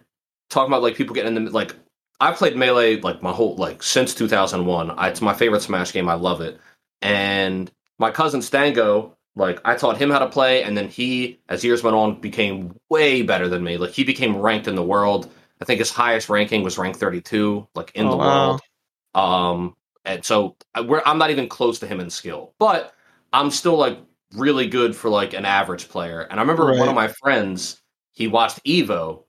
[0.51, 1.75] talking about like people getting in the like
[2.21, 4.91] I played melee like my whole like since 2001.
[4.93, 6.09] I, it's my favorite Smash game.
[6.09, 6.61] I love it.
[7.01, 11.65] And my cousin Stango, like I taught him how to play, and then he, as
[11.65, 13.77] years went on, became way better than me.
[13.79, 15.31] Like he became ranked in the world.
[15.61, 18.27] I think his highest ranking was rank 32, like in Oh, the wow.
[18.27, 18.61] world.
[19.15, 22.95] Um, and so I- we're, I'm not even close to him in skill, but
[23.33, 23.99] I'm still like
[24.35, 26.23] really good for like an average player.
[26.23, 27.81] And I remember one of my friends,
[28.13, 29.25] he watched Evo,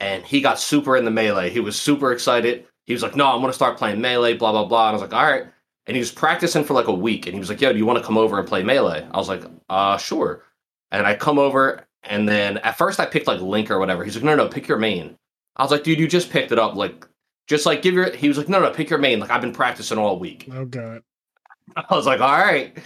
[0.00, 1.50] and he got super in the melee.
[1.50, 2.66] He was super excited.
[2.84, 4.88] He was like, "No, I'm going to start playing melee." Blah blah blah.
[4.88, 5.46] And I was like, "All right."
[5.86, 7.86] And he was practicing for like a week, and he was like, "Yo, do you
[7.86, 10.42] want to come over and play melee?" I was like, "Uh, sure."
[10.90, 14.04] And I come over, and then at first I picked like Link or whatever.
[14.04, 15.16] He's like, "No, no, pick your main."
[15.56, 16.74] I was like, "Dude, you just picked it up.
[16.74, 17.06] Like,
[17.46, 19.20] just like give your." He was like, "No, no, pick your main.
[19.20, 21.02] Like I've been practicing all week." Oh god.
[21.76, 22.76] I was like, "All right."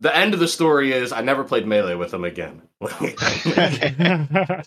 [0.00, 2.62] The end of the story is I never played melee with him again.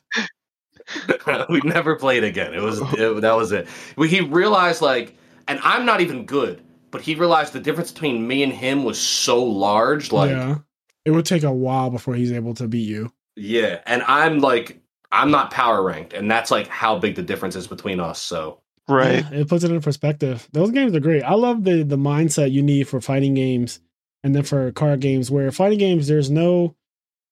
[1.50, 2.54] we never played again.
[2.54, 3.68] It was it, that was it.
[3.98, 5.18] We, he realized like,
[5.48, 6.62] and I'm not even good,
[6.96, 10.14] but he realized the difference between me and him was so large.
[10.14, 10.58] Like, yeah, yeah.
[11.04, 13.12] It would take a while before he's able to beat you.
[13.36, 14.80] Yeah, and I'm like,
[15.12, 18.22] I'm not power ranked, and that's like how big the difference is between us.
[18.22, 19.26] So Right.
[19.30, 20.48] Yeah, it puts it in perspective.
[20.54, 21.24] Those games are great.
[21.24, 23.82] I love the the mindset you need for fighting games
[24.24, 26.78] and then for card games where fighting games there's no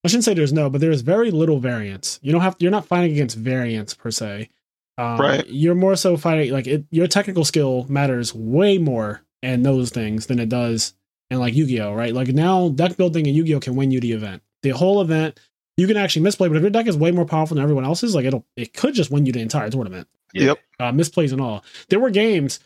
[0.03, 2.19] I shouldn't say there's no, but there's very little variance.
[2.21, 4.49] You don't have you're not fighting against variance per se.
[4.97, 5.47] Um, Right.
[5.47, 10.25] You're more so fighting like it, your technical skill matters way more in those things
[10.25, 10.93] than it does
[11.29, 12.13] in like Yu-Gi-Oh, right?
[12.13, 14.41] Like now deck building in Yu-Gi-Oh can win you the event.
[14.63, 15.39] The whole event
[15.77, 18.15] you can actually misplay, but if your deck is way more powerful than everyone else's,
[18.15, 20.57] like it'll it could just win you the entire tournament Yep.
[20.79, 21.63] uh, misplays and all.
[21.89, 22.59] There were games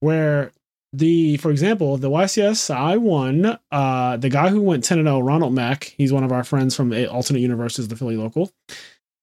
[0.00, 0.52] where
[0.92, 3.58] the, for example, the YCS I won.
[3.72, 5.94] Uh, the guy who went ten and zero, Ronald Mack.
[5.96, 8.52] He's one of our friends from the alternate universes, the Philly local.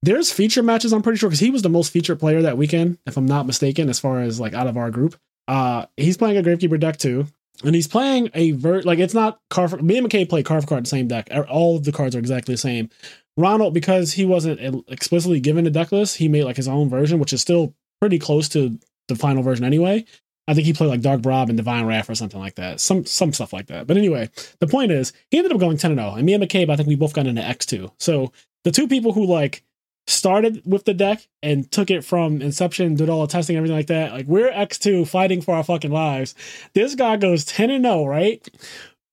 [0.03, 0.91] There's feature matches.
[0.93, 3.45] I'm pretty sure because he was the most featured player that weekend, if I'm not
[3.45, 5.15] mistaken, as far as like out of our group.
[5.47, 7.27] Uh, he's playing a Gravekeeper deck too.
[7.63, 9.83] And he's playing a vert like it's not card.
[9.83, 11.29] Me and McKay play card card the same deck.
[11.49, 12.89] All of the cards are exactly the same.
[13.37, 17.19] Ronald, because he wasn't explicitly given a deck list, he made like his own version,
[17.19, 20.05] which is still pretty close to the final version anyway.
[20.47, 22.79] I think he played like Dark Bribe and Divine Wrath or something like that.
[22.79, 23.87] Some some stuff like that.
[23.87, 26.13] But anyway, the point is he ended up going 10 0.
[26.15, 27.91] And me and McCabe, I think we both got into X2.
[27.99, 28.31] So
[28.63, 29.63] the two people who like
[30.07, 33.87] started with the deck and took it from inception, did all the testing, everything like
[33.87, 34.11] that.
[34.11, 36.35] Like we're X2 fighting for our fucking lives.
[36.73, 38.47] This guy goes 10 and 0, right?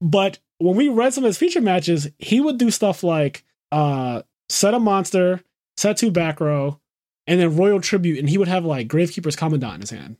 [0.01, 4.23] But when we read some of his feature matches, he would do stuff like uh
[4.49, 5.43] set a monster,
[5.77, 6.81] set two back row,
[7.27, 10.17] and then royal tribute, and he would have like Gravekeeper's Commandant in his hand.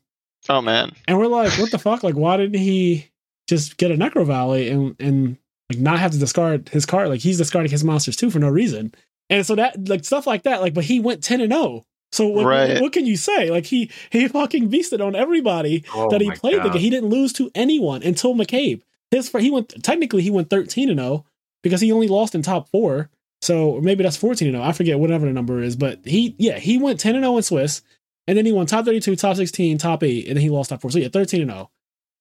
[0.49, 0.93] Oh man.
[1.07, 2.03] And we're like, what the fuck?
[2.03, 3.11] Like, why didn't he
[3.49, 5.39] just get a Necro Valley and and
[5.71, 7.09] like not have to discard his card?
[7.09, 8.95] Like he's discarding his monsters too for no reason.
[9.31, 11.85] And so that like stuff like that, like, but he went 10 and 0.
[12.13, 12.81] So what, Right.
[12.81, 13.51] what can you say?
[13.51, 16.81] Like he he fucking beasted on everybody Oh that he my played the game.
[16.81, 18.81] He didn't lose to anyone until McCabe.
[19.11, 21.25] His fir- he went technically he went 13 and 0
[21.63, 23.11] because he only lost in top four.
[23.43, 24.65] So or maybe that's 14 and 0.
[24.65, 27.43] I forget whatever the number is, but he yeah, he went 10 and 0 in
[27.43, 27.83] Swiss.
[28.27, 30.83] And then he won top 32, top 16, top 8, and then he lost top
[30.83, 30.91] 4.
[30.91, 31.71] So yeah, 13 and 0.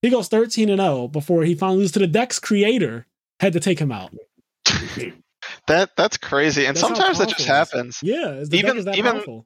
[0.02, 3.06] He goes 13 and 0 before he finally loses to the Dex creator.
[3.42, 4.14] Had to take him out.
[5.68, 6.66] That that's crazy.
[6.66, 8.00] And That's sometimes that just happens.
[8.02, 9.46] Yeah, Even- is that even- powerful.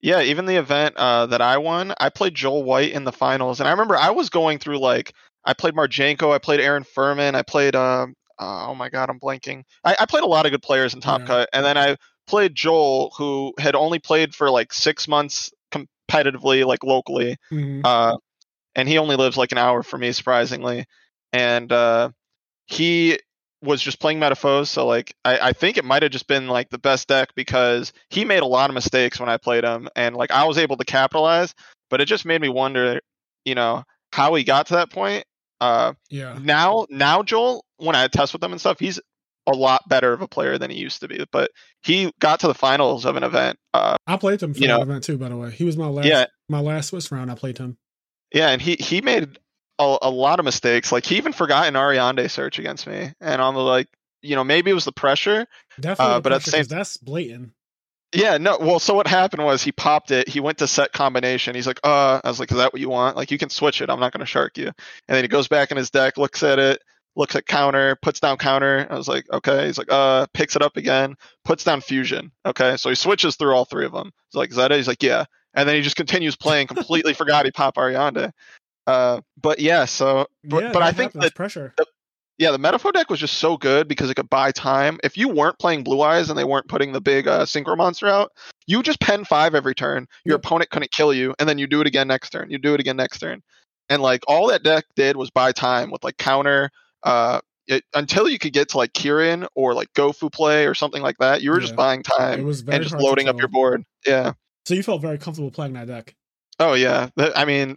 [0.00, 3.58] Yeah, even the event uh, that I won, I played Joel White in the finals,
[3.58, 5.12] and I remember I was going through like
[5.44, 8.06] I played Marjanko, I played Aaron Furman, I played uh,
[8.38, 9.64] uh, oh my god, I'm blanking.
[9.84, 11.26] I, I played a lot of good players in Top Yeah.
[11.26, 11.96] Cut, and then I
[12.28, 17.80] played Joel, who had only played for like six months competitively, like locally, Mhm.
[17.84, 18.16] uh,
[18.76, 20.84] and he only lives like an hour from me, surprisingly.
[21.32, 22.10] And uh,
[22.66, 23.18] he
[23.62, 26.70] was just playing Metalfoes, so like I, I think it might have just been like
[26.70, 30.14] the best deck because he made a lot of mistakes when I played him, and
[30.16, 31.54] like I was able to capitalize,
[31.90, 33.00] but it just made me wonder,
[33.44, 33.82] you know,
[34.12, 35.24] how he got to that point.
[35.60, 36.38] Uh, Yeah.
[36.40, 39.00] now, now Joel, when I test with him and stuff, he's
[39.48, 41.24] a lot better of a player than he used to be.
[41.32, 41.50] But
[41.82, 43.58] he got to the finals of an event.
[43.74, 45.50] Uh, I played him for you that know- event too, by the way.
[45.50, 46.26] He was my last Yeah.
[46.48, 47.28] my last Swiss round.
[47.30, 47.76] I played him.
[48.32, 49.38] Yeah, and he he made
[49.78, 50.90] a, a lot of mistakes.
[50.92, 53.88] Like he even forgot an Ariande search against me, and on the like,
[54.22, 55.46] you know, maybe it was the pressure.
[55.80, 57.52] Definitely, Uh, but at the same- that's blatant.
[58.14, 58.56] Yeah, no.
[58.58, 60.28] Well, so what happened was he popped it.
[60.28, 61.54] He went to set combination.
[61.54, 63.16] He's like, uh, I was like, is that what you want?
[63.18, 63.90] Like, you can switch it.
[63.90, 64.68] I'm not going to shark you.
[64.68, 64.74] And
[65.14, 66.80] then he goes back in his deck, looks at it,
[67.16, 68.86] looks at counter, puts down counter.
[68.88, 69.66] I was like, okay.
[69.66, 72.32] He's like, uh, picks it up again, puts down fusion.
[72.46, 74.10] Okay, so he switches through all three of them.
[74.30, 74.76] He's like, is that it?
[74.78, 75.26] He's like, yeah.
[75.52, 76.68] And then he just continues playing.
[76.68, 78.32] Completely forgot he popped Ariande.
[78.88, 81.74] Uh, but yeah, so but, yeah, but I think that pressure.
[82.38, 84.98] yeah, the Metalfoe deck was just so good because it could buy time.
[85.04, 88.06] If you weren't playing Blue Eyes and they weren't putting the big uh, Synchro Monster
[88.06, 88.32] out,
[88.66, 90.06] you just pen five every turn.
[90.24, 90.46] Your Yep.
[90.46, 92.50] opponent couldn't kill you, and then you do it again next turn.
[92.50, 93.42] You do it again next turn,
[93.90, 96.70] and like all that deck did was buy time with like counter.
[97.02, 101.02] Uh, it, until you could get to like Kirin or like Gofu play or something
[101.02, 103.48] like that, you were just buying time It was very and just loading up your
[103.48, 103.84] board.
[104.06, 104.32] Yeah.
[104.64, 106.14] So you felt very comfortable playing that deck.
[106.58, 107.10] Oh yeah.
[107.36, 107.76] I mean,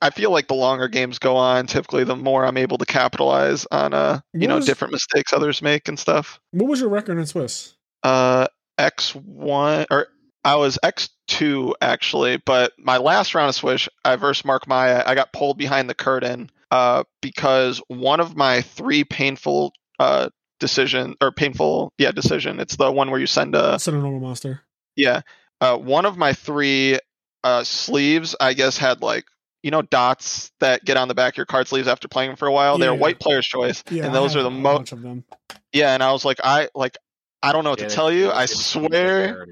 [0.00, 3.66] I feel like the longer games go on, typically the more I'm able to capitalize
[3.70, 6.40] on uh you What know was- different mistakes others make and stuff.
[6.52, 7.74] What was your record in Swiss?
[8.02, 8.46] Uh,
[8.78, 10.08] X one or
[10.44, 15.02] I was X two actually, but my last round of Swish, I versed Mark Maya.
[15.06, 20.28] I got pulled behind the curtain uh because one of my three painful uh
[20.60, 22.58] decision or painful yeah decision.
[22.60, 24.62] It's the one where you send a Send a normal monster.
[24.96, 25.20] yeah.
[25.60, 26.98] Uh, one of my three
[27.42, 29.24] uh, sleeves, I guess, had like
[29.64, 32.36] you know dots that get on the back of your card sleeves after playing them
[32.36, 32.76] for a while.
[32.76, 32.98] They're Yeah.
[32.98, 34.92] white player's choice, Yeah, and I those are the most.
[34.92, 35.24] of them.
[35.72, 36.98] Yeah, and I was like, I like,
[37.42, 38.30] I don't know what Yeah, to tell you.
[38.30, 39.46] I swear.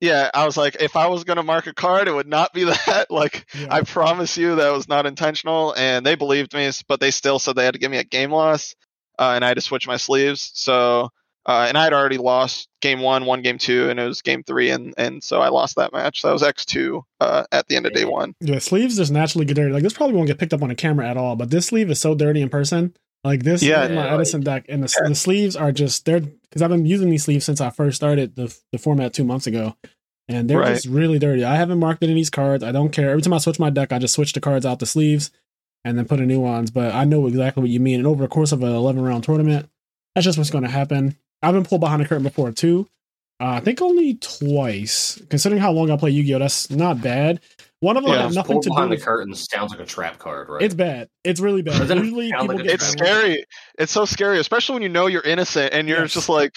[0.00, 2.62] Yeah, I was like, if I was gonna mark a card, it would not be
[2.86, 3.10] that.
[3.10, 3.66] Like, Yeah.
[3.74, 7.56] I promise you that was not intentional, and they believed me, but they still said
[7.56, 8.76] they had to give me a game loss,
[9.18, 10.52] uh, and I had to switch my sleeves.
[10.54, 11.10] So,
[11.46, 14.42] uh, and I had already lost game one, one game two, and it was game
[14.42, 16.20] three, and and so I lost that match.
[16.22, 18.34] So I was X two uh, at the end of day one.
[18.40, 19.72] Yeah, sleeves just naturally get dirty.
[19.72, 21.90] Like this probably won't get picked up on a camera at all, but this sleeve
[21.90, 22.94] is so dirty in person.
[23.24, 23.84] Like this, Yeah.
[23.84, 26.86] is my Yeah, Edison deck, and the, the sleeves are just they're because I've been
[26.86, 29.76] using these sleeves since I first started the the format two months ago,
[30.28, 30.74] and they're Right.
[30.74, 31.44] just really dirty.
[31.44, 32.62] I haven't marked any of these cards.
[32.64, 33.10] I don't care.
[33.10, 35.30] Every time I switch my deck, I just switch the cards out the sleeves,
[35.84, 36.70] and then put in new ones.
[36.70, 37.98] But I know exactly what you mean.
[37.98, 39.68] And over the course of an eleven round tournament,
[40.14, 41.16] that's just what's going to happen.
[41.42, 42.88] I've been pulled behind the curtain before too.
[43.40, 45.20] Uh, I think only twice.
[45.28, 47.40] Considering how long I play Yu Gi Oh, that's not bad.
[47.80, 49.84] One of them Yeah, had nothing Pulled to do behind the curtain sounds like a
[49.84, 50.62] trap card, right?
[50.62, 51.08] it's bad.
[51.24, 51.78] It's really bad.
[51.78, 53.44] Doesn't it Usually people like get It's trap scary.
[53.78, 56.14] It's so scary, especially when you know you're innocent and you're Yes.
[56.14, 56.54] just like,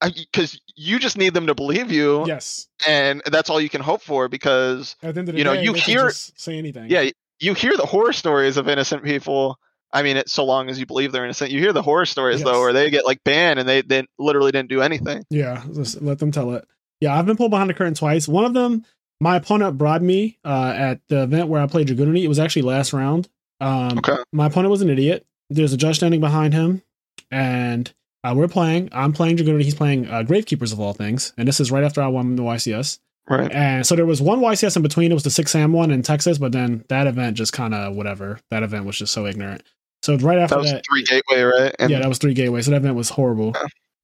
[0.00, 2.68] because you just need them to believe you, Yes.
[2.86, 4.28] and that's all you can hope for.
[4.28, 6.56] Because At the end of the You know, day, you they can hear- just say
[6.56, 6.88] anything.
[6.88, 9.58] yeah, you hear the horror stories of innocent people.
[9.92, 11.50] I mean, it's so long as you believe they're innocent.
[11.50, 12.44] You hear the horror stories Yes.
[12.48, 15.24] though, where they get like banned and they they literally didn't do anything.
[15.30, 15.62] Yeah.
[15.74, 16.64] Just let them tell it.
[17.00, 18.28] Yeah, I've been pulled behind the curtain twice.
[18.28, 18.84] One of them,
[19.20, 22.22] my opponent bribed me uh, at the event where I played Dragunity.
[22.22, 23.28] It was actually last round.
[23.60, 24.16] Um, Okay.
[24.32, 25.26] My opponent was an idiot.
[25.48, 26.82] There's a judge standing behind him,
[27.30, 27.92] and
[28.22, 28.88] uh, we're playing.
[28.92, 29.62] I'm playing Dragunity.
[29.64, 31.32] He's playing uh, Gravekeepers of all things.
[31.38, 32.98] And this is right after I won the YCS.
[33.28, 33.50] Right.
[33.52, 35.10] And so there was one YCS in between.
[35.10, 37.94] It was the six Sam one in Texas, but then that event just kind of
[37.94, 38.40] whatever.
[38.50, 39.62] That event was just so ignorant.
[40.02, 41.74] So right after That was that, three gateway, right?
[41.78, 42.64] And yeah, that was three gateways.
[42.64, 43.54] So that event was horrible,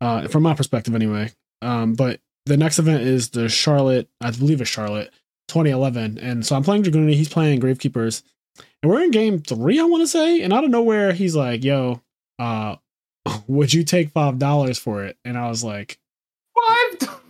[0.01, 1.33] uh, from my perspective anyway.
[1.63, 5.11] Um, but the next event is the Charlotte, I believe it's Charlotte,
[5.49, 6.19] 2011.
[6.19, 7.15] And so I'm playing Dragunity.
[7.15, 8.23] He's playing Gravekeepers,
[8.83, 10.43] and we're in game three, I want to say.
[10.43, 12.03] And out of nowhere, he's like, "Yo,
[12.39, 12.77] uh,
[13.47, 15.99] would you take five dollars for it?" And I was like,
[16.69, 17.21] Five.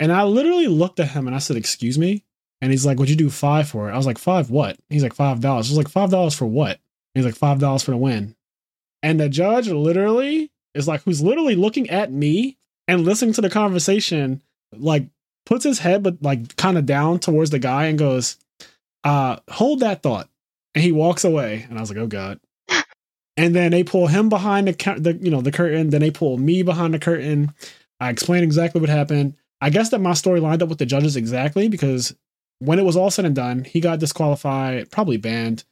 [0.00, 2.24] and I literally looked at him and I said, "Excuse me."
[2.60, 5.02] And he's like, "Would you do five for it?" I was like, five what?" He's
[5.02, 5.68] like, five dollars.
[5.68, 6.80] I was like, five dollars for what?
[7.16, 8.36] He's like, five dollars for the win.
[9.02, 13.50] And the judge literally is like, who's literally looking at me and listening to the
[13.50, 15.08] conversation, like
[15.44, 18.36] puts his head but like kind of down towards the guy and goes,
[19.04, 20.28] uh, hold that thought.
[20.74, 21.66] And he walks away.
[21.68, 22.40] And I was like, oh God.
[23.38, 25.90] And then they pull him behind the, the you know the curtain.
[25.90, 27.52] Then they pull me behind the curtain.
[28.00, 29.34] I explain exactly what happened.
[29.60, 32.16] I guess that my story lined up with the judges exactly because
[32.60, 35.64] when it was all said and done, he got disqualified, probably banned.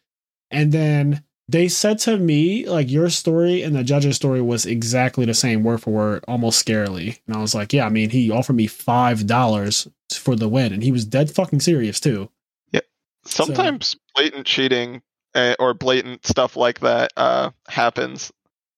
[0.50, 5.24] And then they said to me, like, your story and the judge's story was exactly
[5.24, 7.18] the same word for word, almost scarily.
[7.26, 10.72] And I was like, yeah, I mean, he offered me $5 for the win.
[10.72, 12.30] And he was dead fucking serious, too.
[12.72, 12.80] Yeah
[13.26, 15.02] sometimes blatant cheating
[15.34, 18.32] uh, or blatant stuff like that uh, happens.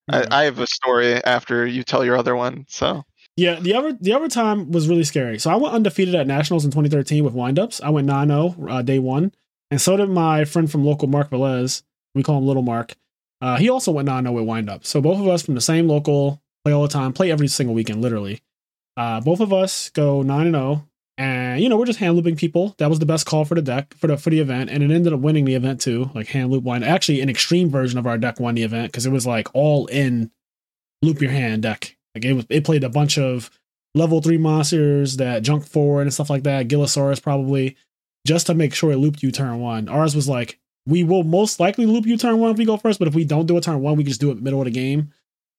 [0.09, 2.65] I, I have a story after you tell your other one.
[2.69, 3.03] So
[3.35, 5.37] Yeah, the other the other time was really scary.
[5.37, 7.81] So I went undefeated at nationals in 2013 with windups.
[7.81, 9.33] I went 9-0 uh, day one,
[9.69, 11.83] and so did my friend from local Mark Velez.
[12.17, 12.95] We call him Little Mark.
[13.39, 14.85] Uh, he also went on 9-0 with windups.
[14.87, 17.75] So both of us from the same local play all the time, play every single
[17.75, 18.41] weekend, literally.
[18.97, 20.87] Uh, both of us go 9 and 0,
[21.19, 22.75] and you know we're just hand looping people.
[22.79, 24.91] That was the best call for the deck for the for the event, and it
[24.91, 26.09] ended up winning the event too.
[26.13, 26.83] Like hand loop wind.
[26.83, 29.85] Actually, an extreme version of our deck won the event because it was like all
[29.87, 30.31] in
[31.01, 31.95] loop your hand deck.
[32.15, 33.51] Like it was, it played a bunch of
[33.95, 36.67] level three monsters that junk forward and stuff like that.
[36.67, 37.75] Gilasaurus probably
[38.25, 39.89] just to make sure it looped you turn one.
[39.89, 42.97] Ours was like we will most likely loop you turn one if we go first,
[42.97, 44.71] but if we don't do a turn one, we just do it middle of the
[44.71, 45.11] game.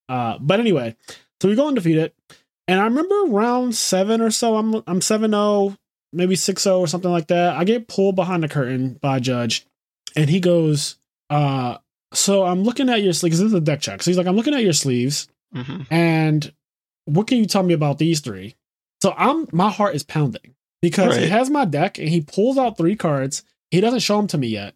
[0.09, 0.97] Uh, but anyway,
[1.41, 2.13] so we go undefeated,
[2.67, 4.57] and I remember round seven or so.
[4.57, 5.77] I'm I'm seven zero,
[6.13, 7.57] maybe six zero or something like that.
[7.57, 9.67] I get pulled behind the curtain by a judge,
[10.17, 10.97] and he goes,
[11.29, 11.77] uh,
[12.15, 13.39] "So I'm looking at your sleeves.
[13.39, 14.03] This is a deck check.
[14.03, 16.53] So he's like, I'm looking at your sleeves, hmm and
[17.05, 18.57] what can you tell me about these three?
[19.03, 22.79] So I'm my heart is pounding because he has my deck and he pulls out
[22.79, 23.43] three cards.
[23.71, 24.75] He doesn't show them to me yet.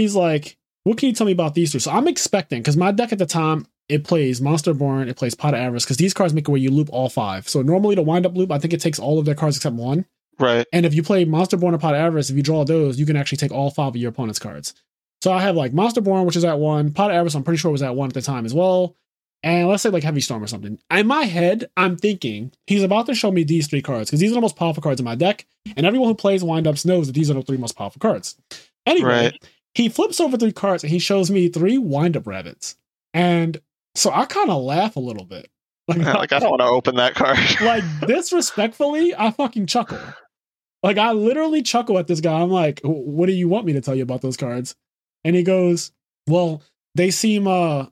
[0.00, 1.80] He's like, "What can you tell me about these three?
[1.80, 5.34] So I'm expecting because my deck at the time it plays Monster Born, it plays
[5.34, 7.48] Pot of Avarice because these cards make it where you loop all five.
[7.48, 9.76] So normally to wind up loop, I think it takes all of their cards except
[9.76, 10.06] one.
[10.38, 10.66] Right.
[10.72, 13.04] And if you play Monster Born or Pot of Avarice, if you draw those, you
[13.04, 14.72] can actually take all five of your opponent's cards.
[15.20, 17.58] So I have like Monster Born, which is at one, Pot of Avarice, I'm pretty
[17.58, 18.96] sure was at one at the time as well.
[19.42, 20.78] And let's say like Heavy Storm or something.
[20.90, 24.30] In my head, I'm thinking he's about to show me these three cards because these
[24.32, 25.46] are the most powerful cards in my deck.
[25.76, 28.36] And everyone who plays windups knows that these are the three most powerful cards.
[28.86, 29.48] Anyway, Right.
[29.74, 32.76] He flips over three cards and he shows me three windup rabbits.
[33.14, 33.60] And
[33.94, 35.50] so I kind of laugh a little bit.
[35.88, 37.38] Like, Yeah, like I don't want to open that card.
[37.60, 39.98] like disrespectfully, I fucking chuckle.
[40.82, 42.40] Like I literally chuckle at this guy.
[42.40, 44.74] I'm like, "What do you want me to tell you about those cards?"
[45.24, 45.92] And he goes,
[46.26, 46.62] "Well,
[46.94, 47.86] they seem uh,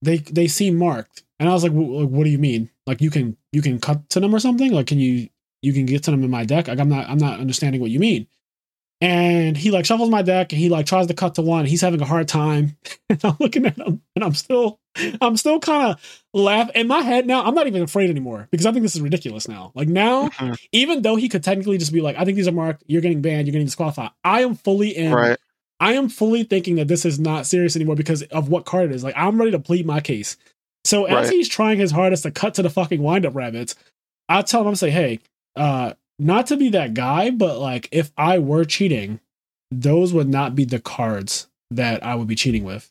[0.00, 2.68] they they seem marked." And I was like, "Wh- like, "What do you mean?
[2.86, 4.72] Like you can you can cut to them or something?
[4.72, 5.28] Like can you
[5.62, 6.66] you can get to them in my deck?
[6.66, 8.26] Like I'm not I'm not understanding what you mean."
[9.02, 11.66] And he like shuffles my deck and he like tries to cut to one.
[11.66, 12.76] He's having a hard time.
[13.10, 14.78] And I'm looking at him and I'm still
[15.20, 17.44] I'm still kind of laugh in my head now.
[17.44, 19.72] I'm not even afraid anymore because I think this is ridiculous now.
[19.74, 20.56] Like now, Mhm.
[20.72, 23.20] even though he could technically just be like, I think these are marked, you're getting
[23.20, 24.10] banned, you're getting disqualified.
[24.24, 25.12] I am fully in.
[25.12, 25.36] right.
[25.80, 28.94] I am fully thinking that this is not serious anymore because of what card it
[28.94, 29.02] is.
[29.04, 30.36] Like I'm ready to plead my case.
[30.84, 31.34] So as Right.
[31.34, 33.74] he's trying his hardest to cut to the fucking wind up rabbits,
[34.30, 35.18] I tell him, I'm say, hey,
[35.56, 35.92] uh,
[36.22, 39.20] not to be that guy, but like if I were cheating,
[39.70, 42.90] those would not be the cards that I would be cheating with.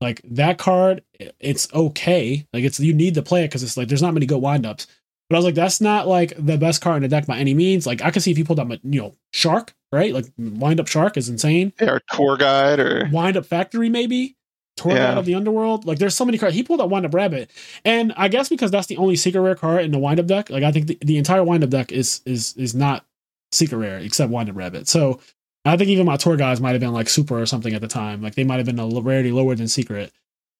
[0.00, 1.02] Like that card,
[1.38, 2.46] it's okay.
[2.52, 4.86] Like it's you need to play it because it's like there's not many good windups.
[5.28, 7.54] But I was like, that's not like the best card in the deck by any
[7.54, 7.86] means.
[7.86, 10.12] Like I can see if you pulled up, you know, Shark, right?
[10.12, 11.72] Like wind up Shark is insane.
[11.80, 14.36] Yeah, or tour guide or Wind Up Factory, maybe.
[14.80, 15.08] Tour Yeah.
[15.08, 15.84] Guide of the Underworld.
[15.84, 16.54] Like there's so many cards.
[16.54, 17.50] He pulled up Wind Up Rabbit.
[17.84, 20.50] And I guess because that's the only secret rare card in the Wind Up deck,
[20.50, 23.04] like I think the, the entire Wind Up deck is is is not
[23.52, 24.88] secret rare except Wind Up Rabbit.
[24.88, 25.20] So
[25.64, 27.88] I think even my tour guys might have been like super or something at the
[27.88, 28.22] time.
[28.22, 30.12] Like they might have been a rarity lower than secret.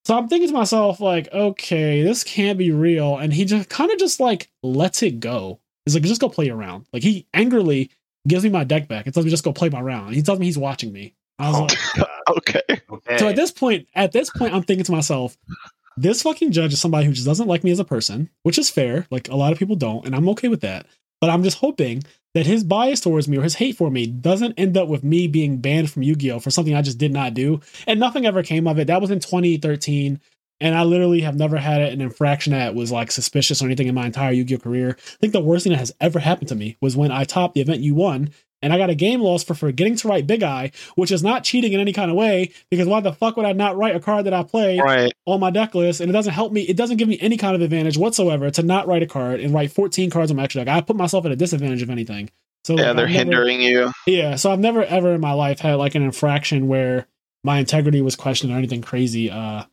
[0.07, 3.19] So I'm thinking to myself, like, okay, this can't be real.
[3.19, 5.61] And he just kind of just like lets it go.
[5.85, 6.87] He's like, just go play around.
[6.93, 7.91] Like he angrily
[8.27, 10.15] gives me my deck back and tells me just go play my round.
[10.15, 11.15] He tells me he's watching me.
[11.41, 11.63] I was Oh,
[11.99, 12.09] like,
[12.39, 12.81] okay.
[12.91, 13.19] Okay.
[13.19, 15.37] so at this point, at this point, I'm thinking to myself,
[15.97, 18.71] this fucking judge is somebody who just doesn't like me as a person, which is
[18.71, 19.07] fair.
[19.11, 20.87] Like a lot of people don't, and I'm okay with that.
[21.21, 22.03] But I'm just hoping
[22.35, 25.27] that his bias towards me or his hate for me doesn't end up with me
[25.29, 28.67] being banned from Yu-Gi-Oh for something I just did not do, and nothing ever came
[28.67, 28.87] of it.
[28.87, 30.21] That was in 2013.
[30.63, 33.95] And I literally have never had an infraction that was like suspicious or anything in
[33.95, 34.91] my entire Yu-Gi-Oh career.
[34.99, 37.55] I think the worst thing that has ever happened to me was when I topped
[37.55, 38.29] the event you won,
[38.63, 41.45] and I got a game loss for forgetting to write Big Eye, which is not
[41.45, 42.53] cheating in any kind of way.
[42.71, 45.13] Because why the fuck would I not write a card that I play Right.
[45.27, 46.01] on my deck list?
[46.01, 46.63] And it doesn't help me.
[46.63, 49.55] It doesn't give me any kind of advantage whatsoever to not write a card and
[49.55, 50.75] write 14 cards on my extra deck.
[50.75, 52.31] I put myself at a disadvantage if anything.
[52.65, 53.91] So Yeah, like, they're never- hindering you.
[54.07, 57.07] yeah, so I've never ever in my life had like an infraction where
[57.43, 59.31] my integrity was questioned or anything crazy.
[59.31, 59.65] Uh,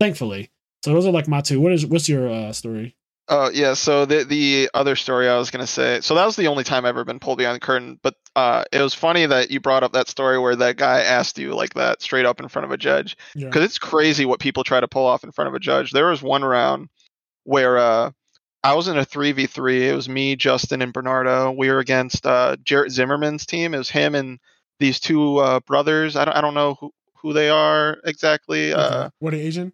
[0.00, 0.50] thankfully.
[0.84, 1.60] So those are like my two.
[1.60, 2.94] What is what's your uh story?
[3.28, 6.48] Oh yeah, so the the other story I was gonna say, so that was the
[6.48, 7.98] only time I've ever been pulled behind the curtain.
[8.02, 11.38] But uh, it was funny that you brought up that story where that guy asked
[11.38, 13.46] you like that straight up in front of a judge, Yeah.
[13.46, 15.92] because it's crazy what people try to pull off in front of a judge.
[15.92, 16.88] There was one round
[17.44, 18.10] where uh,
[18.62, 19.88] I was in a three v three.
[19.88, 21.52] It was me, Justin, and Bernardo.
[21.52, 23.74] We were against uh, Jarrett Zimmerman's team.
[23.74, 24.38] It was him and
[24.80, 26.16] these two uh, brothers.
[26.16, 26.90] I don't I don't know who
[27.22, 28.72] who they are exactly.
[28.72, 29.72] Uh, What are Asian?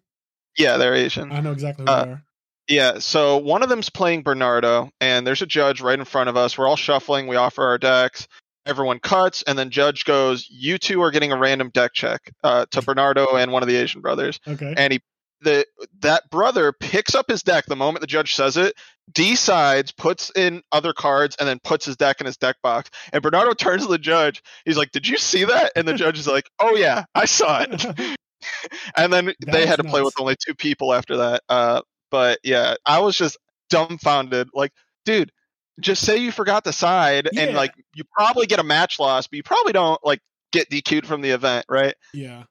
[0.57, 1.31] yeah, they're Asian.
[1.31, 2.23] I know exactly who Uh, they are.
[2.67, 6.37] Yeah, so one of them's playing Bernardo, and there's a judge right in front of
[6.37, 6.57] us.
[6.57, 7.27] We're all shuffling.
[7.27, 8.27] We offer our decks.
[8.65, 12.65] Everyone cuts, and then judge goes, "You two are getting a random deck check uh,
[12.71, 14.73] to Bernardo and one of the Asian brothers." Okay.
[14.77, 15.01] And he,
[15.41, 15.65] the
[16.01, 18.75] that brother picks up his deck the moment the judge says it,
[19.11, 22.91] decides, puts in other cards, and then puts his deck in his deck box.
[23.11, 24.43] And Bernardo turns to the judge.
[24.65, 27.61] He's like, "Did you see that?" And the judge is like, "Oh yeah, I saw
[27.67, 27.85] it."
[28.97, 31.43] and then they had to play with only two people after that.
[31.49, 33.37] Uh, but yeah, I was just
[33.69, 34.49] dumbfounded.
[34.53, 34.71] Like,
[35.05, 35.31] dude,
[35.81, 37.43] just say you forgot the side, Yeah.
[37.43, 40.19] and like you probably get a match loss, but you probably don't like
[40.51, 41.95] get DQ'd from the event, right?
[42.13, 42.43] yeah.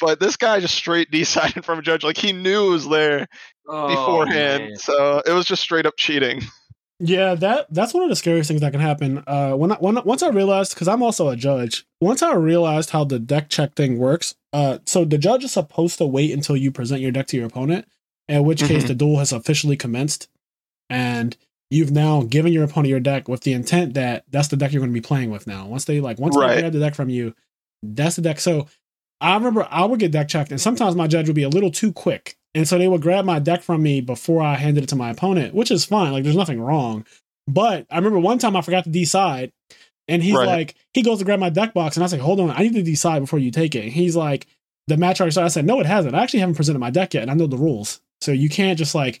[0.00, 3.26] But this guy just straight decided from a judge, like he knew it was there
[3.68, 4.76] Oh, beforehand, man.
[4.76, 6.40] so it was just straight up cheating.
[7.00, 9.22] Yeah, that that's one of the scariest things that can happen.
[9.24, 12.90] Uh, when I, when once I realized, because I'm also a judge, once I realized
[12.90, 14.34] how the deck check thing works.
[14.52, 17.46] Uh, so the judge is supposed to wait until you present your deck to your
[17.46, 17.86] opponent,
[18.26, 18.88] in which case Mhm.
[18.88, 20.26] the duel has officially commenced.
[20.90, 21.36] And
[21.70, 24.80] you've now given your opponent your deck with the intent that that's the deck you're
[24.80, 25.66] going to be playing with now.
[25.66, 26.54] Once they like, once Right.
[26.56, 27.34] they grab the deck from you,
[27.82, 28.40] that's the deck.
[28.40, 28.66] So
[29.20, 31.70] I remember I would get deck checked, and sometimes my judge would be a little
[31.70, 32.36] too quick.
[32.54, 35.10] And so they would grab my deck from me before I handed it to my
[35.10, 36.12] opponent, which is fine.
[36.12, 37.04] Like, there's nothing wrong.
[37.46, 39.52] But I remember one time I forgot to decide,
[40.08, 40.46] and he's Right.
[40.46, 42.74] like, he goes to grab my deck box, and I say, hold on, I need
[42.74, 43.84] to decide before you take it.
[43.84, 44.46] And he's like,
[44.86, 45.46] the match already started.
[45.46, 46.14] I said, no, it hasn't.
[46.14, 48.00] I actually haven't presented my deck yet, and I know the rules.
[48.22, 49.20] So you can't just like,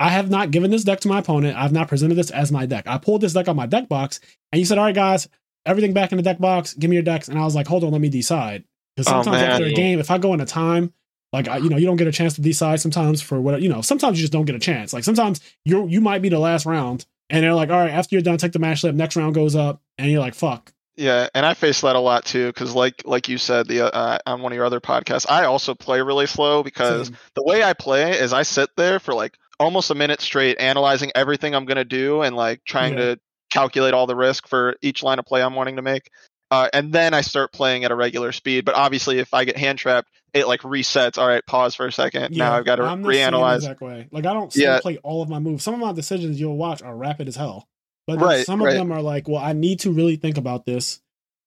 [0.00, 1.56] I have not given this deck to my opponent.
[1.56, 2.86] I've not presented this as my deck.
[2.86, 4.20] I pulled this deck out my deck box,
[4.52, 5.28] and you said, all right, guys,
[5.66, 6.74] everything back in the deck box.
[6.74, 7.28] Give me your decks.
[7.28, 8.64] And I was like, hold on, let me decide.
[8.96, 9.50] Because Oh, sometimes man.
[9.50, 10.92] after a game, if I go into time,
[11.32, 13.68] like I, you know, you don't get a chance to decide sometimes for what you
[13.68, 13.80] know.
[13.80, 14.92] Sometimes you just don't get a chance.
[14.92, 18.14] Like sometimes you you might be the last round, and they're like, all right, after
[18.14, 18.94] you're done, take the match slip.
[18.94, 20.72] Next round goes up, and you're like, fuck.
[20.96, 24.18] Yeah, and I face that a lot too, because like like you said, the uh,
[24.26, 27.16] on one of your other podcasts, I also play really slow because Same.
[27.34, 31.10] the way I play is I sit there for like almost a minute straight, analyzing
[31.14, 33.14] everything I'm gonna do and like trying Yeah.
[33.14, 33.20] to
[33.52, 36.10] calculate all the risk for each line of play I'm wanting to make.
[36.50, 38.64] Uh, and then I start playing at a regular speed.
[38.64, 41.18] But obviously, if I get hand trapped, it like resets.
[41.18, 42.36] All right, pause for a second.
[42.36, 43.56] now I've got to I'm reanalyze.
[43.56, 44.06] exact way.
[44.12, 44.78] Like I don't Yeah.
[44.80, 45.64] play all of my moves.
[45.64, 47.66] Some of my decisions you'll watch are rapid as hell,
[48.06, 48.74] but Right, some of right.
[48.74, 51.00] them are like, well, I need to really think about this.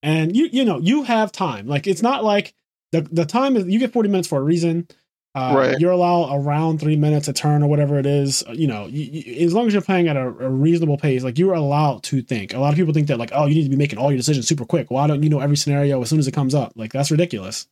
[0.04, 1.68] And you you know you have time.
[1.68, 2.54] Like it's not like
[2.92, 4.88] the the time is you get 40 minutes for a reason.
[5.36, 5.80] Uh, Right.
[5.80, 8.44] You're allowed around three minutes a turn or whatever it is.
[8.48, 11.24] Uh, You know, you, you, as long as you're playing at a, a reasonable pace,
[11.24, 12.54] like you're allowed to think.
[12.54, 14.18] A lot of people think that like, oh, you need to be making all your
[14.18, 14.90] decisions super quick.
[14.90, 16.74] Why don't you know every scenario as soon as it comes up?
[16.76, 17.68] Like that's ridiculous.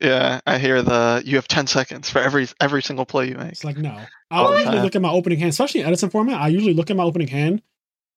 [0.00, 3.50] Yeah, I hear the you have ten seconds for every every single play you make.
[3.50, 3.98] It's like no.
[4.30, 6.40] I All usually look at my opening hand, especially in Edison format.
[6.40, 7.62] I usually look at my opening hand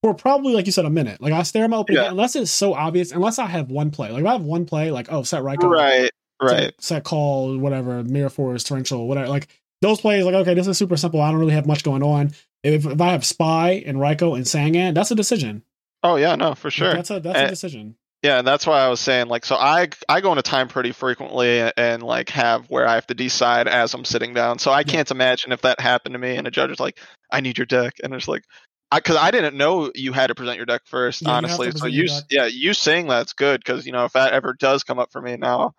[0.04, 1.20] for probably like you said a minute.
[1.22, 2.04] Like I stare at my opening Yeah.
[2.04, 3.12] hand unless it's so obvious.
[3.12, 4.12] Unless I have one play.
[4.12, 6.12] Like if I have one play, like oh set Ryko, Right,
[6.42, 6.74] right.
[6.80, 9.28] set, call, whatever, mirror force, torrential, whatever.
[9.30, 9.48] Like
[9.82, 11.22] those plays, like okay, this is super simple.
[11.22, 12.32] I don't really have much going on.
[12.64, 15.64] If, if I have Spy and Ryko and Sangan, that's a decision.
[16.04, 16.94] Oh yeah, no, for Like, sure.
[16.94, 17.96] that's a that's a Eh, decision.
[18.24, 20.92] Yeah, and that's why I was saying like so I I go into time pretty
[20.92, 24.60] frequently and like have where I have to decide as I'm sitting down.
[24.60, 27.00] So I can't imagine if that happened to me and a judge is like,
[27.32, 28.44] "I need your deck," and it's like,
[28.92, 31.72] I because I didn't know you had to present your deck first, Yeah, you honestly.
[31.72, 32.28] So you your s- deck.
[32.30, 35.22] yeah you saying that's good because you know if that ever does come up for
[35.22, 35.74] me now,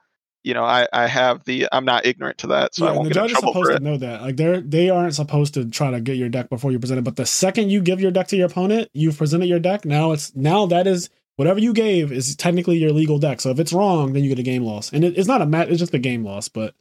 [0.44, 3.08] you know I I have the I'm not ignorant to that, so yeah, and won't
[3.08, 4.22] the get in judge is supposed to know that.
[4.22, 7.02] Like they're they aren't supposed to try to get your deck before you present it.
[7.04, 9.84] But the second you give your deck to your opponent, you've presented your deck.
[9.84, 13.40] Now it's now that is whatever you gave is technically your legal deck.
[13.40, 14.92] So if it's wrong, then you get a game loss.
[14.92, 16.48] And it, it's not a mat; it's just a game loss.
[16.48, 16.74] But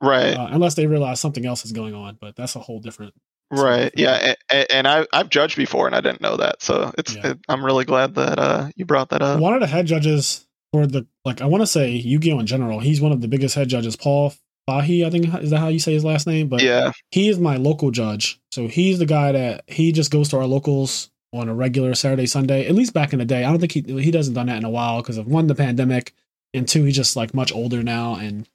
[0.00, 0.34] Right.
[0.36, 3.14] uh, unless they realize something else is going on, but that's a whole different.
[3.52, 3.92] Right.
[3.96, 4.34] Yeah.
[4.50, 7.32] And, and I I've judged before and I didn't know that, so it's Yeah.
[7.32, 9.38] it, I'm really glad that uh you brought that up.
[9.38, 12.80] one of the head judges for the like I want to say Yu-Gi-Oh in general.
[12.80, 13.96] He's one of the biggest head judges.
[13.96, 14.32] Paul
[14.68, 16.48] Fahy, I think is that how you say his last name?
[16.48, 16.92] But Yeah.
[17.10, 18.40] he is my local judge.
[18.52, 22.26] So he's the guy that he just goes to our locals on a regular Saturday,
[22.26, 23.44] Sunday, at least back in the day.
[23.44, 25.54] I don't think he he doesn't done that in a while because of one, the
[25.54, 26.14] pandemic,
[26.54, 28.16] and two, he's just like much older now.
[28.16, 28.48] And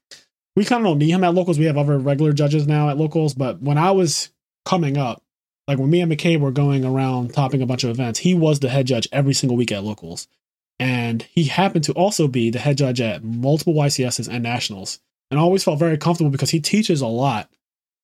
[0.56, 1.60] we kind of don't need him at locals.
[1.60, 3.34] We have other regular judges now at locals.
[3.34, 4.32] But when I was
[4.66, 5.24] coming up,
[5.68, 8.60] like when me and McCabe were going around topping a bunch of events, he was
[8.60, 10.28] the head judge every single week at locals.
[10.80, 15.00] And he happened to also be the head judge at multiple YCSs and nationals.
[15.32, 17.50] And I always felt very comfortable because he teaches a lot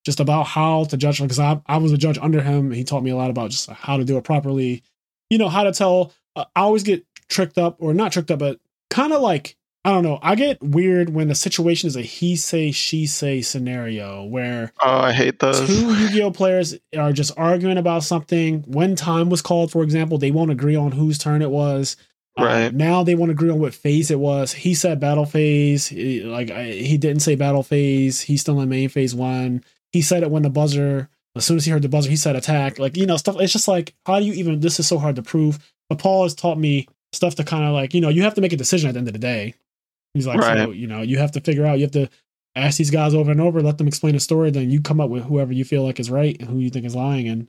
[0.05, 2.83] just about how to judge because I, I was a judge under him and he
[2.83, 4.83] taught me a lot about just how to do it properly
[5.29, 8.39] you know how to tell uh, i always get tricked up or not tricked up
[8.39, 8.59] but
[8.89, 9.55] kind of like
[9.85, 13.41] i don't know i get weird when the situation is a he say she say
[13.41, 15.65] scenario where Oh, I hate those.
[15.65, 20.31] two yu-gi-oh players are just arguing about something when time was called for example they
[20.31, 21.95] won't agree on whose turn it was
[22.37, 22.73] Uh, Right.
[22.73, 24.51] now they want to agree on what phase it was.
[24.53, 25.87] He said battle phase.
[25.87, 28.21] He- Like I, he didn't say battle phase.
[28.21, 29.63] He's still in main phase one.
[29.91, 31.09] He said it when the buzzer.
[31.35, 32.77] As soon as he heard the buzzer, he said attack.
[32.79, 33.37] Like you know stuff.
[33.39, 34.59] It's just like how do you even?
[34.59, 35.59] This is so hard to prove.
[35.89, 38.41] But Paul has taught me stuff to kind of like you know you have to
[38.41, 39.53] make a decision at the end of the day.
[40.13, 41.77] He's like so you know you have to figure out.
[41.79, 42.09] You have to
[42.55, 43.61] ask these guys over and over.
[43.63, 44.51] Let them explain a story.
[44.51, 46.85] Then you come up with whoever you feel like is right and who you think
[46.85, 47.27] is lying.
[47.27, 47.47] And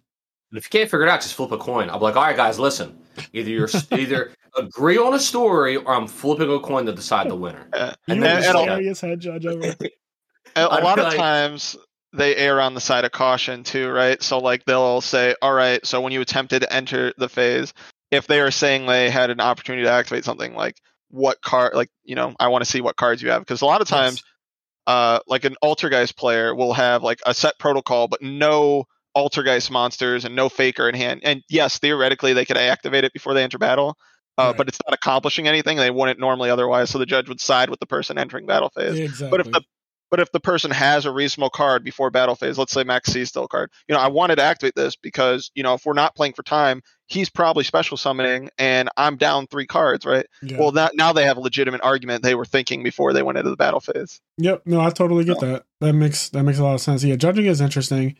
[0.50, 1.90] And if you can't figure it out, just flip a coin.
[1.90, 2.98] I'm like, all right, guys, listen.
[3.34, 7.34] Either you're either agree on a story, or I'm flipping a coin to decide the
[7.36, 7.66] winner.
[7.72, 9.60] Uh, you're And the then and- just- scariest head judge ever.
[10.56, 11.76] a, a I'd lot of like- times
[12.12, 14.22] they err on the side of caution too, right?
[14.22, 17.72] So like they'll say, "All right, so when you attempted to enter the phase,
[18.12, 20.76] if they are saying they had an opportunity to activate something, like
[21.10, 23.66] what card, like you know, I want to see what cards you have, because a
[23.66, 24.22] lot of times,
[24.86, 28.84] uh, like an Altergeist player will have like a set protocol, but no
[29.16, 31.20] Altergeist monsters and no Faker in hand.
[31.24, 33.96] And yes, theoretically they could activate it before they enter battle.
[34.36, 34.56] Uh, Right.
[34.56, 35.76] But it's not accomplishing anything.
[35.76, 38.98] They wouldn't normally otherwise, so the judge would side with the person entering battle phase.
[38.98, 39.30] exactly.
[39.30, 39.62] But if the
[40.10, 43.24] But if the person has a reasonable card before battle phase, let's say Maxx C
[43.24, 46.14] still card, you know, I wanted to activate this because, you know, if we're not
[46.14, 50.26] playing for time, he's probably special summoning and I'm down three cards, right?
[50.42, 50.58] Yeah.
[50.60, 53.50] Well, that, now they have a legitimate argument they were thinking before they went into
[53.50, 54.20] the battle phase.
[54.38, 54.62] Yep.
[54.66, 55.64] No, I totally get that.
[55.80, 57.02] That makes that makes a lot of sense.
[57.02, 58.16] Yeah, judging is interesting.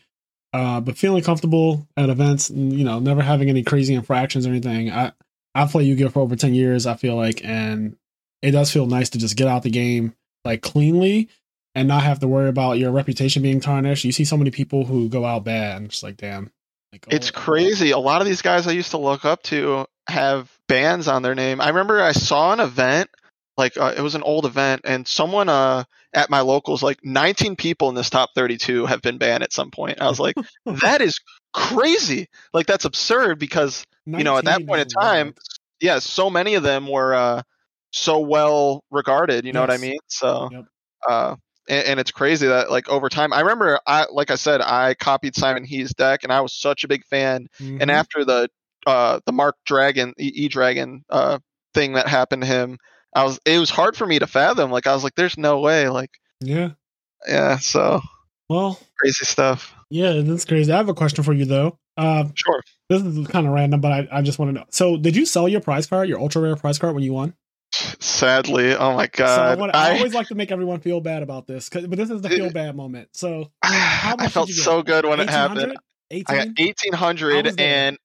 [0.51, 4.91] Uh, but feeling comfortable at events, you know, never having any crazy infractions or anything.
[4.91, 5.11] I
[5.55, 6.85] I've played Yu-Gi-Oh for over ten years.
[6.85, 7.95] I feel like, and
[8.41, 10.13] it does feel nice to just get out the game
[10.43, 11.29] like cleanly
[11.73, 14.05] and not have to worry about your reputation being tarnished.
[14.05, 16.51] You see so many people who go out bad, and it's like, damn.
[16.91, 17.91] Like, It's oh, crazy.
[17.91, 21.35] A lot of these guys I used to look up to have bands on their
[21.35, 21.59] name.
[21.59, 23.09] I remember I saw an event,
[23.57, 25.83] like uh, it was an old event, and someone uh,
[26.13, 29.71] at my locals, like 19 people in this top 32 have been banned at some
[29.71, 29.99] point.
[30.01, 31.19] I was like, that is
[31.53, 32.29] crazy.
[32.53, 35.33] Like that's absurd because you know at that point in time,
[35.79, 37.41] yeah, so many of them were uh,
[37.91, 39.45] so well regarded.
[39.45, 39.97] You know what I mean?
[40.07, 40.49] So.
[40.51, 40.65] Yep.
[41.07, 41.35] Uh,
[41.67, 44.93] and, and it's crazy that like over time, I remember I like I said I
[44.95, 47.89] copied Simon He's deck, and I was such a big fan and Mhm.
[47.89, 48.49] after the
[48.87, 51.39] uh the Mark Dragon E Dragon uh
[51.73, 52.77] thing that happened to him,
[53.15, 54.71] I was it was hard for me to fathom.
[54.71, 55.89] Like I was like, there's no way.
[55.89, 56.71] Like yeah.
[57.27, 58.01] yeah, so
[58.49, 59.73] Well, crazy stuff.
[59.89, 60.71] yeah, that's crazy.
[60.71, 61.77] I have a question for you though.
[61.97, 62.61] Uh, Sure.
[62.89, 64.65] This is kind of random, but I, I just want to know.
[64.69, 67.33] So, did you sell your prize card, your ultra rare prize card, when you won?
[67.99, 71.01] Sadly, oh my so I, god, want, I, I, always like to make everyone feel
[71.01, 73.09] bad about this, but this is the feel bad moment.
[73.13, 74.65] So, I felt did you get?
[74.65, 75.77] so good when it happened.
[76.09, 76.23] 1800?
[76.29, 76.67] I got 18?
[76.69, 77.97] eighteen hundred, and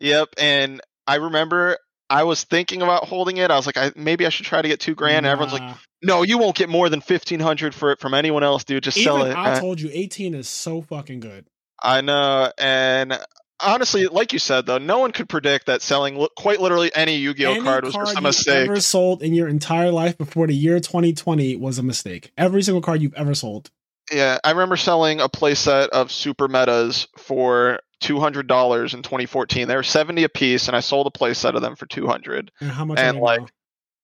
[0.00, 1.78] yep, and I remember.
[2.10, 3.50] I was thinking about holding it.
[3.50, 5.24] I was like, I, maybe I should try to get two grand.
[5.24, 8.44] And everyone's like, no, you won't get more than fifteen hundred for it from anyone
[8.44, 8.82] else, dude.
[8.82, 9.32] Just sell it.
[9.34, 11.46] I Uh, told you 18 is so fucking good.
[11.82, 13.18] I know, and
[13.60, 17.16] honestly, like you said, though, no one could predict that selling li- quite literally any
[17.16, 18.68] Yu-Gi-Oh Any card was just a you've mistake.
[18.68, 22.32] ever sold in your entire life before the year 2020 was a mistake.
[22.36, 23.70] Every single card you've ever sold.
[24.12, 29.66] Yeah, I remember selling a playset of Super Metas for two hundred dollars in 2014.
[29.66, 32.52] They were seventy a piece, and I sold a playset of them for two hundred.
[32.60, 32.98] And how much?
[32.98, 33.40] And, like?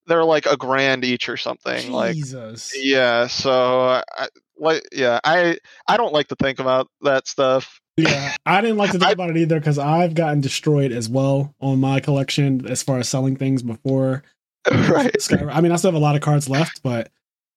[0.07, 1.93] They're like a grand each or something.
[1.93, 2.73] Like, Jesus.
[2.75, 4.29] yeah, so I,
[4.59, 7.81] like, yeah, I I don't like to think about that stuff.
[8.03, 11.09] Yeah, I didn't like to think I- about it either because I've gotten destroyed as
[11.09, 14.23] well on my collection as far as selling things before.
[14.71, 15.15] right.
[15.19, 15.51] Skyrim.
[15.53, 17.07] I mean, I still have a lot of cards left, but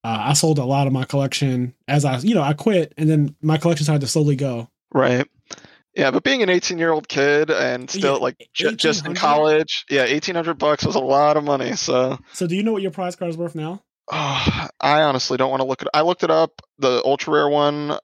[0.05, 3.09] uh, I sold a lot of my collection as I, you know, I quit, and
[3.09, 4.69] then my collection started to slowly go.
[4.93, 5.27] Right.
[5.95, 9.13] Yeah, but being an 18 year old kid and still Yeah, like j- just in
[9.15, 11.75] college, yeah, 1800 bucks was a lot of money.
[11.75, 13.83] So So, do you know what your prize card is worth now?
[14.11, 15.89] oh, I honestly don't want to look at.
[15.93, 17.97] I looked it up, the ultra rare one,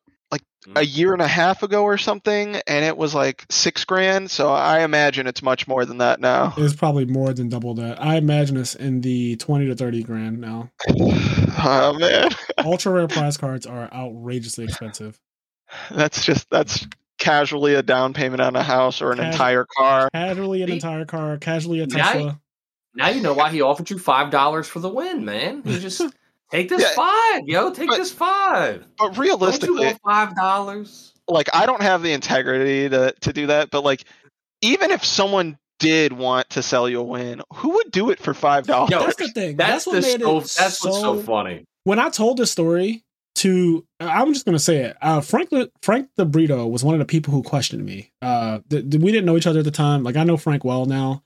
[0.66, 0.98] a mm-hmm.
[0.98, 4.30] year and a half ago or something, and it was like six grand.
[4.30, 6.54] So I imagine it's much more than that now.
[6.58, 8.02] It's probably more than double that.
[8.02, 10.70] I imagine it's in the twenty to thirty grand now.
[10.90, 15.20] oh man, Ultra rare prize cards are outrageously expensive.
[15.92, 16.88] that's just that's
[17.20, 20.10] casually a down payment on a house or an Cas- entire car.
[20.14, 22.42] Casually an entire car, casually a Now- Tesla.
[22.96, 25.62] Now you know why he offered you five dollars for the win, man.
[25.64, 26.02] He just
[26.52, 26.94] take this Yeah.
[26.96, 27.72] five, yo.
[27.72, 28.86] Take But- this five.
[28.98, 31.14] But Don't you realistically, five dollars.
[31.28, 34.04] like I don't have the integrity to to do that, but like
[34.62, 38.34] even if someone did want to sell you a win, who would do it for
[38.34, 38.90] five dollars?
[38.90, 39.56] That's the thing.
[39.56, 41.64] That's, That's, what made so, it that's what's so so funny.
[41.86, 43.04] when I told this story
[43.36, 44.98] to, I'm just gonna say it.
[45.02, 45.50] Uh, Frank
[45.82, 48.12] Frank the Brito was one of the people who questioned me.
[48.22, 50.04] Uh, th- th- we didn't know each other at the time.
[50.04, 51.24] Like I know Frank well now.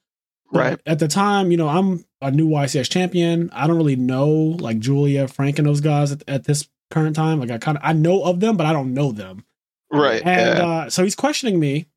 [0.52, 0.80] But Right.
[0.86, 3.50] At the time, you know, I'm a new YCS champion.
[3.54, 7.40] I don't really know like Julia, Frank, and those guys at, at this current time.
[7.40, 9.46] Like I kind of I know of them, but I don't know them.
[9.92, 10.22] Right.
[10.26, 10.66] And yeah.
[10.66, 11.88] uh, so he's questioning me.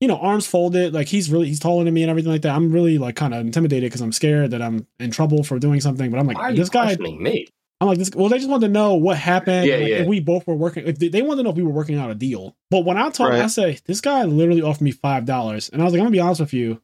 [0.00, 2.54] You know, arms folded, like he's really he's taller than me and everything like that.
[2.54, 5.80] I'm really like kind of intimidated because I'm scared that I'm in trouble for doing
[5.80, 6.10] something.
[6.10, 7.46] But I'm like, Why are you this guy questioning me?
[7.80, 8.10] I'm like this.
[8.14, 9.66] Well, they just wanted to know what happened.
[9.66, 9.96] Yeah, like, yeah.
[9.98, 11.96] If we both were working, if they, they wanted to know if we were working
[11.96, 12.56] out a deal.
[12.70, 13.44] But when I told, him, Right.
[13.44, 16.12] I say this guy literally offered me five dollars, and I was like, I'm gonna
[16.12, 16.82] be honest with you,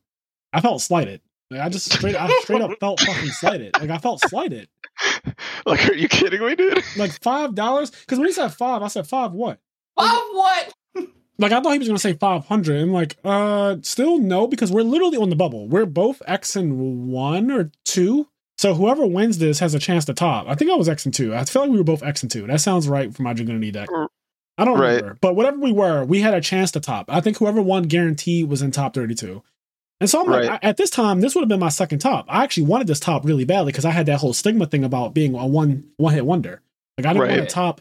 [0.53, 1.21] I felt slighted.
[1.55, 3.79] Like I just straight, I straight up felt fucking slighted.
[3.81, 4.69] Like I felt slighted.
[5.67, 6.83] like, are you kidding me, dude?
[6.97, 7.91] Like five dollars?
[7.91, 9.61] Because when he said five, I said five what?
[9.99, 10.75] Five what?
[11.37, 12.81] Like I thought he was gonna say five hundred.
[12.81, 15.69] I'm like, uh, still no, because we're literally on the bubble.
[15.69, 18.29] We're both X and one or two.
[18.57, 20.47] So whoever wins this has a chance to top.
[20.49, 21.35] I think I was X and two.
[21.35, 22.47] I feel like we were both X and two.
[22.47, 23.89] That sounds right for my Dragunity deck.
[24.57, 24.95] I don't Right.
[24.95, 27.07] remember, but whatever we were, we had a chance to top.
[27.09, 29.43] I think whoever won guaranteed was in top thirty-two.
[30.01, 30.61] And so I'm like, Right.
[30.63, 32.27] I- at this time, this would have been my second top.
[32.29, 35.15] I actually wanted this top really badly because I had that whole stigma thing about
[35.15, 36.61] being a one one hit wonder.
[36.99, 37.81] Like I didn't want to top.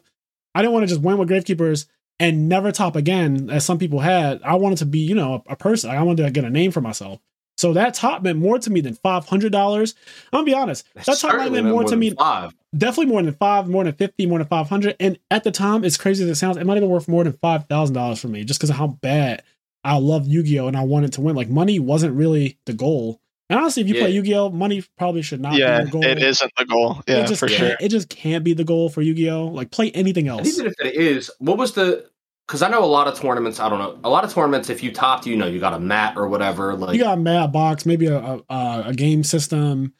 [0.56, 1.88] I didn't want to just win with Gravekeepers
[2.20, 4.42] and never top again, as some people had.
[4.44, 5.90] I wanted to be, you know, a, a person.
[5.90, 7.20] I wanted to get a name for myself.
[7.58, 9.96] So that top meant more to me than five hundred dollars.
[10.32, 10.86] I'm gonna be honest.
[10.96, 12.12] That top might have Certainly more to me.
[12.12, 12.54] Five.
[12.76, 14.96] definitely more than five, more than 50, more than 500.
[15.00, 17.34] And at the time, as crazy as it sounds, it might even worth more than
[17.34, 19.44] $5,000 for me just because of how bad
[19.84, 20.68] I love Yu Gi Oh!
[20.68, 21.36] and I wanted to win.
[21.36, 23.20] Like, money wasn't really the goal.
[23.50, 24.50] And honestly, if you play Yu Gi Oh!
[24.50, 26.04] money probably should not yeah, be the goal.
[26.06, 27.02] it isn't the goal.
[27.08, 27.78] Yeah, it just for can't, sure.
[27.80, 29.48] It just can't be the goal for Yu Gi Oh!
[29.48, 30.48] Like, play anything And else.
[30.48, 32.10] even if it is, what was the?
[32.48, 33.60] Because I know a lot of tournaments.
[33.62, 33.98] I don't know.
[34.04, 36.74] A lot of tournaments, if you topped, you know, you got a mat or whatever.
[36.76, 39.94] Like you got a mad box, maybe a, a, a a game system.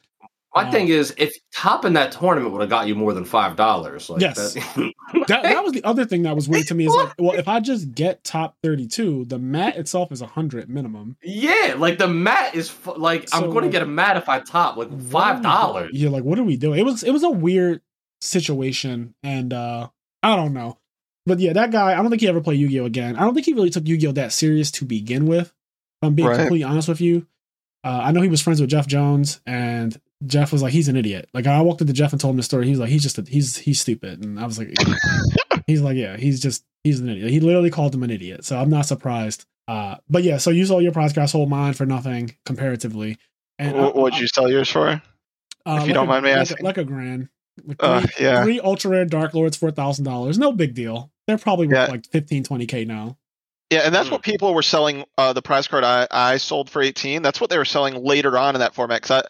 [0.54, 3.56] My uh, thing is, if topping that tournament would have got you more than five
[3.56, 4.54] dollars, like Yes.
[4.54, 4.92] that,
[5.28, 7.46] That, that was the other thing that was weird to me is like, well, if
[7.48, 11.16] I just get top 32, the mat itself is a 100 minimum.
[11.22, 14.28] yeah, like the mat is fu- like So, I'm going to get a mat if
[14.28, 15.90] I top like five dollars.
[15.92, 16.78] Yeah, like what are we doing?
[16.80, 17.80] It was it was a weird
[18.20, 19.88] situation, and uh
[20.22, 20.78] I don't know.
[21.26, 23.16] But yeah, that guy, I don't think he ever played Yu-Gi-Oh again.
[23.16, 25.46] I don't think he really took Yu-Gi-Oh that serious to begin with.
[25.48, 25.52] If
[26.02, 26.36] I'm being Right.
[26.36, 27.26] completely honest with you.
[27.82, 30.96] Uh, I know he was friends with Jeff Jones, and Jeff was like, "He's an
[30.96, 32.66] idiot." Like I walked into Jeff and told him the story.
[32.66, 34.72] He's like, "He's just a, he's he's stupid," and I was like,
[35.66, 38.58] "He's like, yeah, he's just he's an idiot." He literally called him an idiot, so
[38.58, 39.44] I'm not surprised.
[39.66, 43.16] Uh, but yeah, so you sold your prize I sold mine for nothing comparatively.
[43.58, 45.00] And What I- would you sell yours for?
[45.66, 46.64] uh, If you don't a- mind me like a- asking.
[46.64, 47.28] like a grand.
[47.64, 48.42] Like Uh, three, yeah.
[48.42, 50.38] three ultra rare Dark Lords for thousand dollars.
[50.38, 51.10] No big deal.
[51.26, 51.86] They're probably worth Yeah.
[51.86, 53.16] like 15, 20 k now.
[53.70, 54.14] Yeah, and that's Hmm.
[54.14, 55.04] what people were selling.
[55.16, 57.22] Uh, the prize card I, I sold for 18.
[57.22, 59.00] That's what they were selling later on in that format.
[59.02, 59.22] Because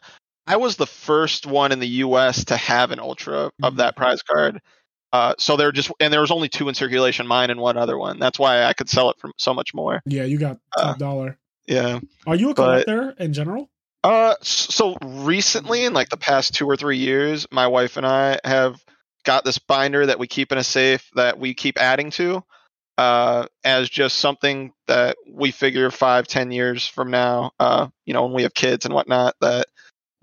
[0.47, 2.47] I, was the first one in the U.S.
[2.47, 3.77] to have an ultra of Mhm.
[3.79, 4.61] that prize card.
[5.13, 7.97] Uh, so they're just, and there was only two in circulation, mine and one other
[7.97, 8.19] one.
[8.19, 10.03] That's why I could sell it for so much more.
[10.07, 11.39] Yeah, you got Uh, dollar.
[11.67, 12.01] Yeah.
[12.27, 13.71] Are you a but- collector in general?
[14.03, 18.39] Uh, so recently, in like the past two or three years, my wife and I
[18.45, 18.77] have
[19.25, 22.45] got this binder that we keep in a safe that we keep adding to,
[22.99, 28.25] uh, as just something that we figure five, ten years from now, uh, you know,
[28.25, 29.69] when we have kids and whatnot, that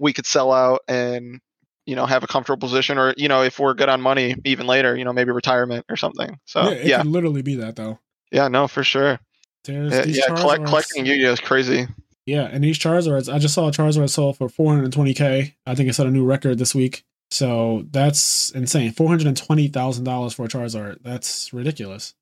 [0.02, 1.40] we could sell out and
[1.86, 4.68] you know have a comfortable position, or you know, if we're good on money, even
[4.68, 6.38] later, you know, maybe retirement or something.
[6.46, 8.00] So yeah, it yeah, could literally be that though.
[8.32, 9.20] Yeah no, for sure.
[9.64, 11.88] There's Yeah, yeah collect, collecting Yu-Gi-Oh is crazy.
[12.26, 15.54] Yeah, and these Charizards, I just saw a Charizard sold for 420k.
[15.66, 17.04] I think it set a new record this week.
[17.30, 18.92] So that's insane.
[18.94, 20.98] $420,000 for a Charizard.
[21.04, 22.14] That's ridiculous.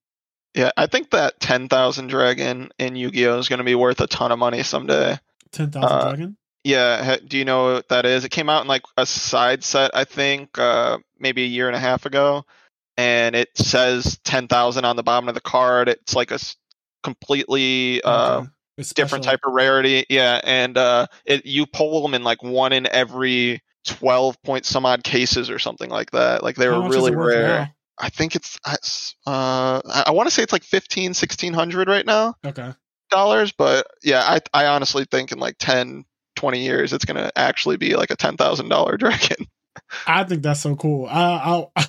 [0.56, 4.08] Yeah, I think that ten thousand dragon in Yu-Gi-Oh is going to be worth a
[4.08, 5.18] ton of money someday.
[5.52, 6.38] 10,000 Uh, dragon?
[6.64, 8.26] Yeah, do you know what that is?
[8.26, 11.76] It came out in like a side set, I think, uh, maybe a year and
[11.76, 12.44] a half ago,
[12.98, 15.88] and it says ten thousand on the bottom of the card.
[15.90, 16.40] It's like a
[17.04, 18.50] completely uh, Okay.
[18.96, 20.06] Different type of rarity.
[20.10, 24.86] Yeah, and uh, it you pull them in like one in every twelve point some
[24.86, 26.44] odd cases or something like that.
[26.44, 27.48] Like they How were really rare.
[27.60, 27.76] now?
[28.00, 28.76] I think it's uh,
[29.28, 32.74] uh, I, I want to say it's like 15, 1600 right now Okay.
[33.10, 36.06] dollars, but yeah, I I honestly think in like 10,
[36.40, 39.46] 20 years it's gonna actually be like a ten thousand dollar dragon.
[40.08, 41.06] I think that's so cool.
[41.06, 41.84] I I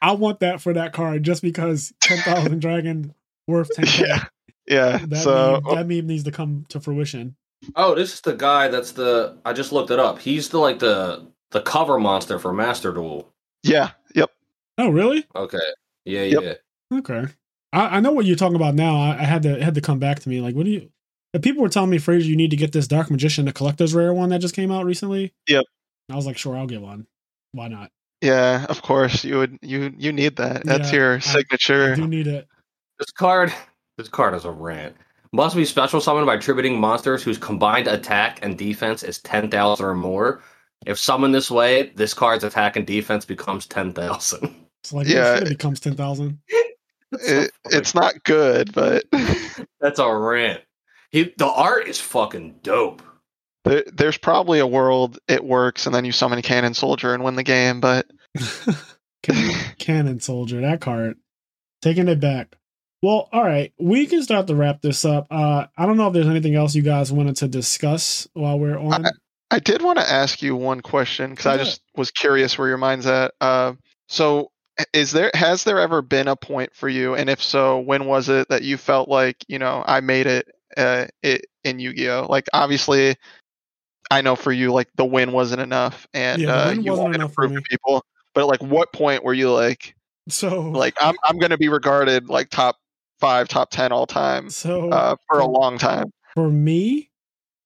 [0.00, 3.14] I want that for that card just because 10,000 dragon
[3.48, 4.00] worth 10k.
[4.06, 4.24] yeah,
[4.66, 4.98] yeah.
[5.06, 7.36] That, so meme, that meme needs to come to fruition.
[7.76, 9.38] Oh, this is the guy that's the.
[9.46, 10.18] I just looked it up.
[10.18, 13.32] He's the like the the cover monster for Master Duel.
[13.62, 14.30] yeah, yep.
[14.76, 15.24] Oh, really?
[15.36, 15.58] Okay.
[16.04, 16.42] Yeah, Yep.
[16.42, 16.98] yeah.
[16.98, 17.24] Okay.
[17.72, 18.96] I, I know what you're talking about now.
[18.96, 20.40] I, I had to had to come back to me.
[20.40, 20.90] Like, what do you?
[21.34, 23.92] The people were telling me, Fraser, you need to get this Dark Magician, the collector's
[23.92, 25.34] rare one that just came out recently.
[25.48, 25.64] Yep.
[26.08, 27.08] I was like, sure, I'll get one.
[27.50, 27.90] Why not?
[28.20, 30.64] Yeah, of course you would you you need that.
[30.64, 31.92] That's Yeah, your signature.
[31.92, 32.46] I do need it.
[33.00, 33.52] This card.
[33.98, 34.94] This card is a rant.
[35.32, 39.84] Must be special summoned by tributing monsters whose combined attack and defense is ten thousand
[39.84, 40.40] or more.
[40.86, 44.54] If summoned this way, this card's attack and defense becomes ten thousand.
[44.84, 45.34] It's like Yeah.
[45.34, 46.38] yeah, it becomes ten thousand.
[47.12, 49.04] It, it's not good, but
[49.80, 50.62] That's a rant.
[51.14, 53.00] He, the art is fucking dope.
[53.62, 57.36] there, there's probably a world it works, and then you summon Cannon Soldier and win
[57.36, 57.80] the game.
[57.80, 58.08] But
[59.22, 61.16] Cannon, Cannon Soldier, that card.
[61.82, 62.56] Taking it back.
[63.00, 65.28] Well, all right, we can start to wrap this up.
[65.30, 68.76] Uh, I don't know if there's anything else you guys wanted to discuss while we're
[68.76, 69.04] on.
[69.52, 72.76] I did want to ask you one question because I just was curious where your
[72.76, 73.34] mind's at.
[73.40, 73.74] Uh,
[74.08, 74.50] so,
[74.92, 78.28] is there has there ever been a point for you, and if so, when was
[78.28, 82.26] it that you felt like you know I made it, uh, it in Yu-Gi-Oh?
[82.28, 83.16] Like obviously,
[84.10, 87.28] I know for you, like the win wasn't enough, and Yeah, uh, you wanted to
[87.28, 88.04] prove to people.
[88.34, 89.94] But like, what point were you like,
[90.28, 92.76] so, like I'm I'm gonna be regarded like top
[93.20, 96.10] five, top ten all time so uh, for a long time?
[96.34, 97.10] for me,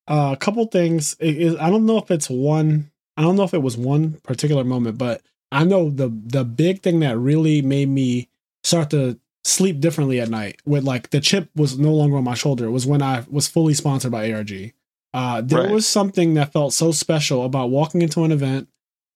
[0.07, 1.17] uh, a couple things.
[1.21, 2.91] It is I don't know if it's one.
[3.17, 6.83] I don't know if it was one particular moment, but I know the the big
[6.83, 8.29] thing that really made me
[8.63, 9.19] start to
[9.49, 10.61] sleep differently at night.
[10.65, 12.67] With like the chip was no longer on my shoulder.
[12.67, 14.73] It was when I was fully sponsored by ARG.
[15.15, 15.71] Uh, there Right.
[15.73, 18.69] was something that felt so special about walking into an event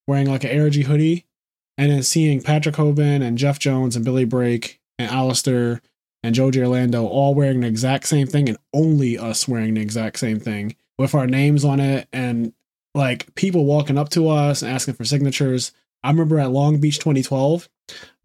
[0.07, 1.25] wearing like an ARG hoodie
[1.77, 5.81] and then seeing Patrick Hoban and Jeff Jones and Billy Brake and Alistair
[6.23, 10.19] and Joe Giorlando all wearing the exact same thing and only us wearing the exact
[10.19, 12.53] same thing with our names on it and
[12.95, 15.71] like people walking up to us and asking for signatures.
[16.03, 17.69] I remember at Long Beach 2012,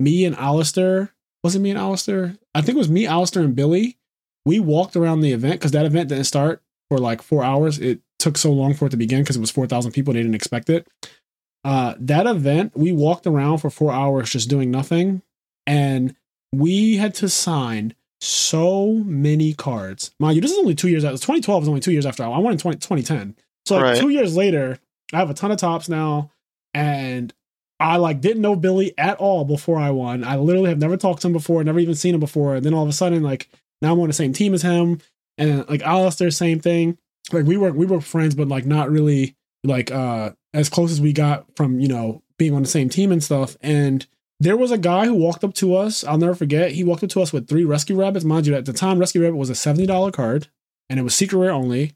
[0.01, 1.12] me and Alistair,
[1.43, 2.36] was it me and Alistair?
[2.55, 3.97] I think it was me, Alistair, and Billy.
[4.44, 7.78] We walked around the event because that event didn't start for like four hours.
[7.78, 10.12] It took so long for it to begin because it was 4,000 people.
[10.15, 10.86] They didn't expect it.
[11.65, 15.23] Uh, that event, we walked around for four hours just doing nothing.
[15.66, 16.15] And
[16.52, 20.12] we had to sign so many cards.
[20.19, 22.28] Mind you, this is only two years after 2012 is only two years after I
[22.39, 23.36] won in 20, 2010.
[23.66, 23.97] So like Right.
[23.97, 24.78] two years later,
[25.12, 26.31] I have a ton of tops now,
[26.74, 27.32] and
[27.80, 30.24] I like didn't know Billy at all before I won.
[30.24, 32.56] I literally have never talked to him before, never even seen him before.
[32.56, 33.48] And then all of a sudden, like
[33.80, 35.00] now I'm on the same team as him,
[35.36, 36.98] and like Alistair, same thing.
[37.32, 41.00] Like we were we were friends, but like not really like uh as close as
[41.00, 43.56] we got from you know being on the same team and stuff.
[43.60, 44.06] And
[44.40, 46.05] there was a guy who walked up to us.
[46.05, 46.72] I'll never forget.
[46.72, 48.24] He walked up to us with three rescue rabbits.
[48.24, 50.48] Mind you, at the time, rescue rabbit was a seventy dollar card,
[50.90, 51.94] and it was secret rare only.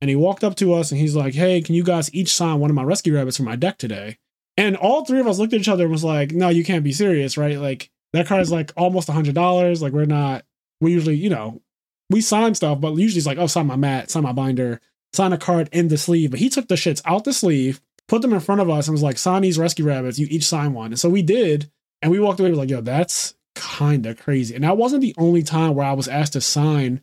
[0.00, 2.60] And he walked up to us and he's like, "Hey, can you guys each sign
[2.60, 4.18] one of my rescue rabbits for my deck today?"
[4.56, 6.84] And all three of us looked at each other and was like, "No, you can't
[6.84, 7.58] be serious, right?
[7.58, 9.82] Like that card is like almost a hundred dollars.
[9.82, 10.44] Like we're not.
[10.80, 11.62] We usually, you know,
[12.10, 14.80] we sign stuff, but usually it's like, oh, sign my mat, sign my binder,
[15.12, 16.30] sign a card in the sleeve.
[16.30, 18.92] But he took the shits out the sleeve, put them in front of us, and
[18.92, 20.18] was like, sign these rescue rabbits.
[20.18, 20.92] You each sign one.
[20.92, 21.70] And so we did,
[22.02, 22.50] and we walked away.
[22.50, 24.54] We like, yo, that's kind of crazy.
[24.54, 27.00] And that wasn't the only time where I was asked to sign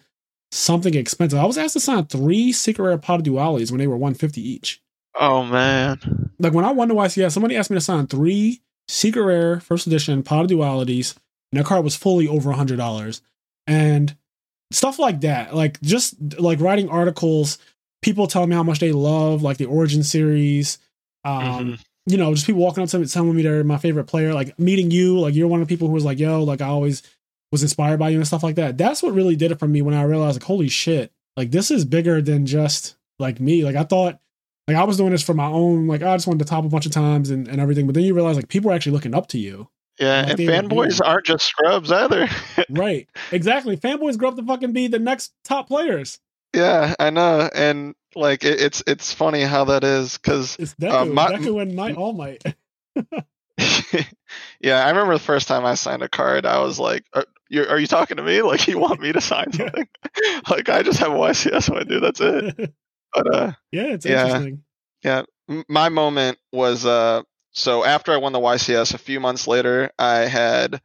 [0.52, 1.40] something expensive.
[1.40, 4.82] I was asked to sign three secret rare pot dualities when they were 150 each.
[5.20, 6.32] Oh man.
[6.40, 9.88] Like when I won the YCS, somebody asked me to sign three secret rare first
[9.88, 11.16] edition pot dualities,
[11.52, 13.22] and that card was fully over a hundred dollars.
[13.68, 14.16] And
[14.72, 17.58] stuff like that, like just like writing articles,
[18.02, 20.78] people telling me how much they love like the Origin series.
[21.26, 21.42] Um,
[21.74, 21.80] Mhm.
[22.08, 24.58] you know, just people walking up to me telling me they're my favorite player, like
[24.58, 27.04] meeting you, like you're one of the people who was like, yo, like I always
[27.52, 28.78] was inspired by you and stuff like that.
[28.78, 31.70] That's what really did it for me when I realized, like, holy shit, like this
[31.70, 33.64] is bigger than just like me.
[33.66, 34.21] Like I thought,
[34.74, 36.70] like I was doing this for my own, like I just wanted to top a
[36.70, 37.86] bunch of times and, and everything.
[37.86, 39.68] But then you realize like people are actually looking up to you.
[40.00, 42.28] Yeah, Like and fanboys aren't just scrubs either.
[42.70, 43.08] right.
[43.32, 43.78] Exactly.
[43.78, 46.20] Fanboys grow up to fucking be the next top players.
[46.56, 50.92] yeah, I know, and like it, it's it's funny how that is because It's Deku,
[51.02, 52.44] Uh, my- Deku and Might All Might.
[54.60, 57.70] yeah, I remember the first time I signed a card, I was like, "Are, you're,
[57.70, 58.42] are you talking to me?
[58.42, 59.88] Like, you want me to sign something?
[60.50, 62.00] like, I just have YCS I do.
[62.00, 62.74] That's it.
[63.14, 64.26] But uh, yeah, it's Yeah.
[64.26, 64.64] interesting.
[65.50, 67.22] m- my moment was uh,
[67.52, 70.82] so after I won the YCS, a few months later, I had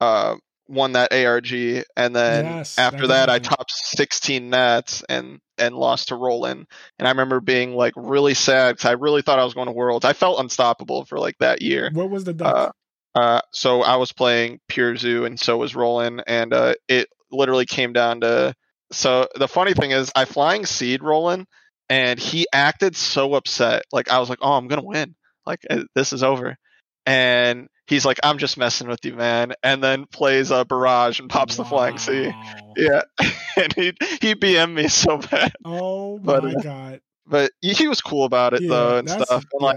[0.00, 0.36] uh
[0.68, 6.08] won that ARG, and then Yes, after that, I topped 16 nets and and lost
[6.08, 6.66] to Roland.
[6.98, 9.72] And I remember being like really sad because I really thought I was going to
[9.72, 10.04] Worlds.
[10.04, 11.90] I felt unstoppable for like that year.
[11.92, 12.34] What was the?
[12.44, 12.70] Uh,
[13.14, 17.66] uh, so I was playing Pure Zoo, and so was Roland, and uh, it literally
[17.66, 18.54] came down to.
[18.92, 21.46] So the funny thing is, I flying seed Roland,
[21.90, 23.82] and he acted so upset.
[23.92, 25.14] Like I was like, "Oh, I'm gonna win.
[25.44, 26.56] Like uh, this is over,"
[27.04, 31.28] and he's like, "I'm just messing with you, man." And then plays a barrage and
[31.28, 32.32] pops the flying C.
[32.76, 33.02] Yeah,
[33.56, 33.92] and he
[34.22, 37.00] he BM me so bad, Oh But, my uh, god.
[37.26, 39.44] but he, was cool about it though and stuff.
[39.52, 39.76] And like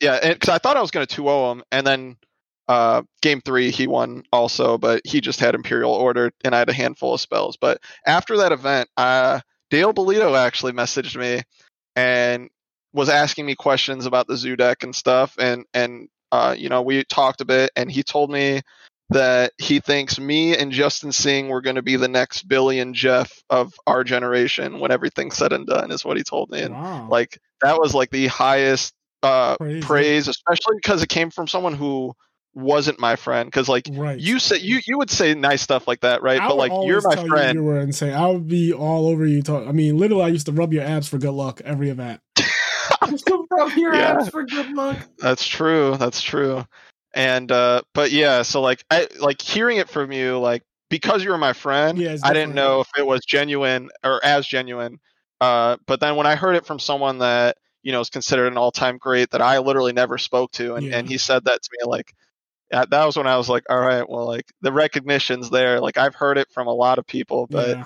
[0.00, 0.18] yeah.
[0.20, 2.16] yeah, because I thought I was going to 2-0 him, and then
[2.66, 6.68] uh, game three he won also, but he just had Imperial Order, and I had
[6.68, 7.56] a handful of spells.
[7.56, 9.40] But after that event, uh,
[9.72, 11.40] Dale Bellido actually messaged me
[11.96, 12.50] and
[12.92, 16.82] was asking me questions about the Zoo deck and stuff, and and uh, you know
[16.82, 18.60] we talked a bit, and he told me
[19.08, 22.94] that he thinks me and Justin Singh were going to be the next Billy and
[22.94, 26.74] Jeff of our generation when everything's said and done, is what he told me, and
[26.74, 27.08] wow.
[27.08, 28.92] like that was like the highest
[29.22, 32.12] uh Praise, praise, especially because it came from someone who
[32.54, 34.18] wasn't my friend because like right.
[34.18, 37.00] you say you you would say nice stuff like that right I but like you're
[37.02, 38.12] my friend You, you were insane.
[38.12, 39.42] I would be all over you.
[39.42, 39.66] Talk.
[39.66, 42.20] I mean, literally, I used to rub your abs for good luck every event.
[43.50, 44.18] Rub your Yeah.
[44.18, 45.08] abs for good luck.
[45.18, 46.64] that's true that's true
[47.14, 51.30] and uh but yeah so like i like hearing it from you like because you
[51.30, 54.98] were my friend Yeah, i didn't know if it was genuine or as genuine
[55.40, 58.56] uh but then when i heard it from someone that you know is considered an
[58.56, 60.98] all-time great that i literally never spoke to and, Yeah.
[60.98, 62.14] and he said that to me like
[62.72, 65.96] that that was when i was like all right well like the recognition's there like
[65.98, 67.84] i've heard it from a lot of people but yeah.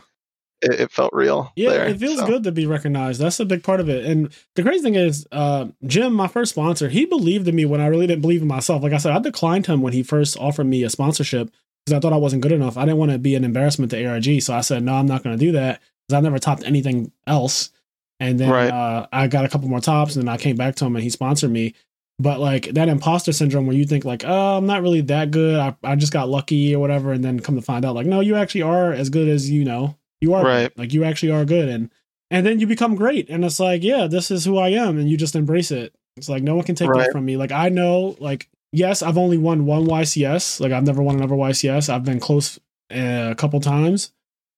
[0.63, 2.27] it, it felt real Yeah, there, it feels so.
[2.27, 3.21] good to be recognized.
[3.21, 4.07] That's a big part of it.
[4.07, 7.81] And the crazy thing is, uh, Jim, my first sponsor, he believed in me when
[7.83, 8.83] I really didn't believe in myself.
[8.83, 11.51] Like I said, I declined him when he first offered me a sponsorship
[11.85, 12.79] because I thought I wasn't good enough.
[12.79, 15.23] I didn't want to be an embarrassment to ARG, so I said, no, I'm not
[15.23, 17.71] going to do that because I never topped anything else.
[18.19, 18.71] And then Right.
[18.71, 21.03] uh, I got a couple more tops, and then I came back to him, and
[21.03, 21.75] he sponsored me.
[22.19, 25.59] But like that imposter syndrome where you think like, oh, I'm not really that good.
[25.61, 28.21] I, I just got lucky or whatever, and then come to find out like, no,
[28.21, 29.97] you actually are as good as you know.
[30.23, 30.63] You are Right.
[30.75, 30.79] good.
[30.79, 31.91] like you actually are good, and
[32.31, 35.11] and then you become great, and it's like, yeah, this is who I am, and
[35.11, 35.95] you just embrace it.
[36.17, 37.01] It's like no one can take Right.
[37.05, 37.37] that from me.
[37.37, 40.59] Like I know, like yes, I've only won one YCS.
[40.59, 41.91] Like I've never won another YCS.
[41.93, 42.59] I've been close
[42.91, 44.13] uh, a couple times,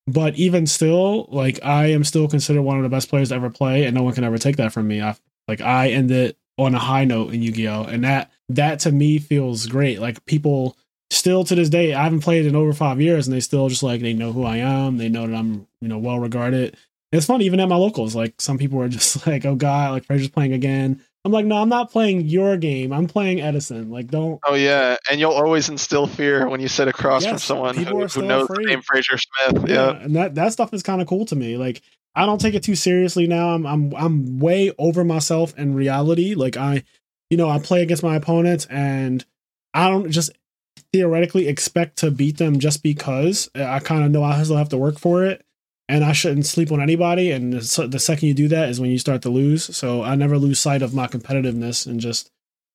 [0.07, 3.51] but even still, like I am still considered one of the best players to ever
[3.51, 5.03] play, and no one can ever take that from me.
[5.03, 5.17] I
[5.49, 9.67] like I ended on a high note in Yu-Gi-Oh, and that that to me feels
[9.67, 10.01] great.
[10.01, 10.77] Like people
[11.11, 13.83] still to this day, I haven't played in over five years, and they still just
[13.83, 14.99] like they know who I am.
[14.99, 16.77] They know that I'm you know well regarded.
[17.11, 18.15] It's funny even at my locals.
[18.15, 21.57] Like some people are just like, "Oh God, like Fraser's playing again." I'm like, "No,
[21.57, 22.93] I'm not playing your game.
[22.93, 23.91] I'm playing Edison.
[23.91, 27.77] Like, don't." Oh yeah, and you'll always instill fear when you sit across from someone
[27.77, 28.65] who, who knows afraid.
[28.67, 29.69] the name Fraser Smith.
[29.69, 29.91] yeah, Yeah.
[30.03, 31.57] and that that stuff is kind of cool to me.
[31.57, 31.83] Like
[32.19, 33.51] I don't take it too seriously now.
[33.51, 36.35] I'm I'm I'm way over myself in reality.
[36.35, 36.82] Like I,
[37.31, 39.24] you know, I play against my opponents and
[39.73, 40.32] I don't just
[40.93, 44.77] theoretically expect to beat them just because I kind of know I still have to
[44.78, 45.45] work for it.
[45.89, 47.31] And I shouldn't sleep on anybody.
[47.31, 49.74] And the, the second you do that is when you start to lose.
[49.77, 52.31] So I never lose sight of my competitiveness and just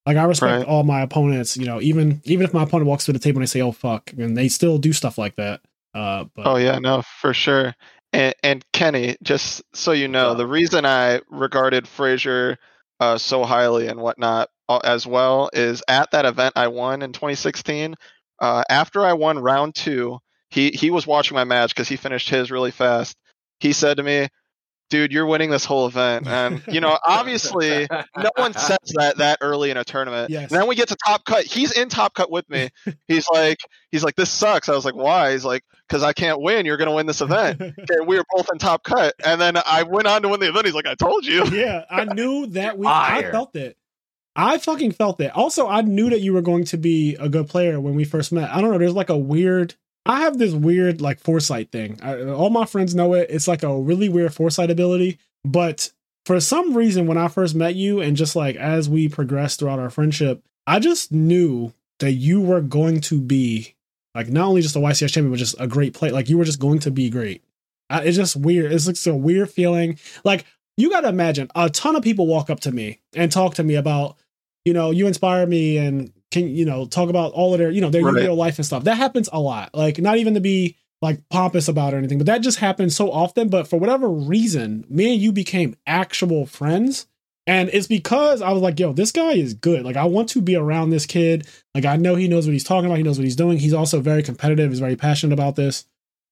[0.05, 0.65] like I respect Right.
[0.65, 1.57] all my opponents.
[1.57, 3.73] You know, even even if my opponent walks to the table and they say, "Oh
[3.73, 5.59] fuck," and they still do stuff like that.
[5.93, 7.75] Uh, but Oh yeah, no, for sure.
[8.13, 10.35] And, and Kenny, just so you know, Yeah.
[10.35, 12.57] the reason I regarded Fraser
[12.99, 17.11] uh, so highly and whatnot uh, as well is at that event I won in
[17.11, 17.95] 2016.
[18.39, 20.19] Uh, after I won round two,
[20.49, 23.17] he he was watching my match because he finished his really fast.
[23.59, 24.27] He said to me,
[24.89, 27.87] "Dude, you're winning this whole event," and you know, obviously,
[28.17, 30.29] no one says that that early in a tournament.
[30.29, 30.51] Yes.
[30.51, 31.45] And then we get to top cut.
[31.45, 32.69] He's in top cut with me.
[33.07, 33.57] He's like,
[33.91, 34.69] he's like, this sucks.
[34.69, 35.31] I was like, why?
[35.31, 36.65] He's like, because I can't win.
[36.65, 37.61] You're gonna win this event.
[37.83, 40.49] Okay, we were both in top cut, and then I went on to win the
[40.49, 40.65] event.
[40.65, 41.45] He's like, I told you.
[41.47, 42.87] yeah, I knew that week.
[42.87, 43.77] I felt it.
[44.35, 45.31] I fucking felt it.
[45.35, 48.31] Also, I knew that you were going to be a good player when we first
[48.31, 48.49] met.
[48.49, 48.77] I don't know.
[48.77, 49.75] There's like a weird.
[50.05, 51.99] I have this weird like foresight thing.
[52.01, 53.27] I, all my friends know it.
[53.29, 55.17] It's like a really weird foresight ability.
[55.45, 55.91] But
[56.25, 59.79] for some reason, when I first met you, and just like as we progressed throughout
[59.79, 63.75] our friendship, I just knew that you were going to be
[64.15, 66.11] like not only just a YCS champion, but just a great player.
[66.11, 67.43] Like you were just going to be great.
[67.89, 68.71] I, it's just weird.
[68.71, 69.99] It's like a weird feeling.
[70.23, 70.45] Like
[70.77, 73.63] you got to imagine a ton of people walk up to me and talk to
[73.63, 74.17] me about,
[74.65, 77.79] you know, you inspire me and can, you know, talk about all of their, you
[77.79, 78.15] know, their Right.
[78.15, 78.83] real life and stuff.
[78.83, 79.69] That happens a lot.
[79.73, 83.11] Like not even to be like pompous about or anything, but that just happens so
[83.11, 83.49] often.
[83.49, 87.07] But for whatever reason, me and you became actual friends.
[87.45, 89.83] And it's because I was like, yo, this guy is good.
[89.83, 91.45] Like, I want to be around this kid.
[91.75, 92.97] Like, I know he knows what he's talking about.
[92.97, 93.57] He knows what he's doing.
[93.57, 94.69] He's also very competitive.
[94.69, 95.85] He's very passionate about this.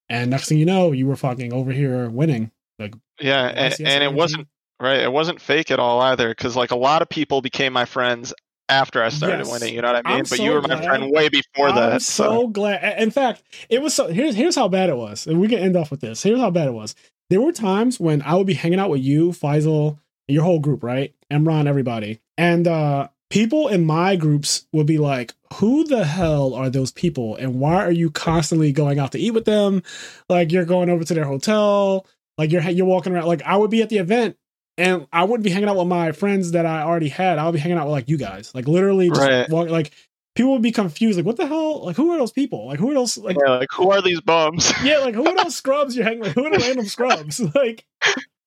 [0.07, 2.49] And next thing you know, you were fucking over here winning.
[2.79, 4.47] Like, Yeah, and, and it wasn't
[4.79, 5.01] right.
[5.01, 8.33] It wasn't fake at all either, because like a lot of people became my friends
[8.71, 9.51] after I started Yes.
[9.51, 9.75] winning.
[9.75, 10.17] You know what I mean?
[10.19, 10.85] I'm but so you were my glad.
[10.85, 12.01] friend way before I'm that.
[12.01, 12.99] so glad.
[13.01, 14.07] In fact, it was so.
[14.07, 16.23] Here's here's how bad it was, and we can end off with this.
[16.23, 16.95] Here's how bad it was.
[17.29, 20.83] There were times when I would be hanging out with you, Faisal, your whole group,
[20.83, 21.13] right?
[21.31, 26.69] Imran, everybody, and uh people in my groups would be like, "Who the hell are
[26.69, 27.35] those people?
[27.37, 29.83] And why are you constantly going out to eat with them?
[30.29, 32.05] Like you're going over to their hotel,
[32.37, 33.27] like you're you're walking around.
[33.27, 34.35] Like I would be at the event."
[34.81, 37.37] And I wouldn't be hanging out with my friends that I already had.
[37.37, 39.49] I'll be hanging out with like you guys, like literally just Right.
[39.49, 39.91] walk, like
[40.35, 41.83] people would be confused, like, what the hell?
[41.85, 42.65] Like, who are those people?
[42.67, 43.17] Like, who are those?
[43.17, 44.71] Like, Yeah, like who are these bums?
[44.83, 46.33] yeah, like, who are those scrubs you're hanging with?
[46.33, 47.41] Who are the random scrubs?
[47.55, 47.85] Like,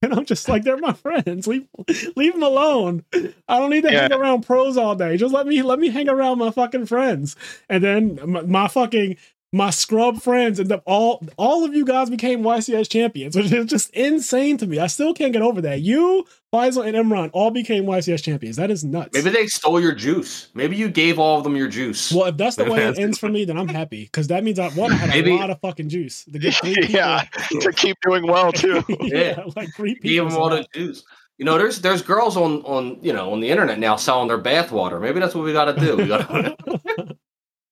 [0.02, 1.46] and I'm just like, they're my friends.
[1.46, 1.66] Leave,
[2.16, 3.04] leave them alone.
[3.48, 5.16] I don't need to hang around pros all day.
[5.16, 7.36] Just let me, let me hang around my fucking friends.
[7.70, 9.16] And then my, my fucking,
[9.54, 13.66] my scrub friends and the, all, all of you guys became YCS champions, which is
[13.66, 14.80] just insane to me.
[14.80, 15.80] I still can't get over that.
[15.80, 18.56] You, Faisal, and Imran all became YCS champions.
[18.56, 19.10] That is nuts.
[19.14, 20.48] Maybe they stole your juice.
[20.54, 22.10] Maybe you gave all of them your juice.
[22.10, 24.58] Well, if that's the way it ends for me, then I'm happy because that means
[24.58, 26.90] I one I had Maybe- a lot of fucking juice to get three people.
[26.96, 27.22] yeah,
[27.60, 28.82] to keep doing well too.
[29.02, 30.10] yeah, like three people.
[30.10, 31.04] Give them all the juice.
[31.38, 34.38] You know, there's there's girls on on you know on the internet now selling their
[34.42, 35.00] bathwater.
[35.00, 37.14] Maybe that's what we got to do.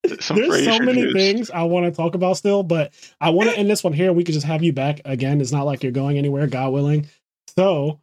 [0.04, 1.12] We got to Some There's so many juice.
[1.12, 4.12] things I want to talk about still, but I want to end this one here.
[4.12, 5.40] We could just have you back again.
[5.40, 7.08] It's not like you're going anywhere, God willing.
[7.56, 8.00] So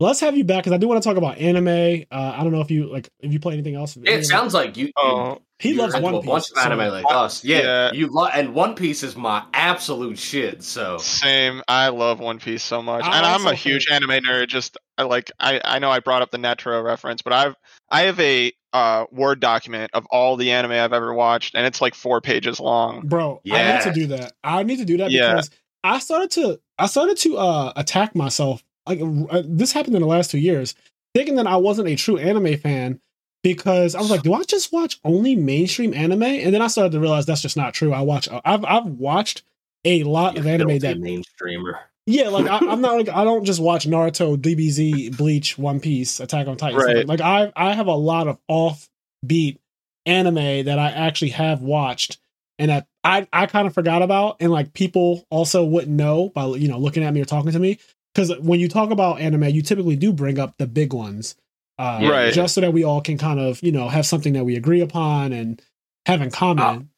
[0.00, 2.04] let's have you back because I do want to talk about anime.
[2.10, 3.96] Uh, I don't know if you like if you play anything else.
[4.02, 4.90] it sounds like you.
[4.96, 6.26] Oh, he you're loves into One a Piece.
[6.30, 7.44] bunch of so- anime like us.
[7.44, 7.92] Yeah, Yeah.
[7.92, 10.62] you love and One Piece is my absolute shit.
[10.62, 11.62] So Same.
[11.68, 14.48] I love One Piece so much, I and I'm also a huge think- anime nerd.
[14.48, 17.54] Just I like I I know I brought up the Netro reference, but I've
[17.88, 21.80] I have a uh, Word document of all the anime I've ever watched, and it's
[21.80, 23.00] like four pages long.
[23.06, 25.30] bro i need to do that i need to do that Yeah.
[25.34, 25.50] because
[25.82, 30.08] i started to i started to uh attack myself like uh, this happened in the
[30.08, 30.74] last two years
[31.14, 33.00] thinking that i wasn't a true anime fan
[33.42, 36.24] because I was like, do I just watch only mainstream anime?
[36.24, 37.92] And then I started to realize that's just not true.
[37.92, 39.42] I watch, I've I've watched
[39.84, 41.78] a lot You of anime filthy that mainstreamer.
[42.06, 46.20] Yeah, like I, I'm not like I don't just watch Naruto, DBZ, Bleach, One Piece,
[46.20, 46.78] Attack on Titan.
[46.78, 47.06] Right.
[47.06, 49.58] Like I I have a lot of offbeat
[50.06, 52.18] anime that I actually have watched
[52.58, 56.46] and that I I kind of forgot about and like people also wouldn't know by
[56.46, 57.78] you know looking at me or talking to me
[58.14, 61.34] because when you talk about anime, you typically do bring up the big ones,
[61.78, 62.32] uh, Right.
[62.32, 64.80] Just so that we all can kind of you know have something that we agree
[64.80, 65.60] upon and
[66.06, 66.90] have in common.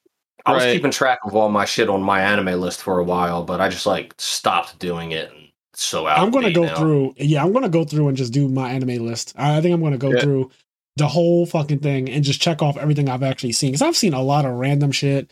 [0.47, 0.73] I was Right.
[0.75, 3.69] keeping track of all my shit on my anime list for a while, but I
[3.69, 5.31] just like stopped doing it.
[5.31, 6.19] And so out.
[6.19, 6.77] I'm gonna go now.
[6.77, 7.15] through.
[7.19, 9.35] Yeah, I'm gonna go through and just do my anime list.
[9.37, 10.21] I I think I'm gonna go Yeah.
[10.21, 10.51] through
[10.97, 14.15] the whole fucking thing and just check off everything I've actually seen because I've seen
[14.15, 15.31] a lot of random shit.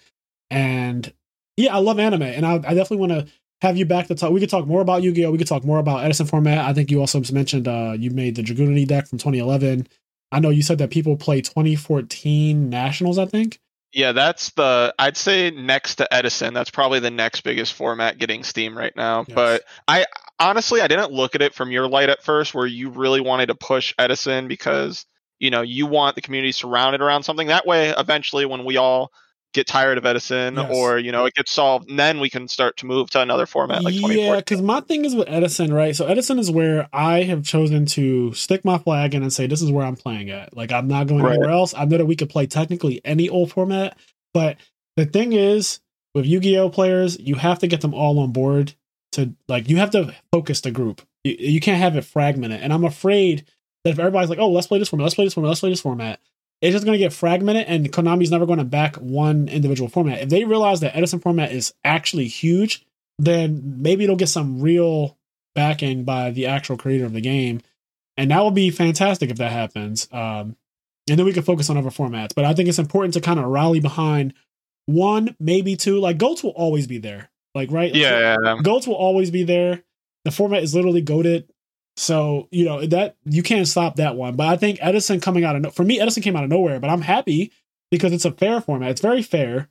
[0.50, 1.12] And
[1.56, 3.26] yeah, I love anime, and I, I definitely want to
[3.62, 4.30] have you back to talk.
[4.32, 5.30] We could talk more about Yu-Gi-Oh.
[5.30, 6.58] We could talk more about Edison format.
[6.58, 9.86] I think you also mentioned uh you made the Dragunity deck from 2011.
[10.32, 13.18] I know you said that people play 2014 nationals.
[13.18, 13.58] I think.
[13.92, 18.42] Yeah, that's the I'd say next to Edison, that's probably the next biggest format getting
[18.42, 19.24] Steam right now.
[19.26, 19.34] Yes.
[19.34, 20.06] But I
[20.38, 23.46] honestly I didn't look at it from your light at first where you really wanted
[23.46, 25.06] to push Edison because
[25.38, 27.48] you know you want the community surrounded around something.
[27.48, 29.12] That way eventually when we all
[29.56, 30.70] get tired of Edison Yes.
[30.72, 33.44] or you know it gets solved, and then we can start to move to another
[33.46, 35.96] format like yeah, because my thing is with Edison, right?
[35.96, 39.62] So Edison is where I have chosen to stick my flag in and say this
[39.62, 40.56] is where I'm playing at.
[40.56, 41.32] Like I'm not going Right.
[41.32, 41.74] anywhere else.
[41.76, 43.98] I know that we could play technically any old format,
[44.32, 44.56] but
[44.96, 45.80] the thing is
[46.14, 48.74] with Yu-Gi-Oh players, you have to get them all on board
[49.12, 51.02] to like you have to focus the group.
[51.24, 52.60] You, you can't have it fragmented.
[52.60, 53.44] And I'm afraid
[53.84, 55.70] that if everybody's like, "Oh, let's play this format, let's play this format, let's play
[55.70, 56.20] this format,"
[56.62, 60.20] it's just going to get fragmented, and Konami's never going to back one individual format.
[60.20, 62.86] If they realize that Edison format is actually huge,
[63.18, 65.18] then maybe it'll get some real
[65.54, 67.60] backing by the actual creator of the game,
[68.16, 70.08] and that would be fantastic if that happens.
[70.12, 70.56] Um,
[71.08, 72.34] and then we can focus on other formats.
[72.34, 74.34] But I think it's important to kind of rally behind
[74.86, 76.00] one, maybe two.
[76.00, 77.30] Like goats will always be there.
[77.54, 78.58] Like right, Yeah, yeah, yeah.
[78.62, 79.82] goats will always be there.
[80.24, 81.50] The format is literally goaded.
[81.96, 84.36] So, you know, that you can't stop that one.
[84.36, 86.78] But I think Edison coming out of no- for me, Edison came out of nowhere,
[86.78, 87.52] but I'm happy
[87.90, 88.90] because it's a fair format.
[88.90, 89.68] It's very fair.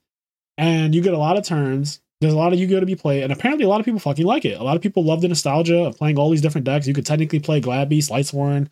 [0.57, 2.01] And you get a lot of turns.
[2.21, 4.25] There's a lot of Yu-Gi-Oh to be played, and apparently a lot of people fucking
[4.25, 4.57] like it.
[4.59, 6.87] A lot of people love the nostalgia of playing all these different decks.
[6.87, 8.69] You could technically play Glad Beast, Lightsworn,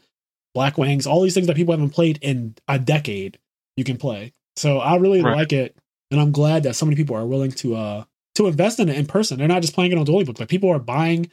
[0.56, 3.38] Black Wings, all these things that people haven't played in a decade.
[3.76, 4.34] You can play.
[4.56, 5.36] So I really Right.
[5.36, 5.76] like it,
[6.10, 8.04] and I'm glad that so many people are willing to uh
[8.36, 9.38] to invest in it in person.
[9.38, 10.40] They're not just playing it on Dueling Book.
[10.40, 11.30] Like people are buying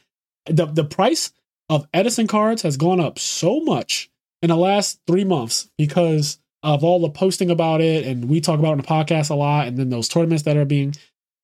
[0.47, 1.31] the the price
[1.71, 4.11] of Edison cards has gone up so much
[4.41, 8.59] in the last three months because of all the posting about it, and we talk
[8.59, 10.93] about it on the podcast a lot, and then those tournaments that are being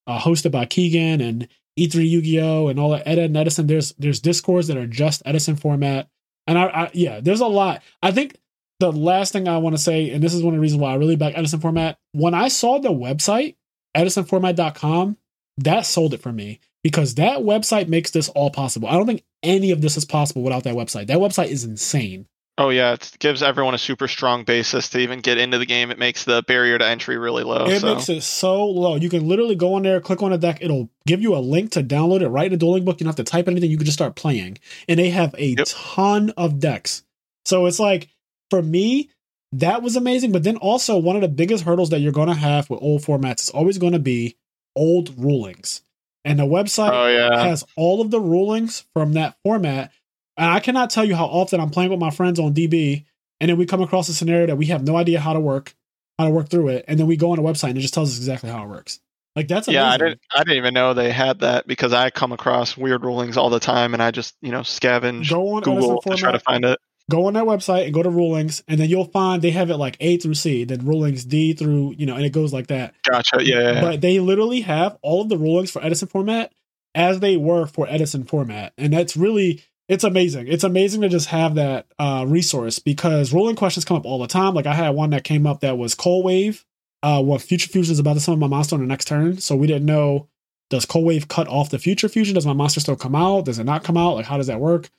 [0.06, 1.48] uh, hosted by Keegan and
[1.80, 3.68] E3 Yu-Gi-Oh and all that Ed and Edison.
[3.68, 6.10] There's there's discords that are just Edison format,
[6.46, 7.82] and I, I yeah, there's a lot.
[8.04, 8.36] I think
[8.82, 10.92] the last thing I want to say, and this is one of the reasons why
[10.92, 11.98] I really back Edison format.
[12.12, 13.56] When I saw the website
[13.96, 15.18] edisonformat.com,
[15.60, 18.88] that sold it for me because that website makes this all possible.
[18.88, 21.08] I don't think any of this is possible without that website.
[21.08, 22.28] That website is insane.
[22.58, 25.92] Oh yeah, it gives everyone a super strong basis to even get into the game.
[25.92, 27.66] It makes the barrier to entry really low.
[27.66, 27.94] it so.
[27.94, 28.96] makes it so low.
[28.96, 30.60] You can literally go on there, click on a deck.
[30.62, 33.02] It'll give you a link to download it right in the dueling book.
[33.02, 33.70] You don't have to type anything.
[33.70, 34.60] You can just start playing.
[34.88, 35.68] And they have a Yep.
[35.70, 37.04] ton of decks.
[37.44, 38.08] So it's like,
[38.50, 39.10] for me,
[39.52, 40.32] that was amazing.
[40.32, 43.02] But then also, one of the biggest hurdles that you're going to have with old
[43.04, 44.38] formats is always going to be
[44.74, 45.82] old rulings.
[46.28, 49.92] And the website oh yeah, has all of the rulings from that format.
[50.36, 53.06] And I cannot tell you how often I'm playing with my friends on DB,
[53.40, 55.74] and then we come across a scenario that we have no idea how to work,
[56.20, 57.94] how to work through it, and then we go on a website and it just
[57.94, 59.00] tells us exactly how it works.
[59.38, 59.84] Like that's amazing.
[59.84, 59.92] yeah.
[59.92, 60.22] I didn't.
[60.36, 63.60] I didn't even know they had that because I come across weird rulings all the
[63.60, 66.80] time, and I just you know scavenge Go on Google to try to find it.
[67.10, 69.78] Go on that website and go to rulings, and then you'll find they have it
[69.78, 72.94] like A through C, then rulings D through you know, and it goes like that.
[73.10, 73.44] Gotcha.
[73.44, 73.82] Yeah.
[73.82, 76.52] But they literally have all of the rulings for Edison format
[76.96, 78.74] as they were for Edison format.
[78.78, 80.48] And that's really it's amazing.
[80.48, 84.28] It's amazing to just have that uh resource because ruling questions come up all the
[84.28, 84.54] time.
[84.54, 86.66] Like I had one that came up that was Cold Wave,
[87.04, 89.38] uh what future fusion is about to summon my monster on the next turn.
[89.38, 90.28] So we didn't know
[90.70, 92.36] does Cold Wave cut off the future fusion?
[92.36, 93.46] Does my monster still come out?
[93.46, 94.16] Does it not come out?
[94.16, 94.90] Like how does that work?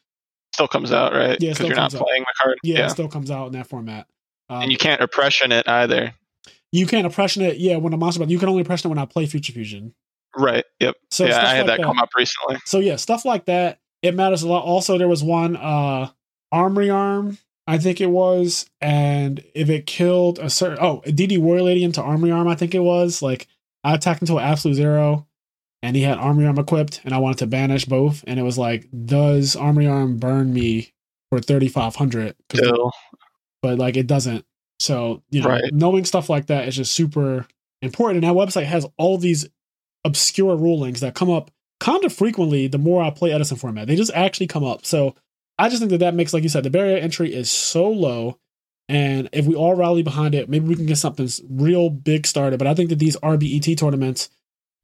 [0.58, 2.00] Still comes out right Yeah, because still you're not out.
[2.04, 2.58] playing the card.
[2.64, 2.86] Yeah, Yeah.
[2.86, 4.06] it still comes out in that format.
[4.50, 6.14] Um, and you can't oppression it either.
[6.72, 8.98] you can't oppression it, yeah, when a monster but you can only oppression it when
[8.98, 9.94] I play future fusion.
[10.36, 10.64] Right.
[10.80, 10.96] Yep.
[11.10, 12.58] So yeah, I had like that come up recently.
[12.66, 13.78] so yeah, stuff like that.
[14.02, 14.64] It matters a lot.
[14.64, 16.10] Also, there was one uh
[16.52, 21.62] armory arm, I think it was, and if it killed a certain oh DD Warrior
[21.62, 23.46] Lady into armory arm, I think it was like
[23.84, 25.26] I attacked into an absolute zero,
[25.82, 28.58] and he had armory arm equipped, and I wanted to banish both, and it was
[28.58, 30.92] like, does armory arm burn me
[31.30, 32.34] for thirty five hundred?
[33.62, 34.44] But like it doesn't.
[34.80, 35.72] So, you know, Right.
[35.72, 37.46] knowing stuff like that is just super
[37.82, 38.22] important.
[38.24, 39.48] And that website has all these
[40.04, 41.50] obscure rulings that come up
[41.80, 43.88] kind of frequently the more I play Edison format.
[43.88, 44.86] They just actually come up.
[44.86, 45.16] So
[45.58, 48.38] I just think that that makes, like you said, the barrier entry is so low.
[48.88, 52.58] And if we all rally behind it, maybe we can get something real big started.
[52.58, 54.30] But I think that these RBET tournaments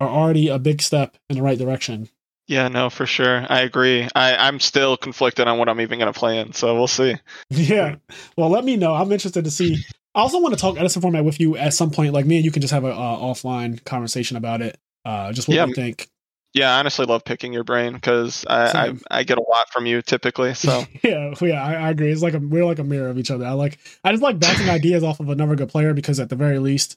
[0.01, 2.09] are already a big step in the right direction.
[2.47, 3.47] Yeah, no, for sure.
[3.49, 4.07] I agree.
[4.15, 7.17] I, I'm still conflicted on what I'm even going to play in, so we'll see.
[7.51, 7.97] Yeah.
[8.37, 8.93] Well, let me know.
[8.95, 9.79] I'm interested to see.
[10.15, 12.13] I also want to talk Edison format with you at some point.
[12.13, 14.79] Like me and you can just have an uh, offline conversation about it.
[15.05, 15.67] Uh, just what Yeah.
[15.67, 16.09] you think.
[16.53, 19.87] Yeah, I honestly love picking your brain because I, I I get a lot from
[19.87, 20.55] you typically.
[20.55, 22.13] So yeah, yeah, I, I agree.
[22.13, 23.45] It's like a, we're like a mirror of each other.
[23.45, 26.37] I like I just like bouncing ideas off of another good player because at the
[26.37, 26.97] very least,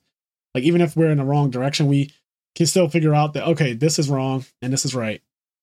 [0.53, 2.11] like even if we're in the wrong direction, we
[2.57, 5.21] can still figure out that okay, this is wrong and this is right.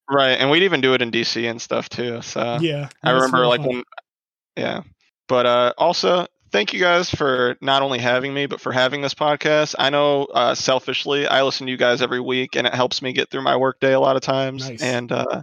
[0.09, 2.23] right, and we'd even do it in DC and stuff too.
[2.23, 3.83] So yeah, I remember like when,
[4.57, 4.83] yeah.
[5.27, 9.15] But uh, also, thank you guys for not only having me, but for having this
[9.15, 9.75] podcast.
[9.79, 13.13] I know uh, selfishly, I listen to you guys every week, and it helps me
[13.13, 14.69] get through my workday a lot of times.
[14.69, 14.83] Nice.
[14.83, 15.43] And uh,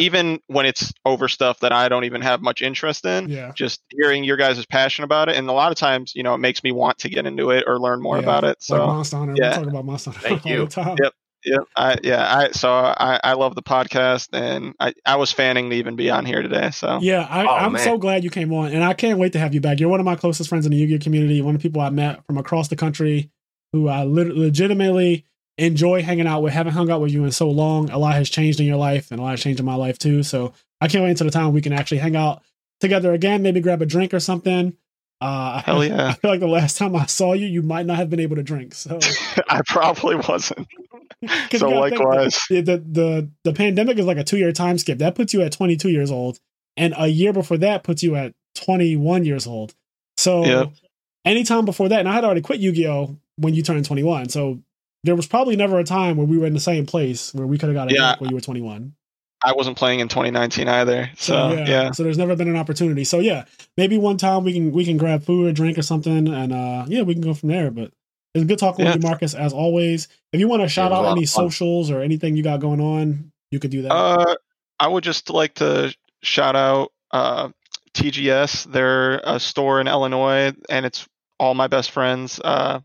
[0.00, 3.52] even when it's over stuff that I don't even have much interest in, yeah.
[3.54, 6.38] just hearing your guys' passion about it, and a lot of times, you know, it
[6.38, 8.22] makes me want to get into it or learn more Yeah.
[8.22, 8.62] about it.
[8.62, 9.34] So like Monster Hunter.
[9.36, 9.50] yeah.
[9.58, 10.64] We talk about Monster Hunter Thank all you.
[10.64, 10.96] the time.
[11.02, 11.12] Yep.
[11.42, 15.70] Yeah, I yeah, I so I I love the podcast and I I was fanning
[15.70, 16.68] to even be on here today.
[16.70, 17.82] So Yeah, I, Oh, I'm man.
[17.82, 19.80] so glad you came on, and I can't wait to have you back.
[19.80, 21.88] You're one of my closest friends in the Yu-Gi-Oh community, one of the people I
[21.88, 23.30] met from across the country,
[23.72, 25.24] who I lit- legitimately
[25.60, 26.52] enjoy hanging out with.
[26.52, 27.90] Haven't hung out with you in so long.
[27.90, 29.98] A lot has changed in your life, and a lot has changed in my life
[29.98, 30.22] too.
[30.22, 32.42] So I can't wait until the time we can actually hang out
[32.80, 33.42] together again.
[33.42, 34.76] Maybe grab a drink or something.
[35.20, 36.08] Uh, Hell yeah.
[36.08, 38.36] I feel like the last time I saw you, you might not have been able
[38.36, 38.74] to drink.
[38.74, 38.98] So,
[39.48, 40.66] I probably wasn't.
[41.22, 42.46] So gotta think that- likewise.
[42.48, 44.98] the, the the the pandemic is like a two year time skip.
[44.98, 46.38] That puts you at 22 years old,
[46.78, 49.74] and a year before that puts you at 21 years old.
[50.16, 50.72] So Yep.
[51.26, 54.30] anytime before that, and I had already quit Yu Gi Oh when you turned 21.
[54.30, 54.60] So
[55.04, 57.58] there was probably never a time where we were in the same place where we
[57.58, 58.08] could have got a Yeah.
[58.08, 58.92] drink when you were 21.
[59.42, 61.10] I wasn't playing in 2019 either.
[61.16, 61.68] So, So yeah.
[61.68, 63.04] yeah, so there's never been an opportunity.
[63.04, 63.44] So yeah,
[63.78, 66.84] maybe one time we can we can grab food or drink or something, and uh
[66.88, 67.70] yeah, we can go from there.
[67.70, 67.90] But
[68.34, 68.92] it's good talking Yeah.
[68.94, 70.08] with you, Marcus, as always.
[70.34, 73.58] If you want to shout out any socials or anything you got going on, you
[73.58, 73.92] could do that.
[73.92, 74.34] Uh,
[74.78, 77.48] I would just like to shout out uh,
[77.94, 78.70] TGS.
[78.70, 81.08] They're a store in Illinois, and it's
[81.38, 82.38] all my best friends.
[82.44, 82.80] Uh,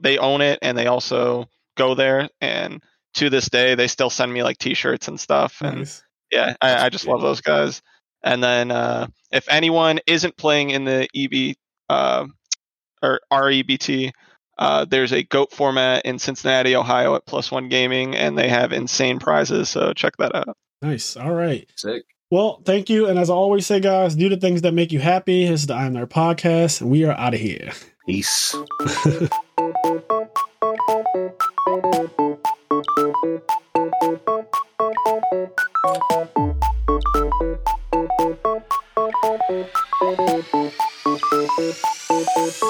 [0.00, 2.28] they own it, and they also go there.
[2.40, 2.82] And
[3.14, 5.60] to this day, they still send me like T-shirts and stuff.
[5.62, 6.02] And nice.
[6.30, 7.82] yeah, I, I just love those guys.
[8.22, 11.56] And then uh, if anyone isn't playing in the EB
[11.88, 12.26] uh,
[13.02, 14.12] or REBT,
[14.58, 18.72] uh, there's a GOAT format in Cincinnati, Ohio at Plus One Gaming, and they have
[18.72, 19.70] insane prizes.
[19.70, 20.56] So check that out.
[20.82, 21.16] Nice.
[21.16, 21.68] All right.
[21.76, 22.04] Sick.
[22.30, 23.06] Well, thank you.
[23.06, 25.46] And as I always say, guys, do the things that make you happy.
[25.46, 27.72] This is the IMNerd podcast, and we are out of here.
[28.06, 28.54] Peace.
[42.20, 42.69] Música